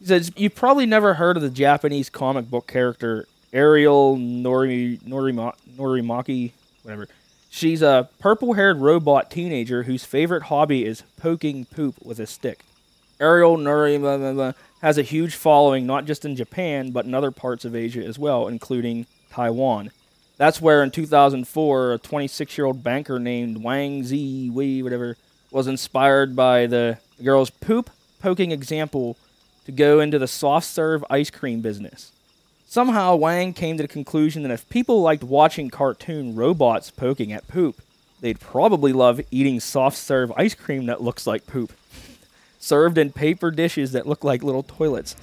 he 0.00 0.06
says 0.06 0.32
you 0.36 0.50
probably 0.50 0.86
never 0.86 1.14
heard 1.14 1.36
of 1.36 1.42
the 1.42 1.50
Japanese 1.50 2.08
comic 2.08 2.48
book 2.48 2.66
character 2.66 3.26
Ariel 3.52 4.16
Nori 4.16 5.00
Norima, 5.00 5.54
Norimaki, 5.76 6.52
whatever. 6.82 7.08
She's 7.50 7.80
a 7.80 8.08
purple-haired 8.18 8.78
robot 8.78 9.30
teenager 9.30 9.84
whose 9.84 10.04
favorite 10.04 10.44
hobby 10.44 10.84
is 10.84 11.02
poking 11.16 11.64
poop 11.64 11.94
with 12.04 12.20
a 12.20 12.26
stick. 12.26 12.60
Ariel 13.18 13.56
Norima 13.56 14.54
has 14.80 14.98
a 14.98 15.02
huge 15.02 15.34
following 15.34 15.86
not 15.86 16.04
just 16.04 16.24
in 16.24 16.36
Japan 16.36 16.90
but 16.90 17.04
in 17.04 17.14
other 17.14 17.30
parts 17.30 17.64
of 17.64 17.74
Asia 17.74 18.04
as 18.04 18.18
well, 18.18 18.48
including 18.48 19.06
Taiwan. 19.30 19.90
That's 20.36 20.60
where 20.60 20.82
in 20.82 20.90
2004 20.90 21.92
a 21.92 21.98
26-year-old 21.98 22.84
banker 22.84 23.18
named 23.18 23.62
Wang 23.62 24.04
Zi 24.04 24.50
Wei 24.50 24.82
whatever 24.82 25.16
was 25.50 25.66
inspired 25.66 26.36
by 26.36 26.66
the 26.66 26.98
girl's 27.22 27.50
poop 27.50 27.90
poking 28.20 28.52
example 28.52 29.16
to 29.64 29.72
go 29.72 30.00
into 30.00 30.18
the 30.18 30.28
soft 30.28 30.66
serve 30.66 31.04
ice 31.10 31.30
cream 31.30 31.60
business. 31.60 32.12
Somehow 32.66 33.16
Wang 33.16 33.54
came 33.54 33.76
to 33.78 33.82
the 33.82 33.88
conclusion 33.88 34.42
that 34.42 34.52
if 34.52 34.68
people 34.68 35.00
liked 35.00 35.24
watching 35.24 35.70
cartoon 35.70 36.34
robots 36.34 36.90
poking 36.90 37.32
at 37.32 37.48
poop, 37.48 37.80
they'd 38.20 38.40
probably 38.40 38.92
love 38.92 39.20
eating 39.30 39.58
soft 39.58 39.96
serve 39.96 40.32
ice 40.36 40.54
cream 40.54 40.86
that 40.86 41.02
looks 41.02 41.26
like 41.26 41.46
poop 41.46 41.72
served 42.58 42.98
in 42.98 43.12
paper 43.12 43.50
dishes 43.50 43.92
that 43.92 44.06
look 44.06 44.24
like 44.24 44.42
little 44.42 44.62
toilets. 44.62 45.16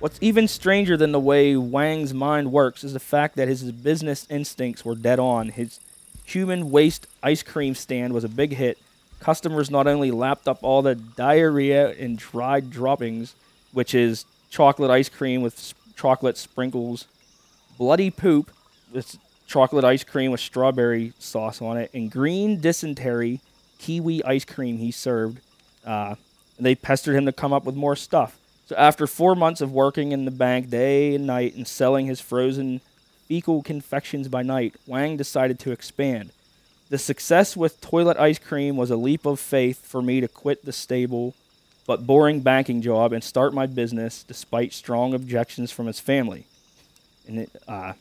What's 0.00 0.18
even 0.20 0.46
stranger 0.46 0.96
than 0.96 1.12
the 1.12 1.20
way 1.20 1.56
Wang's 1.56 2.14
mind 2.14 2.52
works 2.52 2.84
is 2.84 2.92
the 2.92 3.00
fact 3.00 3.36
that 3.36 3.48
his 3.48 3.72
business 3.72 4.26
instincts 4.30 4.84
were 4.84 4.94
dead 4.94 5.18
on. 5.18 5.48
His 5.48 5.80
human 6.24 6.70
waste 6.70 7.06
ice 7.22 7.42
cream 7.42 7.74
stand 7.74 8.12
was 8.12 8.22
a 8.22 8.28
big 8.28 8.52
hit. 8.52 8.78
Customers 9.18 9.70
not 9.70 9.88
only 9.88 10.12
lapped 10.12 10.46
up 10.46 10.58
all 10.62 10.82
the 10.82 10.94
diarrhea 10.94 11.90
and 11.98 12.16
dried 12.16 12.70
droppings, 12.70 13.34
which 13.72 13.92
is 13.94 14.24
chocolate 14.50 14.90
ice 14.90 15.08
cream 15.08 15.42
with 15.42 15.74
chocolate 15.96 16.36
sprinkles, 16.36 17.06
bloody 17.76 18.10
poop 18.10 18.52
with 18.92 19.18
chocolate 19.48 19.84
ice 19.84 20.04
cream 20.04 20.30
with 20.30 20.40
strawberry 20.40 21.12
sauce 21.18 21.60
on 21.60 21.76
it, 21.76 21.90
and 21.92 22.12
green 22.12 22.60
dysentery 22.60 23.40
kiwi 23.78 24.22
ice 24.22 24.44
cream 24.44 24.78
he 24.78 24.92
served. 24.92 25.40
Uh, 25.84 26.14
and 26.58 26.66
they 26.66 26.74
pestered 26.74 27.16
him 27.16 27.24
to 27.24 27.32
come 27.32 27.54
up 27.54 27.64
with 27.64 27.74
more 27.74 27.96
stuff. 27.96 28.36
So 28.66 28.76
after 28.76 29.06
four 29.06 29.34
months 29.34 29.62
of 29.62 29.72
working 29.72 30.12
in 30.12 30.26
the 30.26 30.30
bank 30.30 30.68
day 30.68 31.14
and 31.14 31.26
night 31.26 31.54
and 31.54 31.66
selling 31.66 32.06
his 32.06 32.20
frozen 32.20 32.82
fecal 33.26 33.62
confections 33.62 34.28
by 34.28 34.42
night, 34.42 34.74
Wang 34.86 35.16
decided 35.16 35.58
to 35.60 35.72
expand. 35.72 36.30
The 36.90 36.98
success 36.98 37.56
with 37.56 37.80
toilet 37.80 38.18
ice 38.18 38.38
cream 38.38 38.76
was 38.76 38.90
a 38.90 38.96
leap 38.96 39.24
of 39.24 39.40
faith 39.40 39.86
for 39.86 40.02
me 40.02 40.20
to 40.20 40.28
quit 40.28 40.64
the 40.64 40.72
stable 40.72 41.34
but 41.88 42.06
boring 42.06 42.40
banking 42.40 42.82
job 42.82 43.14
and 43.14 43.24
start 43.24 43.54
my 43.54 43.64
business 43.64 44.22
despite 44.22 44.74
strong 44.74 45.14
objections 45.14 45.72
from 45.72 45.86
his 45.86 45.98
family. 45.98 46.44
And, 47.26 47.38
it, 47.38 47.50
uh, 47.66 47.94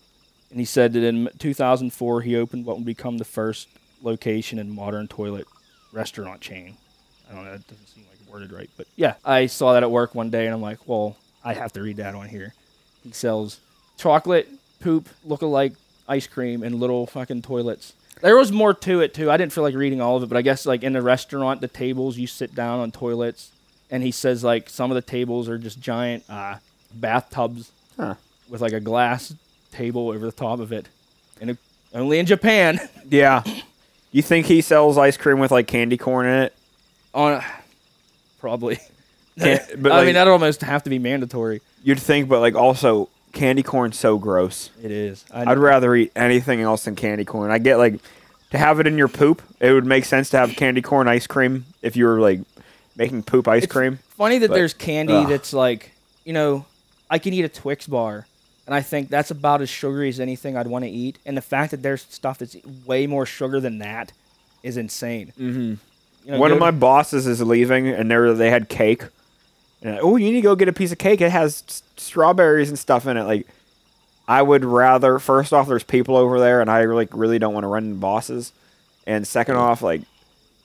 and 0.52 0.60
he 0.60 0.66
said 0.66 0.92
that 0.92 1.04
in 1.04 1.30
2004 1.40 2.22
he 2.22 2.36
opened 2.36 2.66
what 2.66 2.76
would 2.76 2.86
become 2.86 3.18
the 3.18 3.24
first 3.24 3.70
location 4.04 4.60
in 4.60 4.76
modern 4.76 5.08
toilet 5.08 5.48
restaurant 5.94 6.42
chain. 6.42 6.76
I 7.32 7.36
don't 7.36 7.46
know, 7.46 7.52
doesn't 7.52 7.88
seem 7.88 8.04
worded 8.30 8.52
right, 8.52 8.70
but 8.78 8.88
yeah, 8.96 9.16
I 9.26 9.46
saw 9.48 9.74
that 9.74 9.84
at 9.84 9.92
work 9.92 10.14
one 10.16 10.30
day 10.30 10.46
and 10.46 10.54
I'm 10.54 10.62
like, 10.62 10.88
well, 10.88 11.16
I 11.44 11.54
have 11.54 11.72
to 11.74 11.82
read 11.82 11.98
that 11.98 12.16
on 12.16 12.28
here. 12.30 12.54
He 13.04 13.12
sells 13.12 13.60
chocolate, 13.98 14.48
poop, 14.80 15.08
look-alike 15.24 15.74
ice 16.08 16.28
cream, 16.28 16.64
and 16.64 16.76
little 16.80 17.06
fucking 17.08 17.42
toilets. 17.42 17.94
There 18.22 18.36
was 18.36 18.52
more 18.52 18.74
to 18.74 19.02
it 19.02 19.14
too. 19.14 19.30
I 19.30 19.38
didn't 19.38 19.54
feel 19.54 19.64
like 19.64 19.76
reading 19.76 20.02
all 20.02 20.18
of 20.18 20.24
it, 20.24 20.28
but 20.30 20.38
I 20.38 20.42
guess 20.42 20.66
like 20.66 20.84
in 20.84 20.94
the 20.94 21.02
restaurant, 21.02 21.62
the 21.62 21.68
tables 21.68 22.18
you 22.18 22.28
sit 22.28 22.56
down 22.56 22.80
on 22.80 22.92
toilets, 22.92 23.52
and 23.92 24.02
he 24.04 24.12
says 24.12 24.44
like 24.44 24.70
some 24.70 24.90
of 24.92 24.96
the 24.96 25.02
tables 25.02 25.48
are 25.48 25.58
just 25.58 25.80
giant 25.80 26.24
uh, 26.30 26.58
bathtubs 26.94 27.72
Huh. 27.96 28.14
with 28.50 28.62
like 28.62 28.74
a 28.74 28.80
glass 28.80 29.34
table 29.72 30.10
over 30.10 30.26
the 30.26 30.32
top 30.32 30.60
of 30.60 30.72
it, 30.72 30.88
and 31.42 31.52
it, 31.52 31.58
only 31.94 32.20
in 32.20 32.26
Japan. 32.26 32.80
Yeah. 33.10 33.44
You 34.12 34.22
think 34.22 34.48
he 34.48 34.62
sells 34.62 34.98
ice 34.98 35.16
cream 35.18 35.40
with 35.40 35.52
like 35.52 35.68
candy 35.68 35.98
corn 35.98 36.26
in 36.26 36.34
it? 36.44 36.54
on 37.14 37.42
probably. 38.48 38.80
Can't- 39.40 39.62
but 39.84 39.92
I 39.92 39.98
like, 39.98 40.06
mean, 40.06 40.14
that'd 40.16 40.32
almost 40.32 40.62
have 40.62 40.84
to 40.84 40.90
be 40.90 41.00
mandatory. 41.00 41.62
you'd 41.84 42.00
think, 42.00 42.30
but 42.30 42.40
like 42.40 42.56
also 42.56 43.10
candy 43.34 43.62
corn's 43.64 43.98
so 43.98 44.18
gross. 44.18 44.70
It 44.82 44.92
is. 44.92 45.26
I 45.32 45.52
I'd 45.52 45.58
rather 45.58 45.94
eat 45.96 46.12
anything 46.16 46.62
else 46.62 46.86
than 46.86 46.96
candy 46.96 47.26
corn. 47.26 47.52
I 47.52 47.58
get 47.60 47.78
like 47.78 48.00
to 48.52 48.58
have 48.58 48.80
it 48.80 48.88
in 48.88 48.98
your 48.98 49.10
poop. 49.10 49.42
It 49.60 49.72
would 49.74 49.86
make 49.86 50.06
sense 50.06 50.30
to 50.32 50.38
have 50.38 50.56
candy 50.56 50.82
corn 50.82 51.08
ice 51.08 51.28
cream 51.28 51.66
if 51.82 51.96
you 51.98 52.06
were 52.06 52.20
like 52.20 52.40
making 52.96 53.24
poop 53.24 53.48
ice 53.48 53.66
cream. 53.68 54.00
Funny 54.10 54.40
that 54.40 54.48
But- 54.48 54.56
there's 54.56 54.74
candy 54.74 55.14
ugh. 55.14 55.30
that's 55.30 55.54
like, 55.54 55.92
you 56.26 56.34
know, 56.34 56.66
I 57.10 57.20
can 57.20 57.34
eat 57.34 57.44
a 57.46 57.50
Twix 57.50 57.86
bar, 57.86 58.26
and 58.66 58.74
I 58.74 58.82
think 58.82 59.10
that's 59.10 59.30
about 59.30 59.62
as 59.62 59.70
sugary 59.70 60.10
as 60.10 60.20
anything 60.20 60.58
I'd 60.58 60.68
want 60.68 60.84
to 60.86 60.90
eat. 60.90 61.20
And 61.26 61.38
the 61.38 61.42
fact 61.42 61.72
that 61.72 61.84
there's 61.84 62.02
stuff 62.10 62.40
that's 62.40 62.56
way 62.86 63.06
more 63.08 63.26
sugar 63.26 63.60
than 63.60 63.78
that 63.80 64.14
is 64.64 64.78
insane. 64.78 65.32
Mm-hmm. 65.40 65.74
You 66.28 66.34
know, 66.34 66.40
One 66.40 66.52
of 66.52 66.60
my 66.60 66.72
bosses 66.72 67.26
is 67.26 67.42
leaving, 67.42 67.88
and 67.88 68.12
they 68.12 68.34
they 68.34 68.50
had 68.50 68.68
cake. 68.68 69.04
And 69.82 69.98
oh, 70.02 70.18
you 70.18 70.26
need 70.26 70.34
to 70.34 70.42
go 70.42 70.58
get 70.58 70.68
a 70.68 70.74
piece 70.74 70.92
of 70.92 70.98
cake. 70.98 71.22
It 71.22 71.32
has 71.32 71.64
s- 71.70 71.84
strawberries 71.96 72.68
and 72.68 72.78
stuff 72.78 73.08
in 73.08 73.16
it. 73.16 73.24
Like, 73.24 73.48
I 74.28 74.42
would 74.42 74.66
rather. 74.66 75.20
First 75.20 75.54
off, 75.54 75.70
there's 75.70 75.86
people 75.86 76.18
over 76.18 76.38
there, 76.38 76.60
and 76.60 76.70
I 76.70 76.84
like 76.84 77.08
really 77.14 77.40
don't 77.40 77.54
want 77.54 77.64
to 77.64 77.70
run 77.70 77.86
into 77.86 77.96
bosses. 77.96 78.52
And 79.06 79.26
second 79.26 79.56
off, 79.56 79.82
like, 79.82 80.02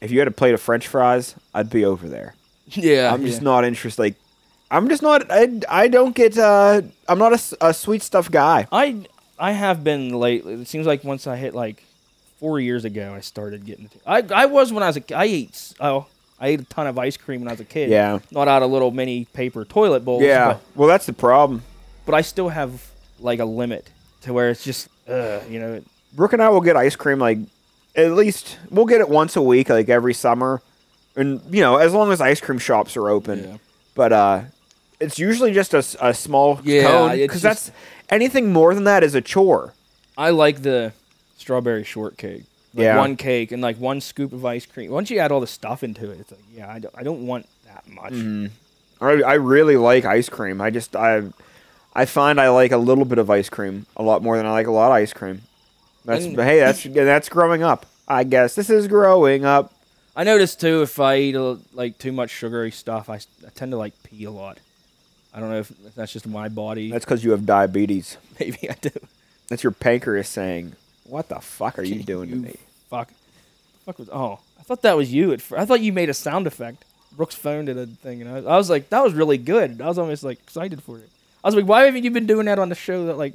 if 0.01 0.11
you 0.11 0.18
had 0.18 0.27
a 0.27 0.33
plate 0.33 0.53
of 0.53 0.61
French 0.61 0.88
fries, 0.88 1.37
I'd 1.55 1.70
be 1.70 1.85
over 1.85 2.09
there. 2.09 2.35
yeah, 2.66 3.14
I'm 3.14 3.25
just 3.25 3.40
yeah. 3.40 3.44
not 3.44 3.64
interested. 3.64 4.03
Like, 4.03 4.16
I'm 4.68 4.88
just 4.88 5.01
not. 5.01 5.31
I, 5.31 5.61
I 5.68 5.87
don't 5.87 6.12
get. 6.12 6.37
Uh, 6.37 6.83
I'm 7.09 7.20
not 7.20 7.35
a, 7.35 7.68
a 7.68 7.72
sweet 7.72 8.03
stuff 8.03 8.29
guy. 8.29 8.66
I 8.72 9.07
I 9.38 9.53
have 9.53 9.85
been 9.85 10.09
lately. 10.09 10.55
It 10.55 10.66
seems 10.66 10.88
like 10.88 11.05
once 11.05 11.29
I 11.29 11.37
hit 11.37 11.55
like 11.55 11.85
four 12.42 12.59
years 12.59 12.85
ago, 12.85 13.14
I 13.16 13.20
started 13.20 13.64
getting. 13.64 13.87
To, 13.88 13.98
I 14.05 14.22
I 14.42 14.46
was 14.46 14.72
when 14.72 14.83
I 14.83 14.88
was 14.88 14.96
a 14.96 15.00
k- 15.00 15.14
I 15.14 15.24
ate 15.24 15.72
oh 15.81 16.07
I 16.40 16.48
ate 16.48 16.61
a 16.61 16.64
ton 16.64 16.88
of 16.88 16.98
ice 16.98 17.16
cream 17.16 17.40
when 17.40 17.48
I 17.48 17.52
was 17.52 17.61
a 17.61 17.64
kid. 17.64 17.88
Yeah. 17.88 18.18
not 18.33 18.48
out 18.48 18.62
of 18.64 18.70
little 18.72 18.90
mini 18.90 19.26
paper 19.26 19.64
toilet 19.64 20.05
bowls. 20.05 20.24
Yeah. 20.24 20.55
but, 20.55 20.61
Well, 20.74 20.88
that's 20.88 21.07
the 21.07 21.12
problem. 21.12 21.62
but 22.05 22.14
I 22.16 22.22
still 22.22 22.48
have 22.48 22.90
like 23.20 23.38
a 23.38 23.44
limit 23.44 23.88
to 24.22 24.33
where 24.33 24.50
it's 24.50 24.64
just 24.64 24.88
uh 25.09 25.38
you 25.48 25.61
know 25.61 25.81
Brooke 26.14 26.33
and 26.33 26.42
I 26.42 26.48
will 26.48 26.61
get 26.61 26.76
ice 26.76 26.96
cream 26.96 27.20
like 27.20 27.38
at 27.94 28.11
least 28.12 28.59
we'll 28.70 28.87
get 28.87 29.00
it 29.00 29.09
once 29.09 29.37
a 29.37 29.42
week, 29.42 29.68
like 29.68 29.88
every 29.88 30.14
summer, 30.14 30.61
and 31.14 31.40
you 31.55 31.61
know 31.61 31.76
as 31.76 31.92
long 31.94 32.11
as 32.11 32.20
ice 32.20 32.40
cream 32.40 32.59
shops 32.59 32.96
are 32.96 33.09
open. 33.09 33.38
Yeah. 33.44 33.57
But 33.94 34.12
uh, 34.12 34.40
it's 34.98 35.18
usually 35.18 35.52
just 35.52 35.74
a, 35.74 35.85
a 36.00 36.12
small 36.14 36.59
Yeah, 36.64 36.87
cone 36.88 37.16
because 37.16 37.42
that's 37.42 37.70
anything 38.09 38.52
more 38.52 38.74
than 38.74 38.85
that 38.85 39.05
is 39.05 39.14
a 39.14 39.20
chore. 39.20 39.74
I 40.16 40.31
like 40.31 40.62
the 40.62 40.92
strawberry 41.42 41.85
shortcake. 41.85 42.44
Like 42.74 42.85
Yeah. 42.85 42.96
one 42.96 43.16
cake 43.16 43.52
and 43.52 43.61
like 43.61 43.76
one 43.78 44.00
scoop 44.00 44.33
of 44.33 44.44
ice 44.46 44.64
cream. 44.64 44.90
Once 44.90 45.11
you 45.11 45.18
add 45.18 45.31
all 45.31 45.40
the 45.40 45.46
stuff 45.46 45.83
into 45.83 46.11
it, 46.11 46.20
it's 46.20 46.31
like 46.31 46.40
yeah, 46.55 46.70
I 46.72 46.78
don't, 46.78 46.94
I 46.96 47.02
don't 47.02 47.26
want 47.26 47.46
that 47.66 47.87
much. 47.87 48.12
Mm-hmm. 48.14 48.46
I, 49.05 49.22
I 49.22 49.35
really 49.35 49.76
like 49.76 50.05
ice 50.05 50.28
cream. 50.31 50.61
I 50.61 50.70
just 50.70 50.96
I 50.96 51.22
I 51.94 52.07
find 52.07 52.40
I 52.40 52.48
like 52.48 52.72
a 52.72 52.78
little 52.78 53.05
bit 53.05 53.18
of 53.18 53.28
ice 53.28 53.50
cream 53.50 53.85
a 53.96 54.02
lot 54.02 54.22
more 54.22 54.37
than 54.38 54.46
I 54.46 54.52
like 54.52 54.66
a 54.68 54.72
lot 54.72 54.87
of 54.87 54.92
ice 54.92 55.12
cream. 55.12 55.42
That's 56.07 56.24
And- 56.24 56.38
hey 56.40 56.61
that's 56.61 56.83
that's 57.12 57.28
growing 57.28 57.62
up. 57.62 57.85
I 58.09 58.24
guess 58.24 58.55
this 58.55 58.70
is 58.70 58.88
growing 58.88 59.44
up. 59.44 59.72
I 60.16 60.24
notice 60.24 60.55
too 60.57 60.83
if 60.83 60.98
I 61.00 61.16
eat 61.18 61.35
a, 61.35 61.59
like 61.74 61.98
too 61.98 62.12
much 62.12 62.31
sugary 62.31 62.70
stuff, 62.70 63.09
I, 63.11 63.16
I 63.46 63.50
tend 63.55 63.72
to 63.72 63.78
like 63.78 63.94
pee 64.02 64.24
a 64.24 64.31
lot. 64.31 64.59
I 65.35 65.40
don't 65.40 65.48
know 65.50 65.61
if 65.61 65.72
that's 65.94 66.12
just 66.12 66.26
my 66.26 66.48
body. 66.48 66.90
That's 66.90 67.05
because 67.07 67.24
you 67.24 67.31
have 67.31 67.44
diabetes. 67.46 68.16
Maybe 68.40 68.68
I 68.70 68.74
do. 68.81 68.90
That's 69.48 69.62
your 69.62 69.72
pancreas 69.72 70.28
saying, 70.28 70.74
"What 71.04 71.28
the 71.28 71.40
fuck 71.40 71.78
are 71.78 71.82
you 71.82 72.02
doing 72.02 72.30
to 72.30 72.36
me?" 72.36 72.56
Fuck. 72.90 73.10
Fuck 73.84 73.98
was. 73.98 74.08
Oh, 74.10 74.38
I 74.58 74.62
thought 74.62 74.82
that 74.82 74.96
was 74.96 75.12
you. 75.12 75.32
At 75.32 75.40
fir- 75.42 75.58
I 75.58 75.64
thought 75.64 75.80
you 75.80 75.92
made 75.92 76.08
a 76.08 76.14
sound 76.14 76.46
effect. 76.46 76.84
Brooks' 77.16 77.34
phone 77.34 77.66
did 77.66 77.76
a 77.76 77.86
thing, 77.86 78.22
and 78.22 78.30
I 78.30 78.34
was, 78.34 78.46
I 78.46 78.56
was 78.56 78.70
like, 78.70 78.88
that 78.90 79.02
was 79.04 79.12
really 79.12 79.36
good. 79.38 79.80
I 79.82 79.86
was 79.88 79.98
almost 79.98 80.22
like 80.22 80.38
excited 80.38 80.82
for 80.82 80.98
it. 80.98 81.08
I 81.44 81.48
was 81.48 81.54
like, 81.54 81.66
why 81.66 81.84
haven't 81.84 82.04
you 82.04 82.10
been 82.10 82.26
doing 82.26 82.46
that 82.46 82.58
on 82.58 82.68
the 82.68 82.74
show? 82.74 83.06
That 83.06 83.18
like, 83.18 83.34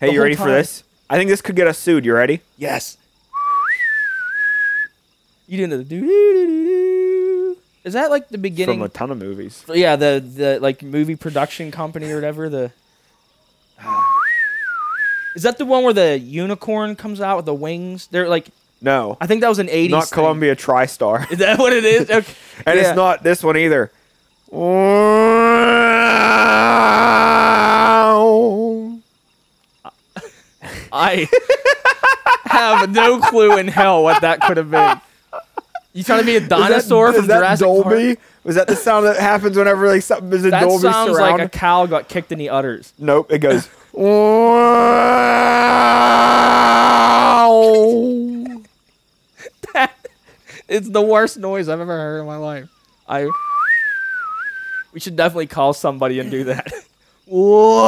Hey, 0.00 0.12
you 0.12 0.22
ready 0.22 0.34
for 0.34 0.50
this? 0.50 0.84
I 1.08 1.16
think 1.16 1.30
this 1.30 1.40
could 1.40 1.56
get 1.56 1.66
us 1.66 1.78
sued. 1.78 2.04
You 2.04 2.14
ready? 2.14 2.40
yes. 2.56 2.96
You 5.46 5.56
didn't 5.56 5.70
know 5.70 5.78
the 5.78 5.84
do 5.84 6.00
do 6.00 6.06
do 6.06 6.46
do. 6.46 7.56
Is 7.84 7.94
that 7.94 8.10
like 8.10 8.28
the 8.28 8.36
beginning? 8.36 8.80
From 8.80 8.84
a 8.84 8.88
ton 8.90 9.10
of 9.10 9.16
movies. 9.18 9.64
yeah, 9.72 9.96
the 9.96 10.22
the 10.22 10.58
like 10.60 10.82
movie 10.82 11.16
production 11.16 11.70
company 11.70 12.10
or 12.10 12.16
whatever. 12.16 12.50
The 12.50 12.70
ah. 13.80 14.07
Is 15.34 15.42
that 15.42 15.58
the 15.58 15.64
one 15.66 15.84
where 15.84 15.92
the 15.92 16.18
unicorn 16.18 16.96
comes 16.96 17.20
out 17.20 17.36
with 17.36 17.46
the 17.46 17.54
wings? 17.54 18.06
They're 18.10 18.28
like, 18.28 18.48
No, 18.80 19.16
I 19.20 19.26
think 19.26 19.40
that 19.42 19.48
was 19.48 19.58
an 19.58 19.68
'80s. 19.68 19.90
not 19.90 20.04
thing. 20.08 20.14
Columbia 20.16 20.56
TriStar, 20.56 21.30
Is 21.30 21.38
that 21.38 21.58
what 21.58 21.72
it 21.72 21.84
is? 21.84 22.10
Okay. 22.10 22.34
and 22.66 22.78
Yeah. 22.78 22.88
it's 22.88 22.96
not 22.96 23.22
this 23.22 23.42
one 23.42 23.56
either. 23.56 23.90
I 30.92 31.28
have 32.46 32.90
no 32.90 33.20
clue 33.20 33.58
in 33.58 33.68
hell 33.68 34.02
what 34.02 34.22
that 34.22 34.40
could 34.40 34.56
have 34.56 34.70
been. 34.70 35.00
You 35.92 36.04
trying 36.04 36.20
to 36.20 36.26
be 36.26 36.36
a 36.36 36.40
dinosaur 36.40 37.10
is 37.10 37.16
from 37.16 37.26
that, 37.28 37.34
is 37.34 37.38
Jurassic 37.40 37.58
that 37.60 37.64
Dolby? 37.66 38.06
Park? 38.16 38.18
Was 38.44 38.54
that 38.56 38.68
the 38.68 38.76
sound 38.76 39.06
that 39.06 39.16
happens 39.16 39.56
whenever 39.56 39.88
like 39.88 40.02
something 40.02 40.32
is 40.32 40.44
in 40.44 40.50
That 40.50 40.60
Dolby 40.62 40.82
sounds 40.82 41.12
surround? 41.16 41.38
like 41.38 41.46
a 41.46 41.48
cow 41.48 41.86
got 41.86 42.08
kicked 42.08 42.30
in 42.32 42.38
the 42.38 42.50
udders. 42.50 42.92
Nope, 42.98 43.32
it 43.32 43.38
goes. 43.40 43.68
It's 50.68 50.88
the 50.88 51.00
worst 51.02 51.38
noise 51.38 51.68
I've 51.68 51.80
ever 51.80 51.96
heard 51.96 52.20
in 52.20 52.26
my 52.26 52.36
life. 52.36 52.68
I. 53.08 53.30
We 54.92 55.00
should 55.00 55.16
definitely 55.16 55.46
call 55.46 55.72
somebody 55.72 56.18
and 56.20 56.30
do 56.30 56.44
that. 56.44 56.70
Whoa! 57.26 57.84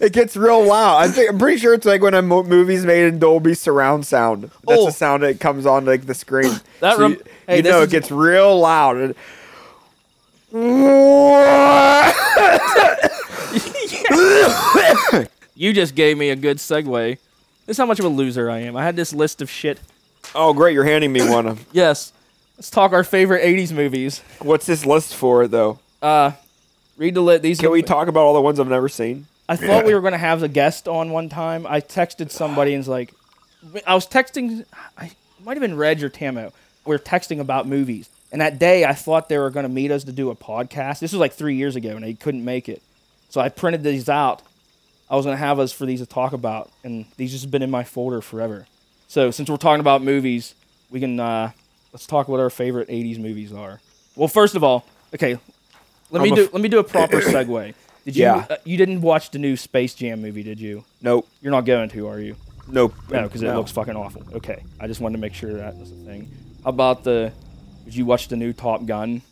it 0.00 0.12
gets 0.12 0.36
real 0.36 0.64
loud. 0.64 0.96
I 0.98 1.08
think 1.08 1.30
I'm 1.30 1.38
pretty 1.38 1.58
sure 1.58 1.72
it's 1.74 1.86
like 1.86 2.02
when 2.02 2.12
a 2.14 2.20
mo- 2.22 2.42
movie's 2.44 2.84
made 2.84 3.06
in 3.06 3.18
Dolby 3.18 3.54
surround 3.54 4.06
sound. 4.06 4.44
That's 4.66 4.80
Oh. 4.80 4.86
the 4.86 4.92
sound 4.92 5.22
that 5.22 5.40
comes 5.40 5.64
on 5.66 5.84
like 5.86 6.06
the 6.06 6.14
screen. 6.14 6.52
That 6.80 6.96
So 6.96 7.00
rem- 7.02 7.10
you, 7.12 7.22
hey, 7.46 7.56
you 7.58 7.62
know 7.62 7.82
it 7.82 7.90
gets 7.90 8.10
real 8.10 8.58
loud. 8.58 9.14
You 15.58 15.72
just 15.72 15.94
gave 15.94 16.18
me 16.18 16.28
a 16.30 16.36
good 16.36 16.58
segue. 16.58 17.16
This 17.64 17.74
is 17.74 17.78
how 17.78 17.86
much 17.86 17.98
of 17.98 18.04
a 18.04 18.08
loser 18.08 18.50
I 18.50 18.58
am. 18.60 18.76
I 18.76 18.84
had 18.84 18.94
this 18.94 19.14
list 19.14 19.40
of 19.40 19.48
shit. 19.50 19.80
oh, 20.34 20.52
great! 20.52 20.74
You're 20.74 20.84
handing 20.84 21.12
me 21.12 21.26
one. 21.28 21.46
of 21.46 21.56
them. 21.56 21.66
Yes. 21.72 22.12
Let's 22.58 22.70
talk 22.70 22.92
our 22.92 23.04
favorite 23.04 23.42
80s 23.42 23.72
movies. 23.72 24.20
What's 24.40 24.66
this 24.66 24.84
list 24.86 25.14
for, 25.14 25.46
though? 25.48 25.78
Uh, 26.02 26.32
read 26.96 27.14
the 27.14 27.20
lit. 27.22 27.42
These 27.42 27.58
Can 27.58 27.68
are- 27.68 27.72
we 27.72 27.82
talk 27.82 28.08
about 28.08 28.20
all 28.24 28.34
the 28.34 28.40
ones 28.40 28.60
I've 28.60 28.68
never 28.68 28.88
seen? 28.88 29.26
I 29.48 29.56
thought 29.56 29.84
we 29.84 29.94
were 29.94 30.00
going 30.00 30.12
to 30.12 30.18
have 30.18 30.42
a 30.42 30.48
guest 30.48 30.88
on 30.88 31.10
one 31.10 31.28
time. 31.28 31.66
I 31.66 31.80
texted 31.80 32.30
somebody 32.30 32.72
and 32.74 32.80
was 32.80 32.88
like, 32.88 33.12
I 33.86 33.94
was 33.94 34.06
texting, 34.06 34.64
I 34.96 35.06
it 35.06 35.14
might 35.44 35.56
have 35.56 35.60
been 35.62 35.76
Reg 35.76 36.02
or 36.02 36.08
Tamo. 36.08 36.52
We 36.84 36.90
were 36.94 36.98
texting 36.98 37.40
about 37.40 37.66
movies. 37.66 38.08
And 38.36 38.42
that 38.42 38.58
day, 38.58 38.84
I 38.84 38.92
thought 38.92 39.30
they 39.30 39.38
were 39.38 39.48
going 39.48 39.64
to 39.64 39.72
meet 39.72 39.90
us 39.90 40.04
to 40.04 40.12
do 40.12 40.28
a 40.28 40.34
podcast. 40.36 40.98
This 40.98 41.12
was 41.12 41.20
like 41.20 41.32
three 41.32 41.54
years 41.54 41.74
ago, 41.74 41.96
and 41.96 42.04
they 42.04 42.12
couldn't 42.12 42.44
make 42.44 42.68
it. 42.68 42.82
So 43.30 43.40
I 43.40 43.48
printed 43.48 43.82
these 43.82 44.10
out. 44.10 44.42
I 45.08 45.16
was 45.16 45.24
going 45.24 45.32
to 45.32 45.42
have 45.42 45.58
us 45.58 45.72
for 45.72 45.86
these 45.86 46.00
to 46.00 46.06
talk 46.06 46.34
about, 46.34 46.70
and 46.84 47.06
these 47.16 47.32
just 47.32 47.50
been 47.50 47.62
in 47.62 47.70
my 47.70 47.82
folder 47.82 48.20
forever. 48.20 48.66
So 49.08 49.30
since 49.30 49.48
we're 49.48 49.56
talking 49.56 49.80
about 49.80 50.02
movies, 50.02 50.54
we 50.90 51.00
can 51.00 51.18
uh, 51.18 51.52
let's 51.94 52.06
talk 52.06 52.28
what 52.28 52.38
our 52.38 52.50
favorite 52.50 52.90
'80s 52.90 53.18
movies 53.18 53.54
are. 53.54 53.80
Well, 54.16 54.28
first 54.28 54.54
of 54.54 54.62
all, 54.62 54.84
okay, 55.14 55.38
let 56.10 56.22
me 56.22 56.28
I'm 56.28 56.32
a 56.34 56.36
do 56.36 56.44
f- 56.44 56.52
let 56.52 56.60
me 56.60 56.68
do 56.68 56.78
a 56.78 56.84
proper 56.84 57.20
segue. 57.22 57.72
Did 58.04 58.16
you? 58.16 58.22
Yeah. 58.22 58.46
Uh, 58.50 58.56
you 58.64 58.76
didn't 58.76 59.00
watch 59.00 59.30
the 59.30 59.38
new 59.38 59.56
Space 59.56 59.94
Jam 59.94 60.20
movie, 60.20 60.42
did 60.42 60.60
you? 60.60 60.84
Nope. 61.00 61.26
You're 61.40 61.52
not 61.52 61.64
going 61.64 61.88
to, 61.88 62.06
are 62.06 62.20
you? 62.20 62.36
Nope. 62.68 62.92
No, 63.08 63.22
because 63.22 63.42
it 63.42 63.54
looks 63.54 63.72
fucking 63.72 63.96
awful. 63.96 64.24
Okay, 64.34 64.62
I 64.78 64.88
just 64.88 65.00
wanted 65.00 65.16
to 65.16 65.22
make 65.22 65.32
sure 65.32 65.54
that 65.54 65.74
was 65.78 65.90
a 65.90 65.94
thing. 65.94 66.30
How 66.64 66.68
about 66.68 67.02
the? 67.02 67.32
Did 67.86 67.96
you 67.96 68.04
watch 68.04 68.28
the 68.28 68.36
new 68.36 68.52
Top 68.52 68.84
Gun? 68.84 69.22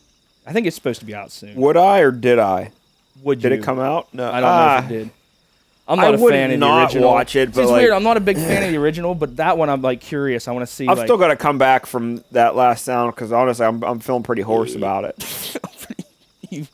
I 0.47 0.51
think 0.53 0.65
it's 0.65 0.75
supposed 0.75 0.99
to 1.01 1.05
be 1.05 1.13
out 1.13 1.31
soon. 1.31 1.55
Would 1.55 1.77
I 1.77 1.99
or 1.99 2.09
did 2.11 2.39
I? 2.39 2.71
Would 3.23 3.39
Did 3.41 3.51
you? 3.51 3.59
it 3.59 3.63
come 3.63 3.79
out? 3.79 4.11
No. 4.13 4.27
I 4.27 4.31
don't 4.33 4.41
know 4.41 4.47
Ah, 4.47 4.77
if 4.79 4.85
it 4.85 4.87
did. 4.89 5.09
I'm 5.87 5.97
not 5.99 6.15
a 6.15 6.17
would 6.17 6.31
fan 6.33 6.51
of 6.51 6.59
the 6.59 6.65
original. 6.81 7.11
watch 7.11 7.35
it, 7.35 7.49
See, 7.49 7.55
but, 7.55 7.61
it's 7.61 7.71
like- 7.71 7.81
weird. 7.81 7.93
I'm 7.93 8.01
not 8.03 8.17
a 8.17 8.19
big 8.21 8.37
fan 8.37 8.63
of 8.63 8.71
the 8.71 8.77
original, 8.77 9.13
but 9.13 9.37
that 9.37 9.57
one 9.57 9.69
I'm 9.69 9.81
like 9.83 10.01
curious. 10.01 10.47
I 10.47 10.51
want 10.51 10.67
to 10.67 10.73
see. 10.73 10.87
I've 10.87 10.97
like, 10.97 11.05
still 11.07 11.17
got 11.17 11.27
to 11.27 11.35
come 11.35 11.57
back 11.59 11.85
from 11.85 12.23
that 12.31 12.55
last 12.55 12.83
sound 12.85 13.13
because 13.15 13.31
honestly, 13.31 13.65
I'm, 13.65 13.83
I'm 13.83 13.99
feeling 13.99 14.23
pretty 14.23 14.41
hoarse 14.41 14.73
about 14.75 15.03
it. 15.05 15.59
you 16.49 16.65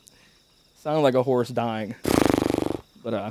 sound 0.80 1.02
like 1.02 1.14
a 1.14 1.22
horse 1.22 1.48
dying. 1.48 1.94
But 3.04 3.14
uh. 3.14 3.30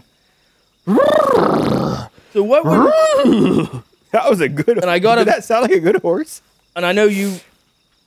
So 2.33 2.43
what 2.43 2.63
would 2.63 3.81
That 4.11 4.29
was 4.29 4.39
a 4.39 4.47
good. 4.49 4.77
And 4.77 4.89
I 4.89 4.99
gotta- 4.99 5.25
Did 5.25 5.33
that 5.33 5.43
sound 5.43 5.63
like 5.63 5.71
a 5.71 5.79
good 5.79 5.97
horse? 5.97 6.41
and 6.75 6.85
I 6.85 6.91
know 6.93 7.03
you, 7.05 7.35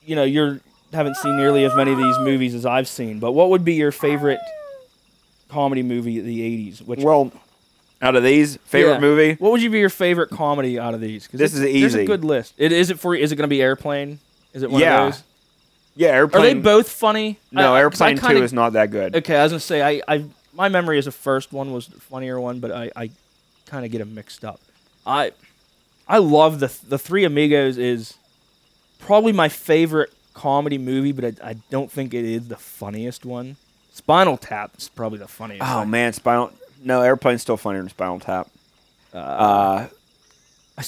you 0.05 0.15
know, 0.15 0.23
you're 0.23 0.59
haven't 0.93 1.17
seen 1.17 1.35
nearly 1.35 1.65
as 1.65 1.75
many 1.75 1.91
of 1.91 1.97
these 1.97 2.17
movies 2.19 2.53
as 2.55 2.65
I've 2.65 2.87
seen. 2.87 3.19
But 3.19 3.33
what 3.33 3.49
would 3.49 3.65
be 3.65 3.73
your 3.73 3.91
favorite 3.91 4.39
comedy 5.49 5.83
movie 5.83 6.19
of 6.19 6.25
the 6.25 6.41
'80s? 6.41 6.81
Which 6.85 6.99
Well, 7.01 7.31
out 8.01 8.15
of 8.15 8.23
these, 8.23 8.57
favorite 8.65 8.93
Yeah. 8.95 8.99
movie? 8.99 9.33
What 9.39 9.51
would 9.51 9.61
you 9.61 9.69
be 9.69 9.79
your 9.79 9.89
favorite 9.89 10.29
comedy 10.29 10.79
out 10.79 10.93
of 10.93 11.01
these? 11.01 11.27
'Cause 11.27 11.39
This 11.39 11.53
is 11.53 11.59
There's 11.61 11.95
a 11.95 12.05
good 12.05 12.23
list. 12.23 12.53
It 12.57 12.71
is 12.71 12.89
it 12.89 12.99
for 12.99 13.15
is 13.15 13.31
it 13.31 13.35
going 13.35 13.43
to 13.49 13.53
be 13.53 13.61
Airplane? 13.61 14.19
Is 14.53 14.63
it 14.63 14.71
one 14.71 14.81
Yeah. 14.81 15.05
of 15.07 15.13
those? 15.13 15.23
Yeah, 15.95 16.09
Airplane. 16.09 16.41
Are 16.43 16.45
they 16.45 16.53
both 16.53 16.89
funny? 16.89 17.39
No, 17.51 17.73
I- 17.73 17.79
I- 17.85 17.89
'cause 17.89 18.01
I 18.01 18.09
airplane 18.09 18.17
kinda- 18.17 18.39
two 18.41 18.43
is 18.43 18.53
not 18.53 18.73
that 18.73 18.91
good. 18.91 19.15
Okay, 19.15 19.35
I 19.37 19.43
was 19.43 19.51
gonna 19.53 19.59
say 19.61 19.81
I, 19.81 20.01
I 20.13 20.25
my 20.53 20.69
memory 20.69 20.97
is 20.99 21.05
the 21.05 21.11
first 21.11 21.51
one 21.53 21.73
was 21.73 21.87
the 21.87 21.99
funnier 21.99 22.39
one, 22.39 22.59
but 22.59 22.71
I, 22.71 22.89
I 22.95 23.09
kind 23.65 23.85
of 23.85 23.91
get 23.91 23.99
them 23.99 24.13
mixed 24.15 24.43
up. 24.45 24.59
I 25.05 25.31
I 26.07 26.17
love 26.19 26.59
the 26.59 26.71
the 26.87 26.97
Three 26.99 27.23
Amigos 27.23 27.77
is 27.77 28.13
probably 29.05 29.31
my 29.31 29.49
favorite 29.49 30.11
comedy 30.33 30.77
movie, 30.77 31.11
but 31.11 31.25
I, 31.25 31.49
I 31.49 31.53
don't 31.69 31.91
think 31.91 32.13
it 32.13 32.25
is 32.25 32.47
the 32.47 32.57
funniest 32.57 33.25
one. 33.25 33.55
Spinal 33.93 34.37
Tap 34.37 34.71
is 34.77 34.89
probably 34.89 35.19
the 35.19 35.27
funniest. 35.27 35.63
Oh 35.63 35.79
one. 35.79 35.89
man, 35.89 36.13
Spinal. 36.13 36.51
No, 36.83 37.01
airplane's 37.01 37.41
still 37.41 37.57
funnier 37.57 37.81
than 37.81 37.89
Spinal 37.89 38.19
Tap. 38.19 38.49
Uh, 39.13 39.87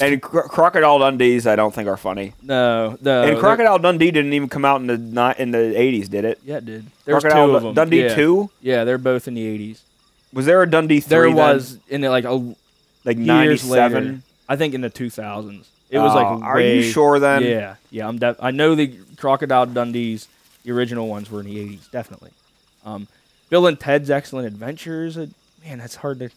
and 0.02 0.22
Cro- 0.22 0.50
Crocodile 0.50 1.00
Dundee's, 1.00 1.48
I 1.48 1.56
don't 1.56 1.74
think 1.74 1.88
are 1.88 1.96
funny. 1.96 2.34
no, 2.42 2.98
no. 3.00 3.24
and 3.24 3.40
Crocodile 3.40 3.80
Dundee 3.80 4.12
didn't 4.12 4.34
even 4.34 4.50
come 4.50 4.66
out 4.66 4.82
in 4.82 4.88
the 4.88 4.98
ni- 4.98 5.42
in 5.42 5.52
the 5.52 5.80
eighties, 5.80 6.10
did 6.10 6.26
it? 6.26 6.40
yeah, 6.44 6.58
it 6.58 6.66
did. 6.66 6.86
There's 7.06 7.24
Crocodile 7.24 7.48
two 7.48 7.56
of 7.56 7.64
them. 7.64 7.74
Dundee 7.74 8.04
yeah. 8.04 8.16
two. 8.16 8.50
Yeah, 8.62 8.84
they're 8.84 8.98
both 8.98 9.28
in 9.30 9.36
the 9.36 9.46
'80s. 9.46 9.80
Was 10.34 10.46
there 10.46 10.62
a 10.62 10.70
Dundee 10.70 11.00
three? 11.00 11.10
There 11.10 11.26
then? 11.28 11.36
was 11.36 11.80
in 11.88 12.02
the, 12.02 12.10
like 12.10 12.26
a 12.26 12.54
like 13.06 13.18
ninety 13.18 14.22
I 14.50 14.56
think 14.56 14.74
in 14.74 14.82
the 14.82 14.90
2000s. 14.90 15.66
It 15.90 16.00
was 16.00 16.14
like. 16.14 16.28
Oh, 16.28 16.42
are 16.44 16.60
you 16.60 16.82
sure 16.84 17.20
then? 17.20 17.44
Yeah, 17.44 17.76
yeah. 17.92 18.08
I'm. 18.08 18.18
Def- 18.20 18.42
I 18.42 18.52
know 18.52 18.76
the 18.76 18.94
Crocodile 19.18 19.66
Dundee's 19.66 20.28
the 20.64 20.72
original 20.74 21.08
ones 21.08 21.32
were 21.32 21.40
in 21.40 21.46
the 21.46 21.56
80s, 21.56 21.90
definitely. 21.92 22.32
Um, 22.86 23.08
Bill 23.50 23.68
and 23.68 23.80
Ted's 23.80 24.10
Excellent 24.10 24.48
Adventures. 24.48 25.18
uh, 25.18 25.28
man, 25.64 25.78
that's 25.78 25.96
hard 25.96 26.20
to. 26.20 26.30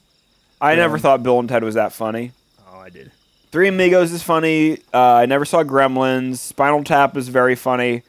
I 0.61 0.77
never 0.77 0.99
thought 0.99 1.23
Bill 1.23 1.39
and 1.41 1.49
Ted 1.49 1.65
was 1.65 1.75
that 1.75 1.93
funny. 1.93 2.33
Oh, 2.71 2.79
I 2.79 2.91
did. 2.91 3.11
Three 3.51 3.67
Amigos 3.69 4.13
is 4.13 4.23
funny. 4.23 4.79
Uh, 4.95 5.15
I 5.15 5.27
never 5.27 5.45
saw 5.45 5.65
Gremlins. 5.65 6.37
Spinal 6.37 6.85
Tap 6.85 7.17
is 7.17 7.29
very 7.29 7.57
funny. 7.57 8.03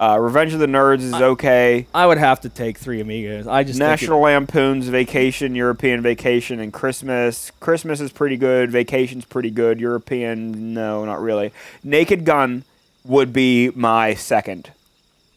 Uh, 0.00 0.18
Revenge 0.18 0.54
of 0.54 0.60
the 0.60 0.66
Nerds 0.66 1.00
is 1.02 1.12
okay. 1.12 1.86
I 1.94 2.06
would 2.06 2.16
have 2.16 2.40
to 2.40 2.48
take 2.48 2.78
Three 2.78 3.02
Amigos. 3.02 3.46
I 3.46 3.64
just 3.64 3.78
think 3.78 3.86
it- 3.86 3.90
National 3.90 4.20
Lampoon's 4.20 4.88
Vacation, 4.88 5.54
European 5.54 6.00
Vacation, 6.00 6.58
and 6.58 6.72
Christmas. 6.72 7.52
Christmas 7.60 8.00
is 8.00 8.10
pretty 8.10 8.38
good. 8.38 8.70
Vacation's 8.70 9.26
pretty 9.26 9.50
good. 9.50 9.78
European, 9.78 10.72
no, 10.72 11.04
not 11.04 11.20
really. 11.20 11.52
Naked 11.84 12.24
Gun 12.24 12.64
would 13.04 13.34
be 13.34 13.70
my 13.74 14.14
second. 14.14 14.70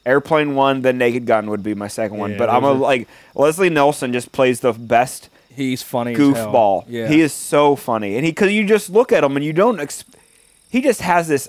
Airplane 0.05 0.55
one, 0.55 0.81
then 0.81 0.97
Naked 0.97 1.25
Gun 1.25 1.49
would 1.49 1.61
be 1.63 1.73
my 1.75 1.89
second 1.89 2.17
one. 2.17 2.31
Yeah, 2.31 2.37
But 2.37 2.49
I'm 2.49 2.63
a 2.63 2.67
those 2.67 2.77
are- 2.77 2.79
like 2.79 3.07
Leslie 3.35 3.69
Nielsen 3.69 4.13
just 4.13 4.31
plays 4.31 4.61
the 4.61 4.71
best 4.71 5.27
he's 5.53 5.83
funny. 5.83 6.13
as 6.13 6.17
hell. 6.17 6.33
goofball. 6.33 6.85
Yeah. 6.87 7.09
He 7.09 7.19
is 7.19 7.33
so 7.33 7.75
funny, 7.75 8.15
and 8.15 8.23
he 8.25 8.31
because 8.31 8.53
you 8.53 8.63
just 8.65 8.89
look 8.89 9.11
at 9.11 9.25
him 9.25 9.35
and 9.35 9.43
you 9.45 9.51
don't. 9.51 9.81
Ex- 9.81 10.05
he 10.69 10.79
just 10.81 11.01
has 11.01 11.27
this 11.27 11.47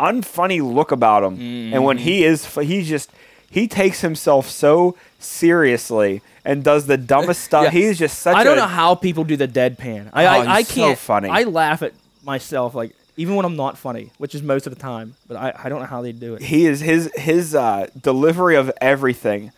unfunny 0.00 0.60
look 0.62 0.92
about 0.92 1.22
him, 1.22 1.34
and 1.34 1.40
Mm-hmm. 1.74 1.82
when 1.82 1.98
he 1.98 2.24
is, 2.24 2.46
he's 2.54 2.88
just 2.88 3.10
he 3.50 3.66
takes 3.68 4.00
himself 4.00 4.48
so 4.48 4.96
seriously 5.18 6.22
and 6.44 6.62
does 6.64 6.86
the 6.86 6.96
dumbest 6.96 7.42
stuff. 7.48 7.64
Yeah. 7.64 7.70
He's 7.70 7.98
just 7.98 8.18
such. 8.18 8.36
I 8.36 8.44
don't 8.44 8.58
a, 8.58 8.62
know 8.62 8.66
how 8.66 8.94
people 8.94 9.24
do 9.24 9.36
the 9.36 9.48
deadpan. 9.48 10.10
I 10.12 10.24
Oh, 10.26 10.28
I, 10.28 10.36
I 10.54 10.58
he's 10.58 10.68
so 10.68 10.74
can't. 10.74 10.98
funny. 10.98 11.28
I 11.28 11.42
laugh 11.44 11.82
at 11.82 11.92
myself 12.24 12.74
like 12.74 12.94
even 13.16 13.34
when 13.36 13.46
I'm 13.46 13.56
not 13.56 13.78
funny, 13.78 14.10
which 14.18 14.34
is 14.34 14.42
most 14.42 14.66
of 14.66 14.74
the 14.74 14.80
time. 14.80 15.14
But 15.26 15.36
I, 15.38 15.52
I 15.64 15.68
don't 15.68 15.80
know 15.80 15.86
how 15.86 16.02
they 16.02 16.12
do 16.12 16.34
it. 16.34 16.42
He 16.42 16.66
is 16.66 16.80
his 16.80 17.10
his 17.14 17.54
uh, 17.54 17.86
delivery 18.00 18.56
of 18.56 18.70
everything. 18.80 19.52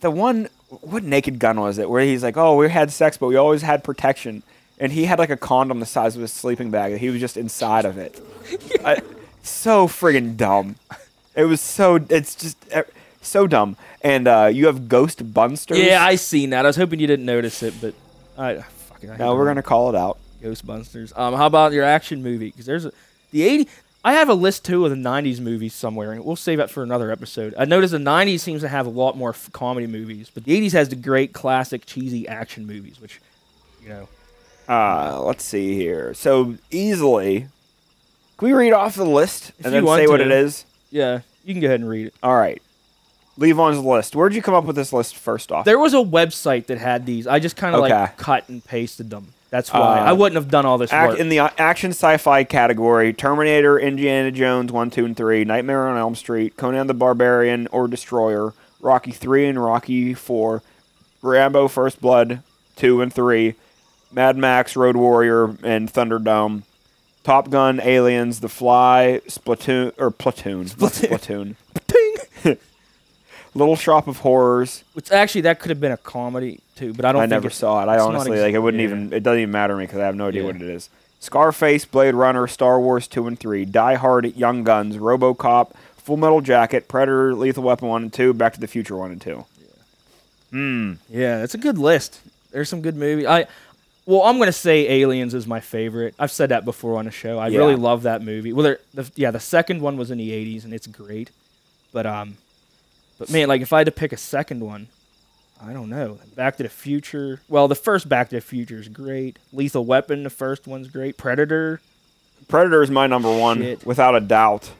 The 0.00 0.10
one 0.10 0.48
what 0.80 1.04
Naked 1.04 1.38
Gun 1.38 1.60
was 1.60 1.78
it 1.78 1.88
where 1.88 2.02
he's 2.02 2.22
like, 2.22 2.36
oh, 2.36 2.56
we 2.56 2.68
had 2.68 2.90
sex, 2.90 3.16
but 3.16 3.28
we 3.28 3.36
always 3.36 3.62
had 3.62 3.84
protection, 3.84 4.42
and 4.80 4.90
he 4.92 5.04
had 5.04 5.18
like 5.20 5.30
a 5.30 5.36
condom 5.36 5.78
the 5.80 5.86
size 5.86 6.16
of 6.16 6.22
his 6.22 6.32
sleeping 6.32 6.70
bag. 6.70 6.92
that 6.92 6.98
He 6.98 7.10
was 7.10 7.20
just 7.20 7.36
inside 7.36 7.84
of 7.84 7.96
it. 7.98 8.20
I, 8.84 9.00
so 9.44 9.86
friggin' 9.86 10.36
dumb. 10.36 10.76
It 11.36 11.46
was 11.46 11.60
so. 11.60 11.96
It's 12.10 12.36
just 12.36 12.56
eh, 12.70 12.84
so 13.20 13.48
dumb. 13.48 13.76
And 14.02 14.28
uh, 14.28 14.50
you 14.52 14.66
have 14.66 14.88
Ghost 14.88 15.32
Bunsters. 15.34 15.84
Yeah, 15.84 16.00
I 16.00 16.14
seen 16.14 16.50
that. 16.50 16.64
I 16.64 16.68
was 16.68 16.76
hoping 16.76 17.00
you 17.00 17.08
didn't 17.08 17.26
notice 17.26 17.60
it, 17.64 17.74
but 17.80 17.92
I 18.38 18.58
fucking. 18.60 19.10
I 19.10 19.16
Now 19.16 19.34
we're 19.34 19.46
gonna 19.46 19.60
call 19.60 19.88
it 19.88 19.96
out. 19.96 20.18
Ghostbusters. 20.40 21.12
Um, 21.18 21.34
how 21.34 21.46
about 21.46 21.72
your 21.72 21.82
action 21.82 22.22
movie? 22.22 22.50
Because 22.52 22.66
there's 22.66 22.84
a 22.84 22.92
the 23.32 23.42
eighty. 23.42 23.68
I 24.04 24.12
have 24.12 24.28
a 24.28 24.34
list 24.34 24.64
too 24.64 24.84
of 24.84 24.90
the 24.92 24.96
'90s 24.96 25.40
movies 25.40 25.74
somewhere, 25.74 26.12
and 26.12 26.24
we'll 26.24 26.36
save 26.36 26.58
that 26.58 26.70
for 26.70 26.84
another 26.84 27.10
episode. 27.10 27.52
I 27.58 27.64
noticed 27.64 27.90
the 27.90 27.98
'90s 27.98 28.38
seems 28.38 28.60
to 28.60 28.68
have 28.68 28.86
a 28.86 28.90
lot 28.90 29.16
more 29.16 29.30
f- 29.30 29.50
comedy 29.50 29.88
movies, 29.88 30.30
but 30.32 30.44
the 30.44 30.52
'80s 30.60 30.70
has 30.74 30.88
the 30.88 30.94
great 30.94 31.32
classic 31.32 31.84
cheesy 31.84 32.28
action 32.28 32.64
movies, 32.64 33.00
which, 33.00 33.20
you 33.82 33.88
know, 33.88 34.08
Uh, 34.68 35.20
let's 35.24 35.42
see 35.44 35.74
here. 35.74 36.14
So 36.14 36.54
easily, 36.70 37.48
can 38.38 38.48
we 38.48 38.52
read 38.52 38.72
off 38.72 38.94
the 38.96 39.04
list 39.04 39.50
If 39.58 39.66
and 39.66 39.66
you 39.66 39.70
then 39.72 39.84
want 39.84 40.00
say 40.02 40.06
what 40.06 40.18
to. 40.18 40.24
it 40.24 40.30
is? 40.32 40.64
yeah, 40.90 41.20
you 41.44 41.54
can 41.54 41.60
go 41.60 41.66
ahead 41.68 41.80
and 41.80 41.88
read 41.88 42.08
it. 42.08 42.14
All 42.22 42.36
right. 42.36 42.60
Levon's 43.36 43.78
list. 43.80 44.14
Where'd 44.14 44.34
you 44.34 44.42
come 44.42 44.54
up 44.54 44.64
with 44.64 44.76
this 44.76 44.92
list 44.92 45.16
first 45.16 45.50
off? 45.50 45.64
There 45.64 45.78
was 45.78 45.92
a 45.92 45.96
website 45.98 46.66
that 46.66 46.78
had 46.78 47.04
these. 47.04 47.26
I 47.26 47.40
just 47.40 47.56
kind 47.56 47.74
of 47.74 47.82
Okay. 47.82 47.92
like 47.92 48.16
cut 48.16 48.48
and 48.48 48.64
pasted 48.64 49.10
them. 49.10 49.28
That's 49.50 49.72
why 49.72 49.80
Uh, 50.00 50.04
I 50.04 50.12
wouldn't 50.12 50.36
have 50.36 50.50
done 50.50 50.66
all 50.66 50.78
this 50.78 50.92
Ac- 50.92 51.06
work. 51.08 51.18
in 51.18 51.28
the 51.28 51.40
uh, 51.40 51.48
action 51.58 51.90
sci-fi 51.90 52.44
category, 52.44 53.12
Terminator, 53.12 53.78
Indiana 53.78 54.30
Jones 54.30 54.70
1, 54.72 54.90
2, 54.90 55.04
and 55.04 55.16
3, 55.16 55.44
Nightmare 55.44 55.86
on 55.88 55.96
Elm 55.98 56.14
Street, 56.14 56.56
Conan 56.56 56.86
the 56.86 56.94
Barbarian 56.94 57.66
or 57.72 57.86
Destroyer, 57.88 58.52
Rocky 58.80 59.10
3 59.12 59.46
and 59.46 59.62
Rocky 59.62 60.12
4, 60.14 60.62
Rambo 61.22 61.68
First 61.68 62.00
Blood 62.00 62.40
2 62.76 63.00
and 63.00 63.12
3, 63.12 63.54
Mad 64.12 64.36
Max, 64.36 64.76
Road 64.76 64.96
Warrior, 64.96 65.56
and 65.62 65.92
Thunderdome, 65.92 66.62
Top 67.24 67.50
Gun, 67.50 67.80
Aliens, 67.80 68.40
The 68.40 68.48
Fly, 68.48 69.20
Splatoon, 69.26 69.92
or 69.98 70.10
Platoon. 70.10 70.66
Splatoon. 70.66 71.56
Little 73.54 73.76
Shop 73.76 74.06
of 74.06 74.18
Horrors. 74.18 74.84
Which 74.92 75.10
actually 75.10 75.40
that 75.42 75.58
could 75.58 75.70
have 75.70 75.80
been 75.80 75.92
a 75.92 75.96
comedy 75.96 76.60
too, 76.76 76.92
but 76.92 77.04
I 77.04 77.12
don't. 77.12 77.20
I 77.20 77.24
think 77.24 77.30
never 77.30 77.46
it's- 77.46 77.58
saw 77.58 77.82
it. 77.82 77.88
I 77.88 77.98
honestly 77.98 78.40
like 78.40 78.54
it 78.54 78.58
wouldn't 78.58 78.80
yeah. 78.80 78.88
even. 78.88 79.12
It 79.12 79.22
doesn't 79.22 79.40
even 79.40 79.52
matter 79.52 79.74
to 79.74 79.78
me 79.78 79.84
because 79.84 80.00
I 80.00 80.06
have 80.06 80.16
no 80.16 80.28
idea 80.28 80.42
Yeah. 80.42 80.46
what 80.48 80.56
it 80.56 80.62
is. 80.62 80.90
Scarface, 81.20 81.86
Blade 81.86 82.14
Runner, 82.14 82.46
Star 82.46 82.78
Wars 82.78 83.08
two 83.08 83.26
and 83.26 83.38
three, 83.38 83.64
Die 83.64 83.94
Hard, 83.94 84.36
Young 84.36 84.62
Guns, 84.64 84.96
RoboCop, 84.96 85.72
Full 85.96 86.18
Metal 86.18 86.42
Jacket, 86.42 86.86
Predator, 86.88 87.34
Lethal 87.34 87.62
Weapon 87.62 87.88
one 87.88 88.02
and 88.02 88.12
two, 88.12 88.34
Back 88.34 88.52
to 88.54 88.60
the 88.60 88.66
Future 88.66 88.96
one 88.96 89.12
and 89.12 89.20
two. 89.20 89.46
Yeah, 89.58 89.66
hmm. 90.50 90.92
yeah, 91.08 91.42
it's 91.42 91.54
a 91.54 91.58
good 91.58 91.78
list. 91.78 92.20
There's 92.50 92.68
some 92.68 92.82
good 92.82 92.96
movies. 92.96 93.26
I 93.26 93.46
well, 94.06 94.22
I'm 94.22 94.38
gonna 94.38 94.52
say 94.52 94.88
Aliens 95.02 95.34
is 95.34 95.46
my 95.46 95.60
favorite. 95.60 96.14
I've 96.18 96.30
said 96.32 96.50
that 96.50 96.64
before 96.64 96.98
on 96.98 97.04
the 97.06 97.10
show. 97.10 97.38
I 97.38 97.48
Yeah. 97.48 97.58
really 97.58 97.76
love 97.76 98.02
that 98.02 98.22
movie. 98.22 98.52
Well, 98.52 98.64
there, 98.64 98.78
the, 98.92 99.10
yeah, 99.16 99.30
the 99.30 99.40
second 99.40 99.80
one 99.80 99.96
was 99.96 100.10
in 100.10 100.18
the 100.18 100.30
'80s 100.30 100.64
and 100.64 100.72
it's 100.74 100.86
great. 100.86 101.30
But 101.92 102.06
um, 102.06 102.36
but 103.18 103.30
man, 103.30 103.48
like 103.48 103.62
if 103.62 103.72
I 103.72 103.78
had 103.78 103.86
to 103.86 103.92
pick 103.92 104.12
a 104.12 104.16
second 104.16 104.60
one, 104.60 104.88
I 105.64 105.72
don't 105.72 105.88
know. 105.88 106.18
Back 106.34 106.56
to 106.58 106.62
the 106.64 106.68
Future. 106.68 107.40
Well, 107.48 107.68
the 107.68 107.74
first 107.76 108.08
Back 108.08 108.28
to 108.30 108.36
the 108.36 108.40
Future 108.40 108.78
is 108.78 108.88
great. 108.88 109.38
Lethal 109.52 109.84
Weapon, 109.84 110.22
the 110.24 110.30
first 110.30 110.66
one's 110.66 110.88
great. 110.88 111.16
Predator, 111.16 111.80
Predator 112.48 112.82
is 112.82 112.90
my 112.90 113.06
number 113.06 113.34
one 113.34 113.58
Shit. 113.58 113.86
without 113.86 114.14
a 114.16 114.20
doubt. 114.20 114.70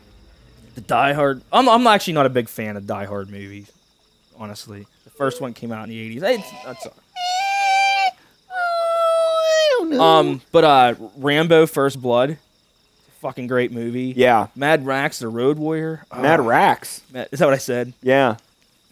the 0.74 0.80
Die 0.80 1.12
Hard. 1.12 1.42
I'm 1.52 1.68
I'm 1.68 1.86
actually 1.86 2.14
not 2.14 2.26
a 2.26 2.30
big 2.30 2.48
fan 2.48 2.76
of 2.76 2.86
Die 2.86 3.04
Hard 3.04 3.30
movies. 3.30 3.70
Honestly, 4.36 4.86
the 5.04 5.10
first 5.10 5.40
one 5.40 5.54
came 5.54 5.70
out 5.70 5.84
in 5.84 5.90
the 5.90 6.18
'80s. 6.18 6.22
It's, 6.40 6.50
that's 6.64 6.86
Um, 9.92 10.40
but 10.52 10.64
uh, 10.64 10.94
Rambo: 11.16 11.66
First 11.66 12.00
Blood, 12.00 12.38
fucking 13.20 13.46
great 13.46 13.72
movie. 13.72 14.12
Yeah, 14.16 14.48
Mad 14.56 14.84
Max: 14.84 15.18
The 15.18 15.28
Road 15.28 15.58
Warrior. 15.58 16.04
Mad 16.16 16.40
Oh, 16.40 16.44
Rax. 16.44 17.02
Mad- 17.12 17.28
is 17.32 17.38
that 17.38 17.44
what 17.46 17.54
I 17.54 17.58
said? 17.58 17.92
Yeah, 18.02 18.36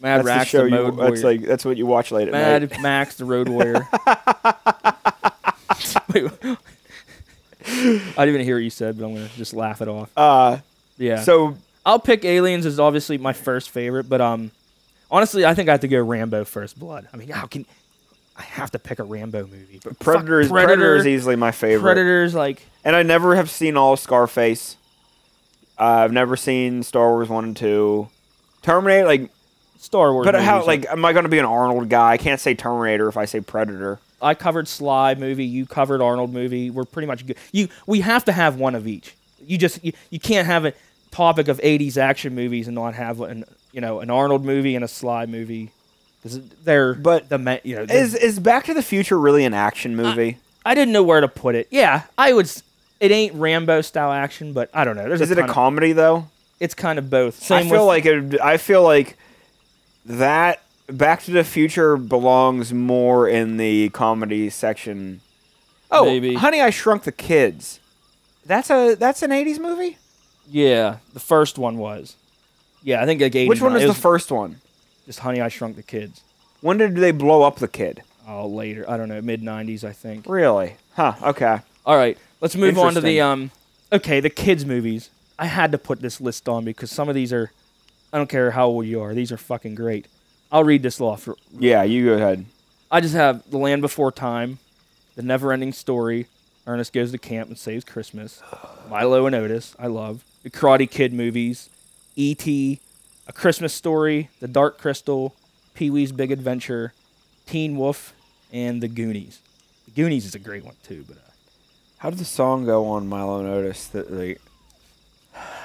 Mad 0.00 0.18
that's 0.18 0.26
Max 0.26 0.40
the 0.52 0.58
show 0.58 0.64
the 0.64 0.70
you. 0.70 0.76
Road 0.82 0.96
That's 0.98 1.22
like 1.22 1.42
that's 1.42 1.64
what 1.64 1.76
you 1.76 1.86
watch 1.86 2.10
late 2.12 2.28
at 2.28 2.32
Mad 2.32 2.62
night. 2.62 2.70
Mad 2.72 2.82
Max 2.82 3.16
the 3.16 3.24
Road 3.24 3.48
Warrior. 3.48 3.86
Wait, 6.12 6.30
I 6.44 6.56
didn't 7.66 8.28
even 8.28 8.40
hear 8.42 8.56
what 8.56 8.64
you 8.64 8.70
said, 8.70 8.98
but 8.98 9.06
I'm 9.06 9.14
gonna 9.14 9.28
just 9.36 9.54
laugh 9.54 9.80
it 9.82 9.88
off. 9.88 10.10
Uh, 10.16 10.58
Yeah. 10.98 11.20
so 11.22 11.56
I'll 11.86 11.98
pick 12.00 12.24
Aliens 12.24 12.66
as 12.66 12.78
obviously 12.80 13.18
my 13.18 13.32
first 13.32 13.70
favorite, 13.70 14.08
but 14.08 14.20
um, 14.20 14.50
honestly, 15.10 15.44
I 15.46 15.54
think 15.54 15.68
I 15.68 15.72
have 15.72 15.80
to 15.80 15.88
go 15.88 16.02
Rambo 16.02 16.44
First 16.44 16.78
Blood. 16.78 17.08
I 17.12 17.16
mean, 17.16 17.28
how 17.28 17.46
can 17.46 17.64
I 18.42 18.44
have 18.44 18.72
to 18.72 18.78
pick 18.80 18.98
a 18.98 19.04
Rambo 19.04 19.46
movie? 19.46 19.80
But 19.82 20.00
Predator 20.00 20.40
is 20.40 20.48
Predator, 20.48 20.74
Predator 20.74 20.96
is 20.96 21.06
easily 21.06 21.36
my 21.36 21.52
favorite. 21.52 21.82
Predators 21.82 22.34
like 22.34 22.66
And 22.84 22.96
I 22.96 23.04
never 23.04 23.36
have 23.36 23.48
seen 23.48 23.76
all 23.76 23.92
of 23.92 24.00
Scarface. 24.00 24.76
I've 25.78 26.12
never 26.12 26.36
seen 26.36 26.82
Star 26.82 27.10
Wars 27.10 27.28
one 27.28 27.44
and 27.44 27.56
two. 27.56 28.08
Terminator, 28.62 29.06
like, 29.06 29.30
Star 29.78 30.12
Wars. 30.12 30.24
but 30.24 30.34
how? 30.34 30.64
Like, 30.66 30.86
am 30.86 31.04
I 31.04 31.12
going 31.12 31.24
to 31.24 31.28
be 31.28 31.38
an 31.38 31.44
Arnold 31.44 31.88
guy? 31.88 32.10
I 32.10 32.16
can't 32.16 32.40
say 32.40 32.54
Terminator 32.54 33.08
if 33.08 33.16
I 33.16 33.26
say 33.26 33.40
Predator. 33.40 34.00
I 34.20 34.34
covered 34.34 34.66
Sly 34.68 35.14
movie, 35.14 35.44
you 35.44 35.66
covered 35.66 36.02
Arnold 36.02 36.32
movie. 36.32 36.70
We're 36.70 36.84
pretty 36.84 37.06
much 37.06 37.26
good. 37.26 37.36
You 37.52 37.68
we 37.86 38.00
have 38.00 38.24
to 38.24 38.32
have 38.32 38.56
one 38.56 38.74
of 38.74 38.86
each. 38.88 39.16
You 39.40 39.56
just 39.58 39.84
you, 39.84 39.92
you 40.10 40.20
can't 40.20 40.46
have 40.46 40.64
a 40.64 40.72
topic 41.10 41.46
of 41.48 41.58
80s 41.58 41.96
action 41.96 42.34
movies 42.34 42.66
and 42.68 42.74
not 42.74 42.94
have 42.94 43.20
an 43.20 43.44
you 43.72 43.80
know 43.80 44.00
an 44.00 44.10
Arnold 44.10 44.44
movie 44.44 44.74
and 44.74 44.84
a 44.84 44.88
Sly 44.88 45.26
movie 45.26 45.70
they're 46.24 46.94
But 46.94 47.28
the 47.28 47.38
ma- 47.38 47.58
you 47.64 47.76
know 47.76 47.86
the- 47.86 47.94
Is 47.94 48.14
is 48.14 48.38
Back 48.38 48.64
to 48.66 48.74
the 48.74 48.82
Future 48.82 49.18
really 49.18 49.44
an 49.44 49.54
action 49.54 49.96
movie? 49.96 50.38
I 50.64 50.74
didn't 50.74 50.92
know 50.92 51.02
where 51.02 51.20
to 51.20 51.28
put 51.28 51.54
it. 51.54 51.66
Yeah, 51.70 52.02
I 52.16 52.32
would. 52.32 52.50
It 53.00 53.10
ain't 53.10 53.34
Rambo 53.34 53.80
style 53.80 54.12
action, 54.12 54.52
but 54.52 54.70
I 54.72 54.84
don't 54.84 54.94
know. 54.96 55.08
There's 55.08 55.20
is 55.20 55.30
it 55.30 55.38
a 55.38 55.40
ton 55.40 55.50
of- 55.50 55.54
comedy 55.54 55.92
though? 55.92 56.28
It's 56.60 56.74
kind 56.74 56.98
of 56.98 57.10
both. 57.10 57.42
Same 57.42 57.66
I 57.66 57.70
feel 57.70 57.86
with, 57.88 57.88
like 57.88 58.06
it, 58.06 58.40
I 58.40 58.56
feel 58.56 58.82
like 58.84 59.16
that 60.06 60.62
Back 60.88 61.22
to 61.24 61.30
the 61.32 61.42
Future 61.44 61.96
belongs 61.96 62.72
more 62.72 63.28
in 63.28 63.56
the 63.56 63.88
comedy 63.90 64.48
section. 64.50 65.20
Oh, 65.90 66.04
Maybe. 66.04 66.34
Honey, 66.34 66.60
I 66.60 66.70
Shrunk 66.70 67.02
the 67.04 67.12
Kids. 67.12 67.80
That's 68.46 68.70
a 68.70 68.94
that's 68.94 69.22
an 69.22 69.30
'80s 69.30 69.58
movie. 69.58 69.98
yeah, 70.50 70.96
the 71.12 71.20
first 71.20 71.58
one 71.58 71.78
was. 71.78 72.16
Yeah, 72.84 73.00
I 73.02 73.06
think 73.06 73.20
like 73.20 73.32
80s. 73.32 73.48
Which 73.48 73.60
one 73.60 73.72
it 73.72 73.86
was 73.86 73.94
the 73.96 74.00
first 74.00 74.30
one? 74.32 74.56
Just 75.06 75.20
Honey, 75.20 75.40
I 75.40 75.48
Shrunk 75.48 75.76
the 75.76 75.82
Kids. 75.82 76.22
When 76.60 76.78
did 76.78 76.94
they 76.94 77.10
blow 77.10 77.42
up 77.42 77.56
the 77.56 77.68
kid? 77.68 78.02
Oh, 78.26 78.46
later. 78.46 78.88
I 78.88 78.96
don't 78.96 79.08
know, 79.08 79.20
mid 79.20 79.42
90s, 79.42 79.82
I 79.82 79.92
think. 79.92 80.26
Really? 80.28 80.76
Huh. 80.94 81.14
Okay. 81.22 81.58
All 81.84 81.96
right, 81.96 82.16
let's 82.40 82.54
move 82.54 82.78
on 82.78 82.94
to 82.94 83.00
the 83.00 83.20
um. 83.20 83.50
Okay, 83.92 84.20
the 84.20 84.30
kids 84.30 84.64
movies. 84.64 85.10
I 85.38 85.46
had 85.46 85.72
to 85.72 85.78
put 85.78 86.00
this 86.00 86.20
list 86.20 86.48
on 86.48 86.64
because 86.64 86.90
some 86.90 87.08
of 87.08 87.14
these 87.14 87.32
are. 87.32 87.50
I 88.12 88.18
don't 88.18 88.28
care 88.28 88.52
how 88.52 88.66
old 88.66 88.86
you 88.86 89.00
are; 89.00 89.14
these 89.14 89.32
are 89.32 89.36
fucking 89.36 89.74
great. 89.74 90.06
I'll 90.52 90.62
read 90.62 90.82
this 90.84 91.00
off. 91.00 91.28
Yeah, 91.58 91.82
you 91.82 92.04
go 92.04 92.12
ahead. 92.14 92.44
I 92.90 93.00
just 93.00 93.14
have 93.14 93.50
The 93.50 93.58
Land 93.58 93.82
Before 93.82 94.12
Time, 94.12 94.58
The 95.16 95.22
Never-Ending 95.22 95.72
Story, 95.72 96.26
Ernest 96.66 96.92
Goes 96.92 97.10
to 97.10 97.18
Camp 97.18 97.48
and 97.48 97.58
Saves 97.58 97.84
Christmas, 97.84 98.42
Milo 98.88 99.26
and 99.26 99.34
Otis. 99.34 99.74
I 99.78 99.86
love 99.86 100.22
the 100.42 100.50
Karate 100.50 100.88
Kid 100.88 101.12
movies, 101.12 101.70
E.T., 102.16 102.80
A 103.32 103.34
Christmas 103.34 103.72
Story, 103.72 104.28
The 104.40 104.46
Dark 104.46 104.76
Crystal, 104.76 105.34
Pee 105.72 105.88
Wee's 105.88 106.12
Big 106.12 106.30
Adventure, 106.30 106.92
Teen 107.46 107.78
Wolf, 107.78 108.12
and 108.52 108.82
The 108.82 108.88
Goonies. 108.88 109.40
The 109.86 109.92
Goonies 109.92 110.26
is 110.26 110.34
a 110.34 110.38
great 110.38 110.66
one 110.66 110.74
too, 110.82 111.06
but. 111.08 111.16
Uh, 111.16 111.30
How 111.96 112.10
did 112.10 112.18
the 112.18 112.26
song 112.26 112.66
go 112.66 112.84
on 112.88 113.08
Milo 113.08 113.46
Otis? 113.46 113.86
That 113.86 114.10
they 114.10 114.36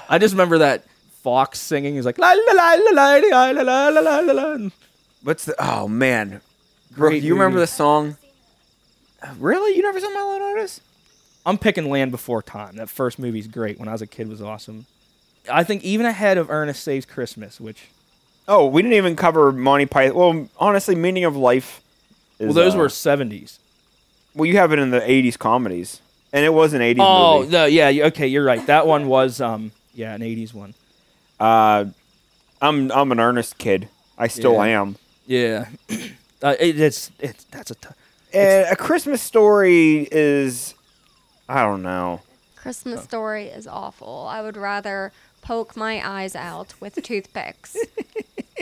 I 0.07 0.17
just 0.17 0.33
remember 0.33 0.59
that 0.59 0.85
Fox 1.23 1.59
singing 1.59 1.97
is 1.97 2.05
like 2.05 2.17
la 2.17 2.31
la 2.31 2.53
la 2.53 2.75
la 2.89 3.15
la 3.15 3.51
la 3.51 3.61
la 3.61 3.99
la 3.99 4.19
la 4.21 4.33
la. 4.33 4.69
What's 5.23 5.43
the? 5.43 5.55
Oh 5.59 5.89
man, 5.89 6.39
Brooke, 6.91 7.11
Great 7.11 7.23
you 7.23 7.33
remember 7.33 7.59
the 7.59 7.67
song? 7.67 8.15
Really? 9.39 9.75
You 9.75 9.81
never 9.81 9.99
saw 9.99 10.09
Milo 10.09 10.53
Otis? 10.53 10.79
I'm 11.45 11.57
picking 11.57 11.89
Land 11.89 12.11
Before 12.11 12.41
Time. 12.41 12.77
That 12.77 12.87
first 12.87 13.19
movie's 13.19 13.47
great. 13.47 13.77
When 13.77 13.89
I 13.89 13.91
was 13.91 14.01
a 14.01 14.07
kid, 14.07 14.29
was 14.29 14.41
awesome. 14.41 14.85
I 15.51 15.63
think 15.63 15.83
even 15.83 16.05
ahead 16.05 16.37
of 16.37 16.49
Ernest 16.49 16.83
Saves 16.83 17.05
Christmas, 17.05 17.59
which 17.59 17.87
Oh, 18.47 18.65
we 18.67 18.81
didn't 18.81 18.95
even 18.95 19.15
cover 19.15 19.51
Monty 19.51 19.85
Python. 19.85 20.15
Well, 20.15 20.49
honestly, 20.57 20.95
Meaning 20.95 21.25
of 21.25 21.35
Life. 21.35 21.81
Is, 22.39 22.45
well, 22.47 22.53
those 22.53 22.75
uh, 22.75 22.79
were 22.79 22.87
70s. 22.87 23.59
Well, 24.33 24.45
you 24.45 24.55
have 24.57 24.71
it 24.71 24.79
in 24.79 24.91
the 24.91 25.01
'80s 25.01 25.37
comedies, 25.37 25.99
and 26.31 26.45
it 26.45 26.53
was 26.53 26.73
an 26.73 26.81
'80s 26.81 26.99
Oh, 27.01 27.39
movie. 27.39 27.49
the, 27.51 27.69
yeah. 27.71 28.05
Okay, 28.07 28.27
you're 28.27 28.43
right. 28.45 28.63
That 28.67 28.85
one 28.87 29.07
was 29.07 29.41
um 29.41 29.71
yeah 29.95 30.13
an 30.13 30.21
80s 30.21 30.53
one. 30.53 30.75
Uh, 31.39 31.85
I'm 32.61 32.91
I'm 32.91 33.11
an 33.11 33.19
earnest 33.19 33.57
kid. 33.57 33.89
I 34.17 34.27
still 34.27 34.53
Yeah. 34.53 34.63
am. 34.81 34.95
Yeah, 35.25 35.65
uh, 36.43 36.55
it, 36.59 36.79
it's 36.79 37.11
it's 37.19 37.43
that's 37.45 37.71
a 37.71 37.75
t- 37.75 37.89
And 38.33 38.71
a 38.71 38.75
Christmas 38.75 39.21
story 39.21 40.07
is, 40.11 40.73
I 41.49 41.63
don't 41.63 41.81
know. 41.81 42.21
Christmas 42.55 43.03
story 43.03 43.45
is 43.47 43.65
awful. 43.67 44.27
I 44.29 44.41
would 44.41 44.55
rather 44.57 45.11
poke 45.47 45.77
my 45.77 46.05
eyes 46.05 46.35
out 46.35 46.73
with 46.81 46.95
toothpicks 47.03 47.77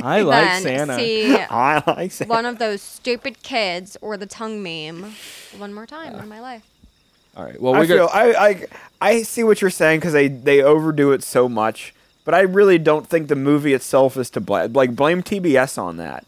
I 0.04 0.22
like 0.22 0.46
than 0.46 0.62
Santa. 0.62 0.96
see 0.96 1.36
I 1.50 1.82
like 1.88 2.12
Santa. 2.12 2.30
one 2.30 2.46
of 2.46 2.60
those 2.60 2.82
stupid 2.82 3.42
kids 3.42 3.98
or 4.02 4.18
the 4.18 4.28
tongue 4.28 4.62
meme 4.62 5.14
one 5.58 5.74
more 5.74 5.88
time 5.88 6.16
in 6.16 6.30
my 6.30 6.40
life. 6.40 6.64
All 7.36 7.44
right. 7.44 7.60
Well, 7.60 7.74
I 7.74 7.80
we're 7.80 7.88
feel 7.88 8.08
gonna. 8.08 8.12
I, 8.12 8.48
I 8.48 8.66
I 9.02 9.22
see 9.24 9.44
what 9.44 9.62
you're 9.62 9.72
saying 9.72 10.00
because 10.00 10.14
they 10.14 10.28
they 10.28 10.62
overdo 10.62 11.12
it 11.12 11.24
so 11.24 11.50
much, 11.50 11.94
but 12.24 12.34
I 12.34 12.42
really 12.42 12.78
don't 12.78 13.08
think 13.08 13.28
the 13.28 13.36
movie 13.36 13.74
itself 13.74 14.16
is 14.16 14.30
to 14.32 14.40
blame. 14.40 14.74
Like 14.74 14.96
blame 14.96 15.24
TBS 15.24 15.78
on 15.78 15.98
that. 15.98 16.26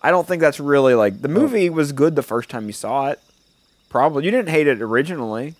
I 0.00 0.10
don't 0.10 0.26
think 0.26 0.40
that's 0.40 0.58
really 0.58 0.94
like 0.94 1.20
the 1.20 1.28
oh. 1.28 1.32
movie 1.32 1.70
was 1.70 1.92
good 1.92 2.16
the 2.16 2.22
first 2.22 2.48
time 2.48 2.66
you 2.66 2.72
saw 2.72 3.08
it. 3.08 3.20
Probably 3.88 4.24
you 4.24 4.30
didn't 4.30 4.48
hate 4.48 4.66
it 4.66 4.80
originally. 4.80 5.54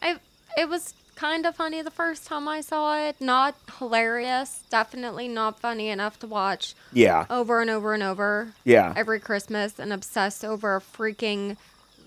I 0.00 0.16
it 0.56 0.68
was 0.68 0.94
kind 1.14 1.46
of 1.46 1.54
funny 1.56 1.82
the 1.82 1.90
first 1.90 2.26
time 2.26 2.48
I 2.48 2.60
saw 2.60 2.96
it. 2.98 3.16
Not 3.20 3.54
hilarious. 3.78 4.62
Definitely 4.70 5.28
not 5.28 5.60
funny 5.60 5.88
enough 5.88 6.18
to 6.20 6.26
watch 6.26 6.74
Yeah, 6.92 7.26
over 7.30 7.60
and 7.60 7.70
over 7.70 7.94
and 7.94 8.02
over 8.02 8.52
yeah. 8.64 8.92
every 8.96 9.20
Christmas 9.20 9.78
and 9.78 9.92
obsess 9.92 10.42
over 10.44 10.76
a 10.76 10.80
freaking 10.80 11.56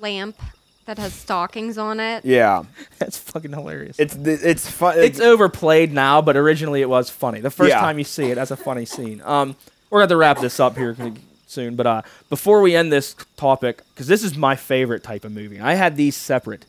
lamp 0.02 0.38
that 0.86 0.98
has 0.98 1.14
stockings 1.14 1.78
on 1.78 2.00
it. 2.00 2.24
Yeah, 2.24 2.64
That's 3.00 3.18
fucking 3.18 3.52
hilarious. 3.52 4.00
it's 4.00 4.16
it's 4.16 4.70
fun. 4.70 4.98
it's 5.00 5.20
overplayed 5.20 5.92
now, 5.92 6.22
but 6.22 6.38
originally 6.38 6.82
it 6.82 6.90
was 6.90 7.10
funny. 7.10 7.40
The 7.42 7.50
first 7.52 7.70
Yeah. 7.70 7.80
time 7.82 7.98
you 7.98 8.06
see 8.06 8.32
it, 8.32 8.36
that's 8.36 8.52
a 8.52 8.58
funny 8.58 8.86
scene. 8.86 9.22
Um, 9.26 9.56
we're 9.90 10.00
going 10.00 10.10
to 10.10 10.18
wrap 10.18 10.40
this 10.40 10.60
up 10.60 10.78
here 10.78 10.96
soon, 11.48 11.76
but 11.76 11.88
uh, 11.88 12.02
before 12.30 12.62
we 12.62 12.76
end 12.76 12.92
this 12.92 13.16
topic, 13.38 13.82
because 13.94 14.08
this 14.08 14.24
is 14.24 14.36
my 14.38 14.56
favorite 14.56 15.02
type 15.04 15.24
of 15.26 15.32
movie, 15.32 15.60
I 15.60 15.76
had 15.76 15.96
these 15.98 16.16
separate. 16.16 16.66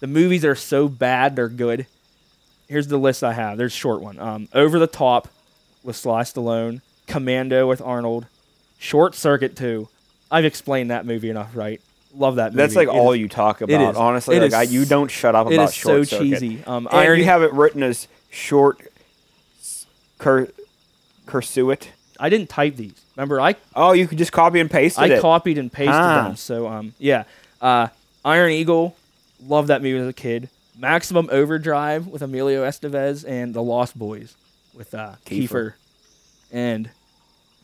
The 0.00 0.06
movies 0.06 0.44
are 0.44 0.54
so 0.54 0.88
bad 0.88 1.36
they're 1.36 1.48
good. 1.48 1.86
Here's 2.68 2.86
the 2.88 2.98
list 2.98 3.24
I 3.24 3.32
have. 3.32 3.58
There's 3.58 3.72
a 3.72 3.76
short 3.76 4.00
one. 4.00 4.18
Um, 4.18 4.48
Over 4.54 4.78
the 4.78 4.86
Top 4.86 5.28
with 5.82 5.96
Sly 5.96 6.22
Stallone, 6.22 6.80
Commando 7.06 7.66
with 7.66 7.80
Arnold, 7.80 8.26
Short 8.78 9.14
Circuit 9.14 9.56
2. 9.56 9.88
I've 10.30 10.44
explained 10.44 10.90
that 10.90 11.06
movie 11.06 11.30
enough, 11.30 11.56
right? 11.56 11.80
Love 12.14 12.36
that 12.36 12.52
movie. 12.52 12.56
That's 12.62 12.76
like 12.76 12.88
It 12.88 12.94
all 12.94 13.12
is- 13.12 13.20
you 13.20 13.28
talk 13.28 13.60
about. 13.62 13.96
Honestly, 13.96 14.36
It 14.36 14.42
like 14.42 14.52
I, 14.52 14.62
you 14.62 14.84
don't 14.84 15.10
shut 15.10 15.34
up 15.34 15.46
about 15.50 15.72
short 15.72 16.06
so 16.08 16.16
circuit. 16.18 16.24
cheesy. 16.40 16.62
Um, 16.66 16.86
and 16.92 17.18
you 17.18 17.24
have 17.24 17.42
it 17.42 17.52
written 17.52 17.82
as 17.82 18.06
short 18.30 18.80
cur 20.18 20.48
cursuit. 21.26 21.88
I 22.20 22.28
didn't 22.28 22.48
type 22.48 22.76
these. 22.76 22.94
Remember, 23.16 23.40
I 23.40 23.56
Oh, 23.74 23.92
you 23.92 24.06
could 24.06 24.18
just 24.18 24.32
copy 24.32 24.60
and 24.60 24.70
paste 24.70 24.98
I 24.98 25.06
it. 25.06 25.20
copied 25.20 25.58
and 25.58 25.72
pasted 25.72 25.94
Ah. 25.94 26.24
them. 26.24 26.36
So 26.36 26.66
um 26.68 26.94
yeah. 26.98 27.24
Uh 27.60 27.88
Iron 28.24 28.50
Eagle, 28.52 28.96
loved 29.44 29.68
that 29.68 29.82
movie 29.82 29.98
as 29.98 30.08
a 30.08 30.12
kid. 30.12 30.48
Maximum 30.78 31.28
Overdrive 31.32 32.06
with 32.06 32.22
Emilio 32.22 32.64
Estevez 32.64 33.24
and 33.28 33.52
The 33.54 33.62
Lost 33.62 33.98
Boys 33.98 34.36
with 34.74 34.94
uh 34.94 35.14
Kiefer. 35.26 35.48
Kiefer. 35.48 35.74
And 36.52 36.90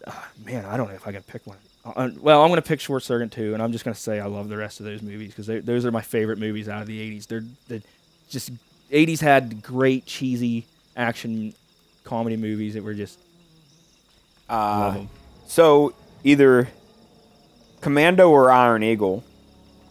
uh, 0.07 0.13
man, 0.45 0.65
I 0.65 0.77
don't 0.77 0.89
know 0.89 0.95
if 0.95 1.07
I 1.07 1.13
can 1.13 1.23
pick 1.23 1.47
one. 1.47 1.59
Uh, 1.85 2.11
well, 2.21 2.43
I'm 2.43 2.49
going 2.49 2.61
to 2.61 2.67
pick 2.67 2.81
Short 2.81 3.03
Circuit 3.03 3.31
2 3.31 3.55
and 3.55 3.63
I'm 3.63 3.71
just 3.73 3.85
going 3.85 3.95
to 3.95 4.01
say 4.01 4.19
I 4.19 4.27
love 4.27 4.49
the 4.49 4.57
rest 4.57 4.81
of 4.81 4.87
those 4.87 5.03
movies 5.03 5.35
cuz 5.35 5.47
those 5.47 5.85
are 5.85 5.93
my 5.93 6.01
favorite 6.01 6.39
movies 6.39 6.69
out 6.69 6.81
of 6.83 6.89
the 6.89 6.99
80s. 7.19 7.27
They're 7.27 7.45
they 7.69 7.83
just 8.31 8.51
80s 8.91 9.21
had 9.21 9.63
great 9.63 10.07
cheesy 10.07 10.67
action 10.97 11.55
comedy 12.05 12.37
movies 12.37 12.75
that 12.75 12.83
were 12.83 12.95
just 12.95 13.19
love 14.49 14.97
uh, 14.97 15.01
so 15.47 15.95
either 16.25 16.69
Commando 17.81 18.31
or 18.31 18.51
Iron 18.51 18.83
Eagle, 18.83 19.23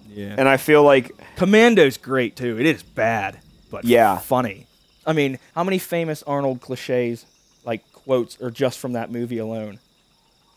Yeah. 0.09 0.35
and 0.37 0.47
I 0.47 0.57
feel 0.57 0.83
like 0.83 1.11
Commando's 1.35 1.97
great 1.97 2.35
too. 2.35 2.59
It 2.59 2.65
is 2.65 2.83
bad, 2.83 3.39
but 3.71 3.85
Yeah. 3.85 4.17
funny. 4.17 4.67
I 5.05 5.13
mean, 5.13 5.39
how 5.55 5.63
many 5.63 5.79
famous 5.79 6.23
Arnold 6.23 6.61
cliches, 6.61 7.25
like 7.65 7.81
quotes, 7.93 8.39
are 8.41 8.51
just 8.51 8.79
from 8.79 8.93
that 8.93 9.11
movie 9.11 9.37
alone? 9.37 9.79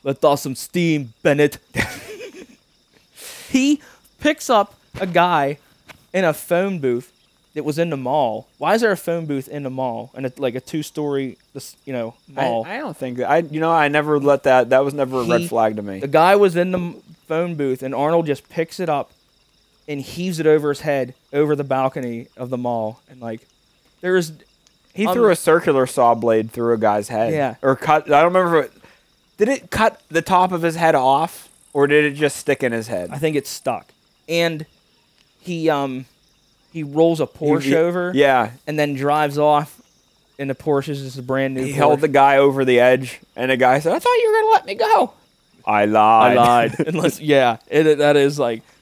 Let 0.05 0.25
off 0.25 0.41
some 0.41 0.55
steam, 0.55 1.15
Bennett. 1.23 1.59
he 3.49 3.81
picks 4.21 4.49
up 4.49 4.75
a 5.01 5.07
guy 5.07 5.59
in 6.13 6.25
a 6.25 6.33
phone 6.33 6.79
booth 6.79 7.13
that 7.55 7.65
was 7.65 7.79
in 7.79 7.91
the 7.91 7.97
mall. 7.97 8.47
Why 8.59 8.75
is 8.75 8.83
there 8.83 8.93
a 8.93 8.97
phone 8.97 9.27
booth 9.27 9.49
in 9.49 9.63
the 9.63 9.71
mall 9.71 10.11
and 10.15 10.27
it's 10.27 10.39
like 10.39 10.55
a 10.55 10.61
two-story, 10.61 11.39
you 11.85 11.93
know, 11.93 12.15
I, 12.37 12.41
mall? 12.43 12.65
I 12.67 12.79
don't 12.79 12.97
think 12.97 13.17
that. 13.19 13.29
I 13.31 13.39
you 13.39 13.59
know 13.61 13.73
I 13.73 13.89
never 13.89 14.21
let 14.21 14.45
that. 14.45 14.71
That 14.71 14.85
was 14.85 14.95
never 14.95 15.23
a 15.23 15.25
red 15.25 15.49
flag 15.49 15.77
to 15.77 15.83
me. 15.83 16.01
The 16.01 16.07
guy 16.07 16.37
was 16.37 16.55
in 16.55 16.71
the 16.71 16.95
phone 17.27 17.55
booth, 17.57 17.83
and 17.83 17.95
Arnold 17.95 18.27
just 18.27 18.49
picks 18.49 18.79
it 18.79 18.89
up 18.89 19.11
and 19.89 20.01
heaves 20.01 20.41
it 20.41 20.47
over 20.47 20.71
his 20.71 20.81
head 20.81 21.15
over 21.33 21.55
the 21.57 21.65
balcony 21.65 22.29
of 22.37 22.51
the 22.51 22.57
mall, 22.59 23.01
and 23.09 23.21
like 23.21 23.41
there's 24.01 24.33
He 24.95 25.07
um, 25.07 25.15
threw 25.15 25.31
a 25.31 25.37
circular 25.37 25.87
saw 25.87 26.15
blade 26.15 26.51
through 26.51 26.75
a 26.75 26.79
guy's 26.79 27.09
head. 27.09 27.33
Yeah. 27.33 27.55
Or 27.63 27.77
cut. 27.77 28.07
I 28.07 28.23
don't 28.23 28.33
remember. 28.35 28.61
If 28.61 28.65
it, 28.75 28.83
did 29.39 29.49
it 29.49 29.71
cut 29.71 30.01
the 30.09 30.23
top 30.23 30.53
of 30.53 30.63
his 30.63 30.77
head 30.77 30.95
off, 30.95 31.49
or 31.73 31.87
did 31.87 32.05
it 32.05 32.17
just 32.17 32.37
stick 32.37 32.63
in 32.63 32.73
his 32.73 32.89
head? 32.89 33.11
I 33.13 33.19
think 33.19 33.37
it 33.37 33.47
stuck, 33.47 33.87
and 34.29 34.65
he 35.41 35.69
um 35.71 36.07
he 36.73 36.83
rolls 36.83 37.21
a 37.21 37.27
Porsche 37.27 37.63
He- 37.63 37.77
over, 37.77 38.13
Yeah. 38.15 38.51
and 38.67 38.79
then 38.79 38.95
drives 38.95 39.39
off. 39.39 39.81
And 40.39 40.51
the 40.51 40.55
Porsche 40.55 40.91
is 40.91 41.01
just 41.03 41.19
a 41.19 41.23
brand 41.23 41.55
new. 41.55 41.65
He 41.65 41.73
held 41.73 42.03
the 42.03 42.09
guy 42.09 42.37
over 42.37 42.63
the 42.67 42.79
edge, 42.79 43.21
and 43.37 43.51
the 43.51 43.57
guy 43.57 43.79
said, 43.79 43.93
"I 43.95 43.99
thought 43.99 44.11
you 44.13 44.29
were 44.31 44.41
gonna 44.43 44.53
let 44.53 44.67
me 44.67 44.75
go." 44.75 45.13
I 45.65 45.87
lied. 45.87 46.37
I 46.37 46.41
lied. 46.41 46.79
lied. 46.79 46.89
Unless, 46.95 47.21
yeah, 47.21 47.57
it, 47.69 47.87
it- 47.87 47.99
that 47.99 48.17
is 48.17 48.39
like, 48.39 48.59
if, 48.59 48.76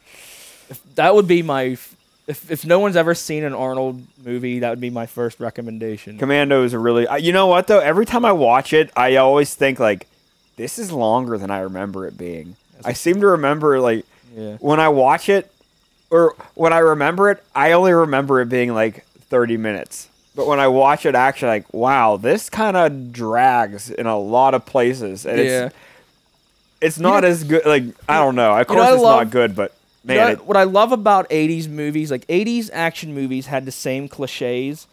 that 0.94 1.14
would 1.14 1.26
be 1.28 1.42
my. 1.42 1.64
f- 1.70 1.94
If, 2.26 2.50
if 2.50 2.64
no 2.64 2.78
one's 2.78 2.96
ever 2.96 3.14
seen 3.14 3.44
an 3.44 3.52
Arnold 3.52 4.02
movie, 4.24 4.60
that 4.60 4.70
would 4.70 4.80
be 4.80 4.90
my 4.90 5.04
first 5.06 5.40
recommendation. 5.40 6.16
Commando 6.18 6.64
is 6.64 6.72
a 6.72 6.78
really. 6.78 7.06
uh, 7.06 7.16
You 7.16 7.32
know 7.32 7.46
what 7.46 7.66
though? 7.66 7.80
Every 7.80 8.06
time 8.06 8.24
I 8.24 8.32
watch 8.32 8.72
it, 8.72 8.90
I 8.96 9.16
always 9.16 9.54
think 9.54 9.78
like, 9.78 10.06
this 10.56 10.78
is 10.78 10.90
longer 10.90 11.36
than 11.36 11.50
I 11.50 11.60
remember 11.60 12.06
it 12.06 12.16
being. 12.16 12.56
I 12.84 12.92
seem 12.94 13.20
to 13.20 13.26
remember 13.26 13.78
like 13.80 14.04
Yeah. 14.34 14.56
when 14.60 14.80
I 14.80 14.88
watch 14.88 15.28
it, 15.28 15.50
or 16.10 16.34
when 16.54 16.72
I 16.72 16.78
remember 16.78 17.30
it, 17.30 17.42
I 17.54 17.72
only 17.72 17.92
remember 17.92 18.40
it 18.40 18.48
being 18.48 18.72
like 18.74 19.04
thirty 19.28 19.56
minutes. 19.56 20.08
But 20.36 20.46
when 20.46 20.58
I 20.60 20.66
watch 20.68 21.06
it, 21.06 21.14
actually, 21.14 21.48
like, 21.48 21.74
wow, 21.74 22.16
this 22.16 22.50
kind 22.50 22.76
of 22.76 23.12
drags 23.12 23.88
in 23.90 24.06
a 24.06 24.18
lot 24.18 24.52
of 24.54 24.64
places, 24.66 25.24
and 25.26 25.38
Yeah. 25.38 25.64
it's 25.66 25.74
it's 26.80 26.98
not 26.98 27.24
as 27.24 27.44
good. 27.44 27.64
Like 27.66 27.84
I 28.08 28.18
don't 28.18 28.34
know. 28.34 28.52
Of 28.52 28.58
You 28.60 28.64
course, 28.64 28.78
know, 28.88 28.94
it's 28.94 29.02
love- 29.02 29.26
not 29.26 29.30
good, 29.30 29.54
but 29.56 29.72
You 30.06 30.14
know 30.14 30.28
it, 30.28 30.38
what- 30.38 30.46
what 30.48 30.56
I 30.56 30.64
love 30.64 30.92
about 30.92 31.28
80s 31.30 31.68
movies, 31.68 32.10
like 32.10 32.26
80s 32.28 32.70
action 32.72 33.14
movies 33.14 33.46
had 33.46 33.64
the 33.64 33.72
same 33.72 34.08
cliches. 34.08 34.86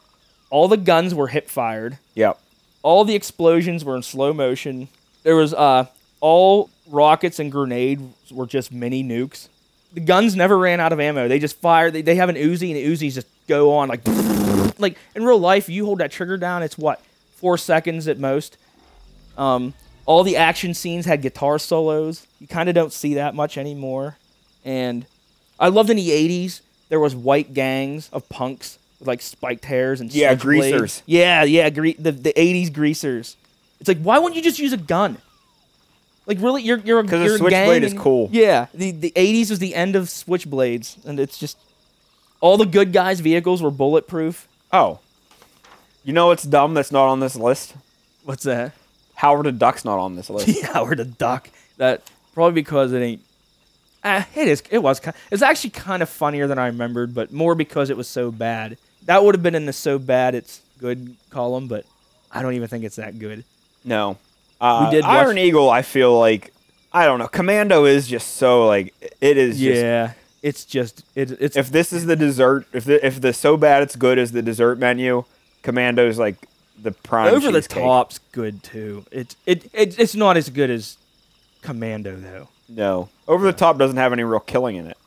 All 0.49 0.67
the 0.67 0.77
guns 0.77 1.13
were 1.15 1.27
hip 1.27 1.49
fired. 1.49 1.97
yep. 2.15 2.37
All 2.83 3.05
the 3.05 3.13
explosions 3.15 3.85
were 3.85 3.95
in 3.95 4.01
slow 4.03 4.33
motion. 4.33 4.87
There 5.23 5.35
was 5.35 5.53
uh 5.53 5.85
all 6.19 6.69
rockets 6.87 7.39
and 7.39 7.51
grenades 7.51 8.31
were 8.31 8.45
just 8.47 8.71
mini 8.71 9.03
nukes. 9.03 9.47
The 9.93 9.99
guns 10.01 10.35
never 10.35 10.57
ran 10.57 10.79
out 10.79 10.91
of 10.93 10.99
ammo. 10.99 11.27
They 11.27 11.37
just 11.39 11.57
fire. 11.57 11.91
They, 11.91 12.01
they 12.01 12.15
have 12.15 12.29
an 12.29 12.35
Uzi 12.37 12.67
and 12.69 12.77
the 12.77 12.85
Uzis 12.85 13.13
just 13.13 13.27
go 13.47 13.73
on 13.75 13.89
like 13.89 14.01
like 14.79 14.97
in 15.15 15.23
real 15.23 15.37
life. 15.39 15.69
You 15.69 15.85
hold 15.85 15.99
that 15.99 16.11
trigger 16.11 16.37
down, 16.37 16.63
it's 16.63 16.77
what 16.77 17.01
four 17.35 17.57
seconds 17.57 18.07
at 18.07 18.17
most. 18.17 18.57
Um, 19.37 19.73
all 20.05 20.23
the 20.23 20.37
action 20.37 20.73
scenes 20.73 21.05
had 21.05 21.21
guitar 21.21 21.59
solos. 21.59 22.25
You 22.39 22.47
kind 22.47 22.67
of 22.69 22.75
don't 22.75 22.91
see 22.93 23.13
that 23.15 23.35
much 23.35 23.57
anymore. 23.57 24.17
And 24.65 25.05
I 25.59 25.67
loved 25.69 25.89
in 25.89 25.97
the 25.97 26.09
'80s 26.09 26.61
there 26.89 26.99
was 26.99 27.15
white 27.15 27.53
gangs 27.53 28.09
of 28.13 28.27
punks 28.29 28.77
with 28.99 29.07
like 29.07 29.21
spiked 29.21 29.65
hairs 29.65 30.01
and 30.01 30.13
Yeah, 30.13 30.35
greasers. 30.35 31.01
Yeah, 31.05 31.43
yeah, 31.43 31.69
gre- 31.69 31.97
the 31.97 32.11
the 32.11 32.33
'80s 32.33 32.71
greasers. 32.73 33.37
It's 33.79 33.87
like 33.87 33.99
why 34.01 34.19
wouldn't 34.19 34.35
you 34.35 34.41
just 34.43 34.59
use 34.59 34.73
a 34.73 34.77
gun? 34.77 35.17
Like 36.27 36.39
really, 36.39 36.61
you're 36.61 36.77
you're 36.79 36.99
a 36.99 37.03
'Cause 37.03 37.21
a 37.21 37.23
you're 37.25 37.35
a 37.35 37.37
switchblade 37.39 37.83
is 37.83 37.93
cool. 37.93 38.29
Yeah, 38.31 38.67
the 38.73 38.91
the 38.91 39.11
'80s 39.15 39.49
was 39.49 39.59
the 39.59 39.73
end 39.73 39.95
of 39.95 40.05
switchblades, 40.05 41.03
and 41.05 41.19
it's 41.19 41.37
just 41.37 41.57
all 42.39 42.57
the 42.57 42.65
good 42.65 42.93
guys' 42.93 43.19
vehicles 43.19 43.61
were 43.61 43.71
bulletproof. 43.71 44.47
Oh, 44.71 44.99
you 46.03 46.13
know 46.13 46.27
what's 46.27 46.43
dumb? 46.43 46.73
That's 46.75 46.91
not 46.91 47.07
on 47.07 47.19
this 47.19 47.35
list. 47.35 47.73
What's 48.23 48.43
that? 48.43 48.73
Howard 49.15 49.45
the 49.47 49.51
Duck's 49.51 49.83
not 49.83 49.99
on 49.99 50.15
this 50.15 50.29
list. 50.29 50.61
Howard 50.73 50.99
the 50.99 51.05
Duck. 51.05 51.49
That 51.77 52.01
probably 52.33 52.53
because 52.61 52.93
it 52.93 52.99
ain't. 53.01 53.21
Ah, 54.03 54.27
it 54.35 54.47
is. 54.47 54.63
It 54.71 54.79
was. 54.79 54.99
ki- 54.99 55.11
It's 55.29 55.41
actually 55.43 55.69
kind 55.71 56.01
of 56.01 56.09
funnier 56.09 56.47
than 56.47 56.57
I 56.57 56.67
remembered, 56.67 57.13
but 57.13 57.31
more 57.31 57.53
because 57.55 57.89
it 57.89 57.97
was 57.97 58.07
so 58.07 58.31
bad. 58.31 58.77
That 59.05 59.23
would 59.23 59.35
have 59.35 59.43
been 59.43 59.55
in 59.55 59.65
the 59.65 59.73
so 59.73 59.99
bad 59.99 60.35
it's 60.35 60.61
good 60.79 61.15
column, 61.29 61.67
but 61.67 61.85
I 62.31 62.41
don't 62.41 62.53
even 62.53 62.67
think 62.67 62.83
it's 62.83 62.95
that 62.95 63.19
good. 63.19 63.43
No. 63.85 64.17
Uh, 64.59 64.87
We 64.89 64.95
did 64.97 65.03
watch- 65.05 65.25
Iron 65.25 65.37
Eagle. 65.37 65.69
I 65.69 65.81
feel 65.83 66.17
like 66.19 66.51
I 66.93 67.05
don't 67.05 67.19
know. 67.19 67.27
Commando 67.27 67.85
is 67.85 68.07
just 68.07 68.35
so 68.37 68.67
like 68.67 68.93
it 69.21 69.37
is. 69.37 69.59
Just, 69.59 69.81
Yeah, 69.81 70.13
it's 70.41 70.65
just 70.65 71.03
it, 71.15 71.31
it's 71.39 71.55
If 71.55 71.69
this 71.71 71.93
is 71.93 72.05
the 72.05 72.15
dessert, 72.15 72.65
if 72.73 72.83
the 72.85 73.03
if 73.05 73.21
the 73.21 73.33
so 73.33 73.55
bad 73.57 73.81
it's 73.83 73.95
good 73.95 74.17
is 74.17 74.31
the 74.31 74.41
dessert 74.41 74.77
menu, 74.79 75.23
Commando's 75.63 76.17
like 76.19 76.35
the 76.81 76.91
prime. 76.91 77.33
over 77.33 77.51
the 77.51 77.59
cheesecake. 77.61 77.83
top's 77.83 78.19
good 78.31 78.63
too. 78.63 79.05
It, 79.11 79.35
it 79.45 79.69
it 79.73 79.99
it's 79.99 80.15
not 80.15 80.37
as 80.37 80.49
good 80.49 80.69
as 80.71 80.97
Commando 81.61 82.15
though. 82.17 82.47
No, 82.73 83.09
over 83.27 83.45
the 83.45 83.53
top 83.53 83.77
doesn't 83.77 83.97
have 83.97 84.13
any 84.13 84.23
real 84.23 84.39
killing 84.39 84.75
in 84.77 84.87
it, 84.87 84.97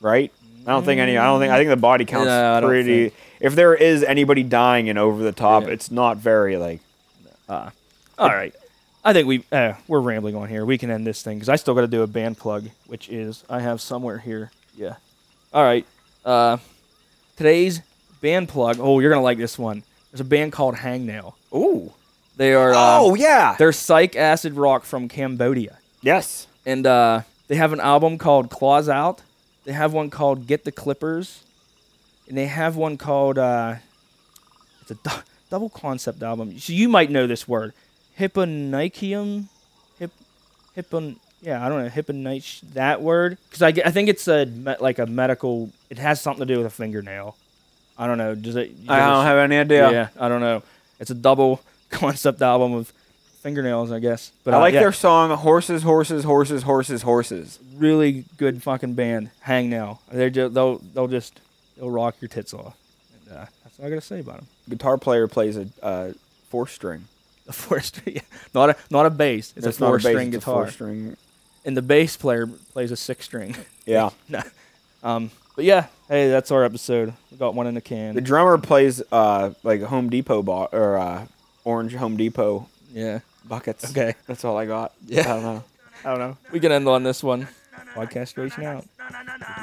right? 0.00 0.32
I 0.66 0.70
don't 0.72 0.84
think 0.84 1.00
any. 1.00 1.16
I 1.16 1.24
don't 1.26 1.40
think. 1.40 1.52
I 1.52 1.56
think 1.58 1.70
the 1.70 1.76
body 1.76 2.04
counts 2.04 2.26
No, 2.26 2.54
I 2.54 2.60
don't 2.60 2.68
pretty. 2.70 3.08
think- 3.10 3.20
If 3.40 3.54
there 3.56 3.74
is 3.74 4.02
anybody 4.04 4.42
dying 4.44 4.86
in 4.86 4.96
over 4.98 5.22
the 5.22 5.32
top, 5.32 5.64
Yeah. 5.64 5.70
it's 5.70 5.90
not 5.90 6.16
very 6.18 6.56
like. 6.56 6.80
All 7.48 7.70
right. 8.18 8.54
I 9.04 9.12
think 9.12 9.26
we 9.26 9.44
uh, 9.50 9.74
we're 9.88 10.00
rambling 10.00 10.36
on 10.36 10.48
here. 10.48 10.64
We 10.64 10.78
can 10.78 10.90
end 10.90 11.04
this 11.06 11.22
thing 11.22 11.36
because 11.38 11.48
I 11.48 11.56
still 11.56 11.74
got 11.74 11.80
to 11.80 11.86
do 11.88 12.02
a 12.02 12.06
band 12.06 12.38
plug, 12.38 12.68
which 12.86 13.08
is 13.08 13.42
I 13.50 13.60
have 13.60 13.80
somewhere 13.80 14.18
here. 14.18 14.52
Yeah. 14.76 14.94
All 15.52 15.64
right. 15.64 15.84
Uh, 16.24 16.58
today's 17.36 17.80
band 18.20 18.48
plug. 18.48 18.76
Oh, 18.80 19.00
you're 19.00 19.10
gonna 19.10 19.22
like 19.22 19.38
this 19.38 19.58
one. 19.58 19.82
There's 20.12 20.20
a 20.20 20.24
band 20.24 20.52
called 20.52 20.76
Hangnail. 20.76 21.34
Ooh. 21.52 21.92
They 22.36 22.54
are. 22.54 22.72
Uh, 22.72 22.98
oh 23.00 23.14
yeah. 23.16 23.56
They're 23.58 23.72
psych 23.72 24.14
acid 24.14 24.54
rock 24.54 24.84
from 24.84 25.08
Cambodia, 25.08 25.78
Yes. 26.00 26.46
And 26.64 26.86
uh, 26.86 27.22
they 27.48 27.56
have 27.56 27.72
an 27.72 27.80
album 27.80 28.18
called 28.18 28.50
Claws 28.50 28.88
Out. 28.88 29.22
They 29.64 29.72
have 29.72 29.92
one 29.92 30.10
called 30.10 30.46
Get 30.46 30.64
the 30.64 30.72
Clippers, 30.72 31.44
and 32.28 32.36
they 32.36 32.46
have 32.46 32.76
one 32.76 32.96
called 32.96 33.38
uh, 33.38 33.76
it's 34.82 34.90
a 34.90 34.94
du- 34.94 35.22
double 35.50 35.68
concept 35.68 36.22
album. 36.22 36.58
So 36.58 36.72
you 36.72 36.88
might 36.88 37.10
know 37.10 37.26
this 37.26 37.46
word, 37.46 37.72
Hipponychium, 38.18 39.46
hip, 39.98 40.10
hippon. 40.76 41.16
Yeah, 41.40 41.64
I 41.64 41.68
don't 41.68 41.82
know 41.82 41.88
hipponych 41.90 42.60
that 42.74 43.02
word 43.02 43.36
because 43.48 43.62
I, 43.62 43.68
I 43.84 43.90
think 43.90 44.08
it's 44.08 44.28
a 44.28 44.44
like 44.80 44.98
a 45.00 45.06
medical. 45.06 45.70
It 45.90 45.98
has 45.98 46.20
something 46.20 46.46
to 46.46 46.54
do 46.54 46.58
with 46.58 46.66
a 46.66 46.70
fingernail. 46.70 47.36
I 47.98 48.06
don't 48.06 48.18
know. 48.18 48.34
Does 48.36 48.54
it? 48.56 48.72
I 48.88 48.98
don't 49.00 49.24
have 49.24 49.38
any 49.38 49.56
idea. 49.58 49.90
yeah, 49.90 50.08
I 50.18 50.28
don't 50.28 50.40
know. 50.40 50.62
It's 51.00 51.10
a 51.10 51.14
double 51.14 51.60
concept 51.90 52.42
album 52.42 52.74
of 52.74 52.92
fingernails, 53.42 53.90
I 53.90 53.98
guess. 53.98 54.32
But 54.44 54.54
I 54.54 54.56
uh, 54.58 54.60
like 54.60 54.74
yeah, 54.74 54.80
their 54.80 54.92
song 54.92 55.30
"Horses, 55.30 55.82
Horses, 55.82 56.24
Horses, 56.24 56.62
Horses, 56.62 57.02
Horses." 57.02 57.58
really 57.76 58.24
good 58.36 58.62
fucking 58.62 58.94
band. 58.94 59.30
Hangnail. 59.44 59.98
They're 60.10 60.30
just 60.30 60.54
they'll 60.54 60.78
they'll 60.78 61.08
just 61.08 61.40
they'll 61.76 61.90
rock 61.90 62.16
your 62.20 62.28
tits 62.28 62.54
off. 62.54 62.76
And, 63.26 63.36
uh, 63.36 63.46
that's 63.64 63.78
all 63.78 63.86
I 63.86 63.88
gotta 63.90 64.00
say 64.00 64.20
about 64.20 64.36
them. 64.36 64.46
Guitar 64.68 64.96
player 64.96 65.26
plays 65.28 65.56
a 65.56 65.68
uh, 65.82 66.12
four 66.48 66.66
string. 66.66 67.04
A 67.48 67.52
four 67.52 67.80
string, 67.80 68.20
not 68.54 68.70
a 68.70 68.76
not 68.88 69.04
a 69.04 69.10
bass. 69.10 69.52
It's 69.56 69.64
That's 69.64 69.76
a 69.76 69.80
four 69.80 69.96
bass, 69.96 70.06
string 70.06 70.28
it's 70.28 70.36
a 70.36 70.38
guitar, 70.38 70.62
four-string. 70.62 71.16
and 71.64 71.76
the 71.76 71.82
bass 71.82 72.16
player 72.16 72.46
plays 72.46 72.92
a 72.92 72.96
six 72.96 73.24
string. 73.24 73.56
Yeah. 73.84 74.10
um, 75.02 75.32
but 75.56 75.64
yeah, 75.64 75.86
hey, 76.06 76.28
that's 76.28 76.52
our 76.52 76.62
episode. 76.62 77.14
We 77.32 77.38
got 77.38 77.56
one 77.56 77.66
in 77.66 77.74
the 77.74 77.80
can. 77.80 78.14
The 78.14 78.20
drummer 78.20 78.58
plays 78.58 79.02
uh 79.10 79.54
like 79.64 79.80
a 79.80 79.88
Home 79.88 80.08
Depot 80.08 80.44
bo- 80.44 80.68
or 80.70 80.96
uh, 80.98 81.26
orange 81.64 81.96
Home 81.96 82.16
Depot 82.16 82.68
yeah. 82.92 83.18
Buckets. 83.48 83.90
Okay. 83.90 84.14
That's 84.26 84.44
all 84.44 84.56
I 84.56 84.66
got. 84.66 84.92
Yeah. 85.06 85.20
I 85.20 85.24
don't 85.24 85.42
know. 85.42 85.64
I 86.04 86.10
don't 86.10 86.18
know. 86.18 86.36
We 86.52 86.60
can 86.60 86.72
end 86.72 86.88
on 86.88 87.02
this 87.02 87.22
one. 87.22 87.48
Podcast 87.94 88.28
station 88.28 88.64
out. 88.64 88.84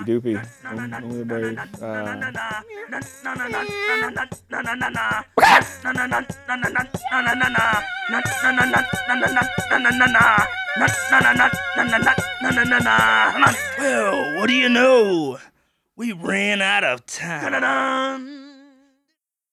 Doopy. 0.05 0.37
Only- 0.65 0.93
only 1.03 1.23
brave. 1.23 1.57
Uh, 1.81 2.21
Well, 13.79 14.37
what 14.37 14.47
do 14.47 14.53
you 14.53 14.69
know? 14.69 15.39
We 15.95 16.11
ran 16.13 16.61
out 16.61 16.83
of 16.83 17.05
time. 17.05 18.48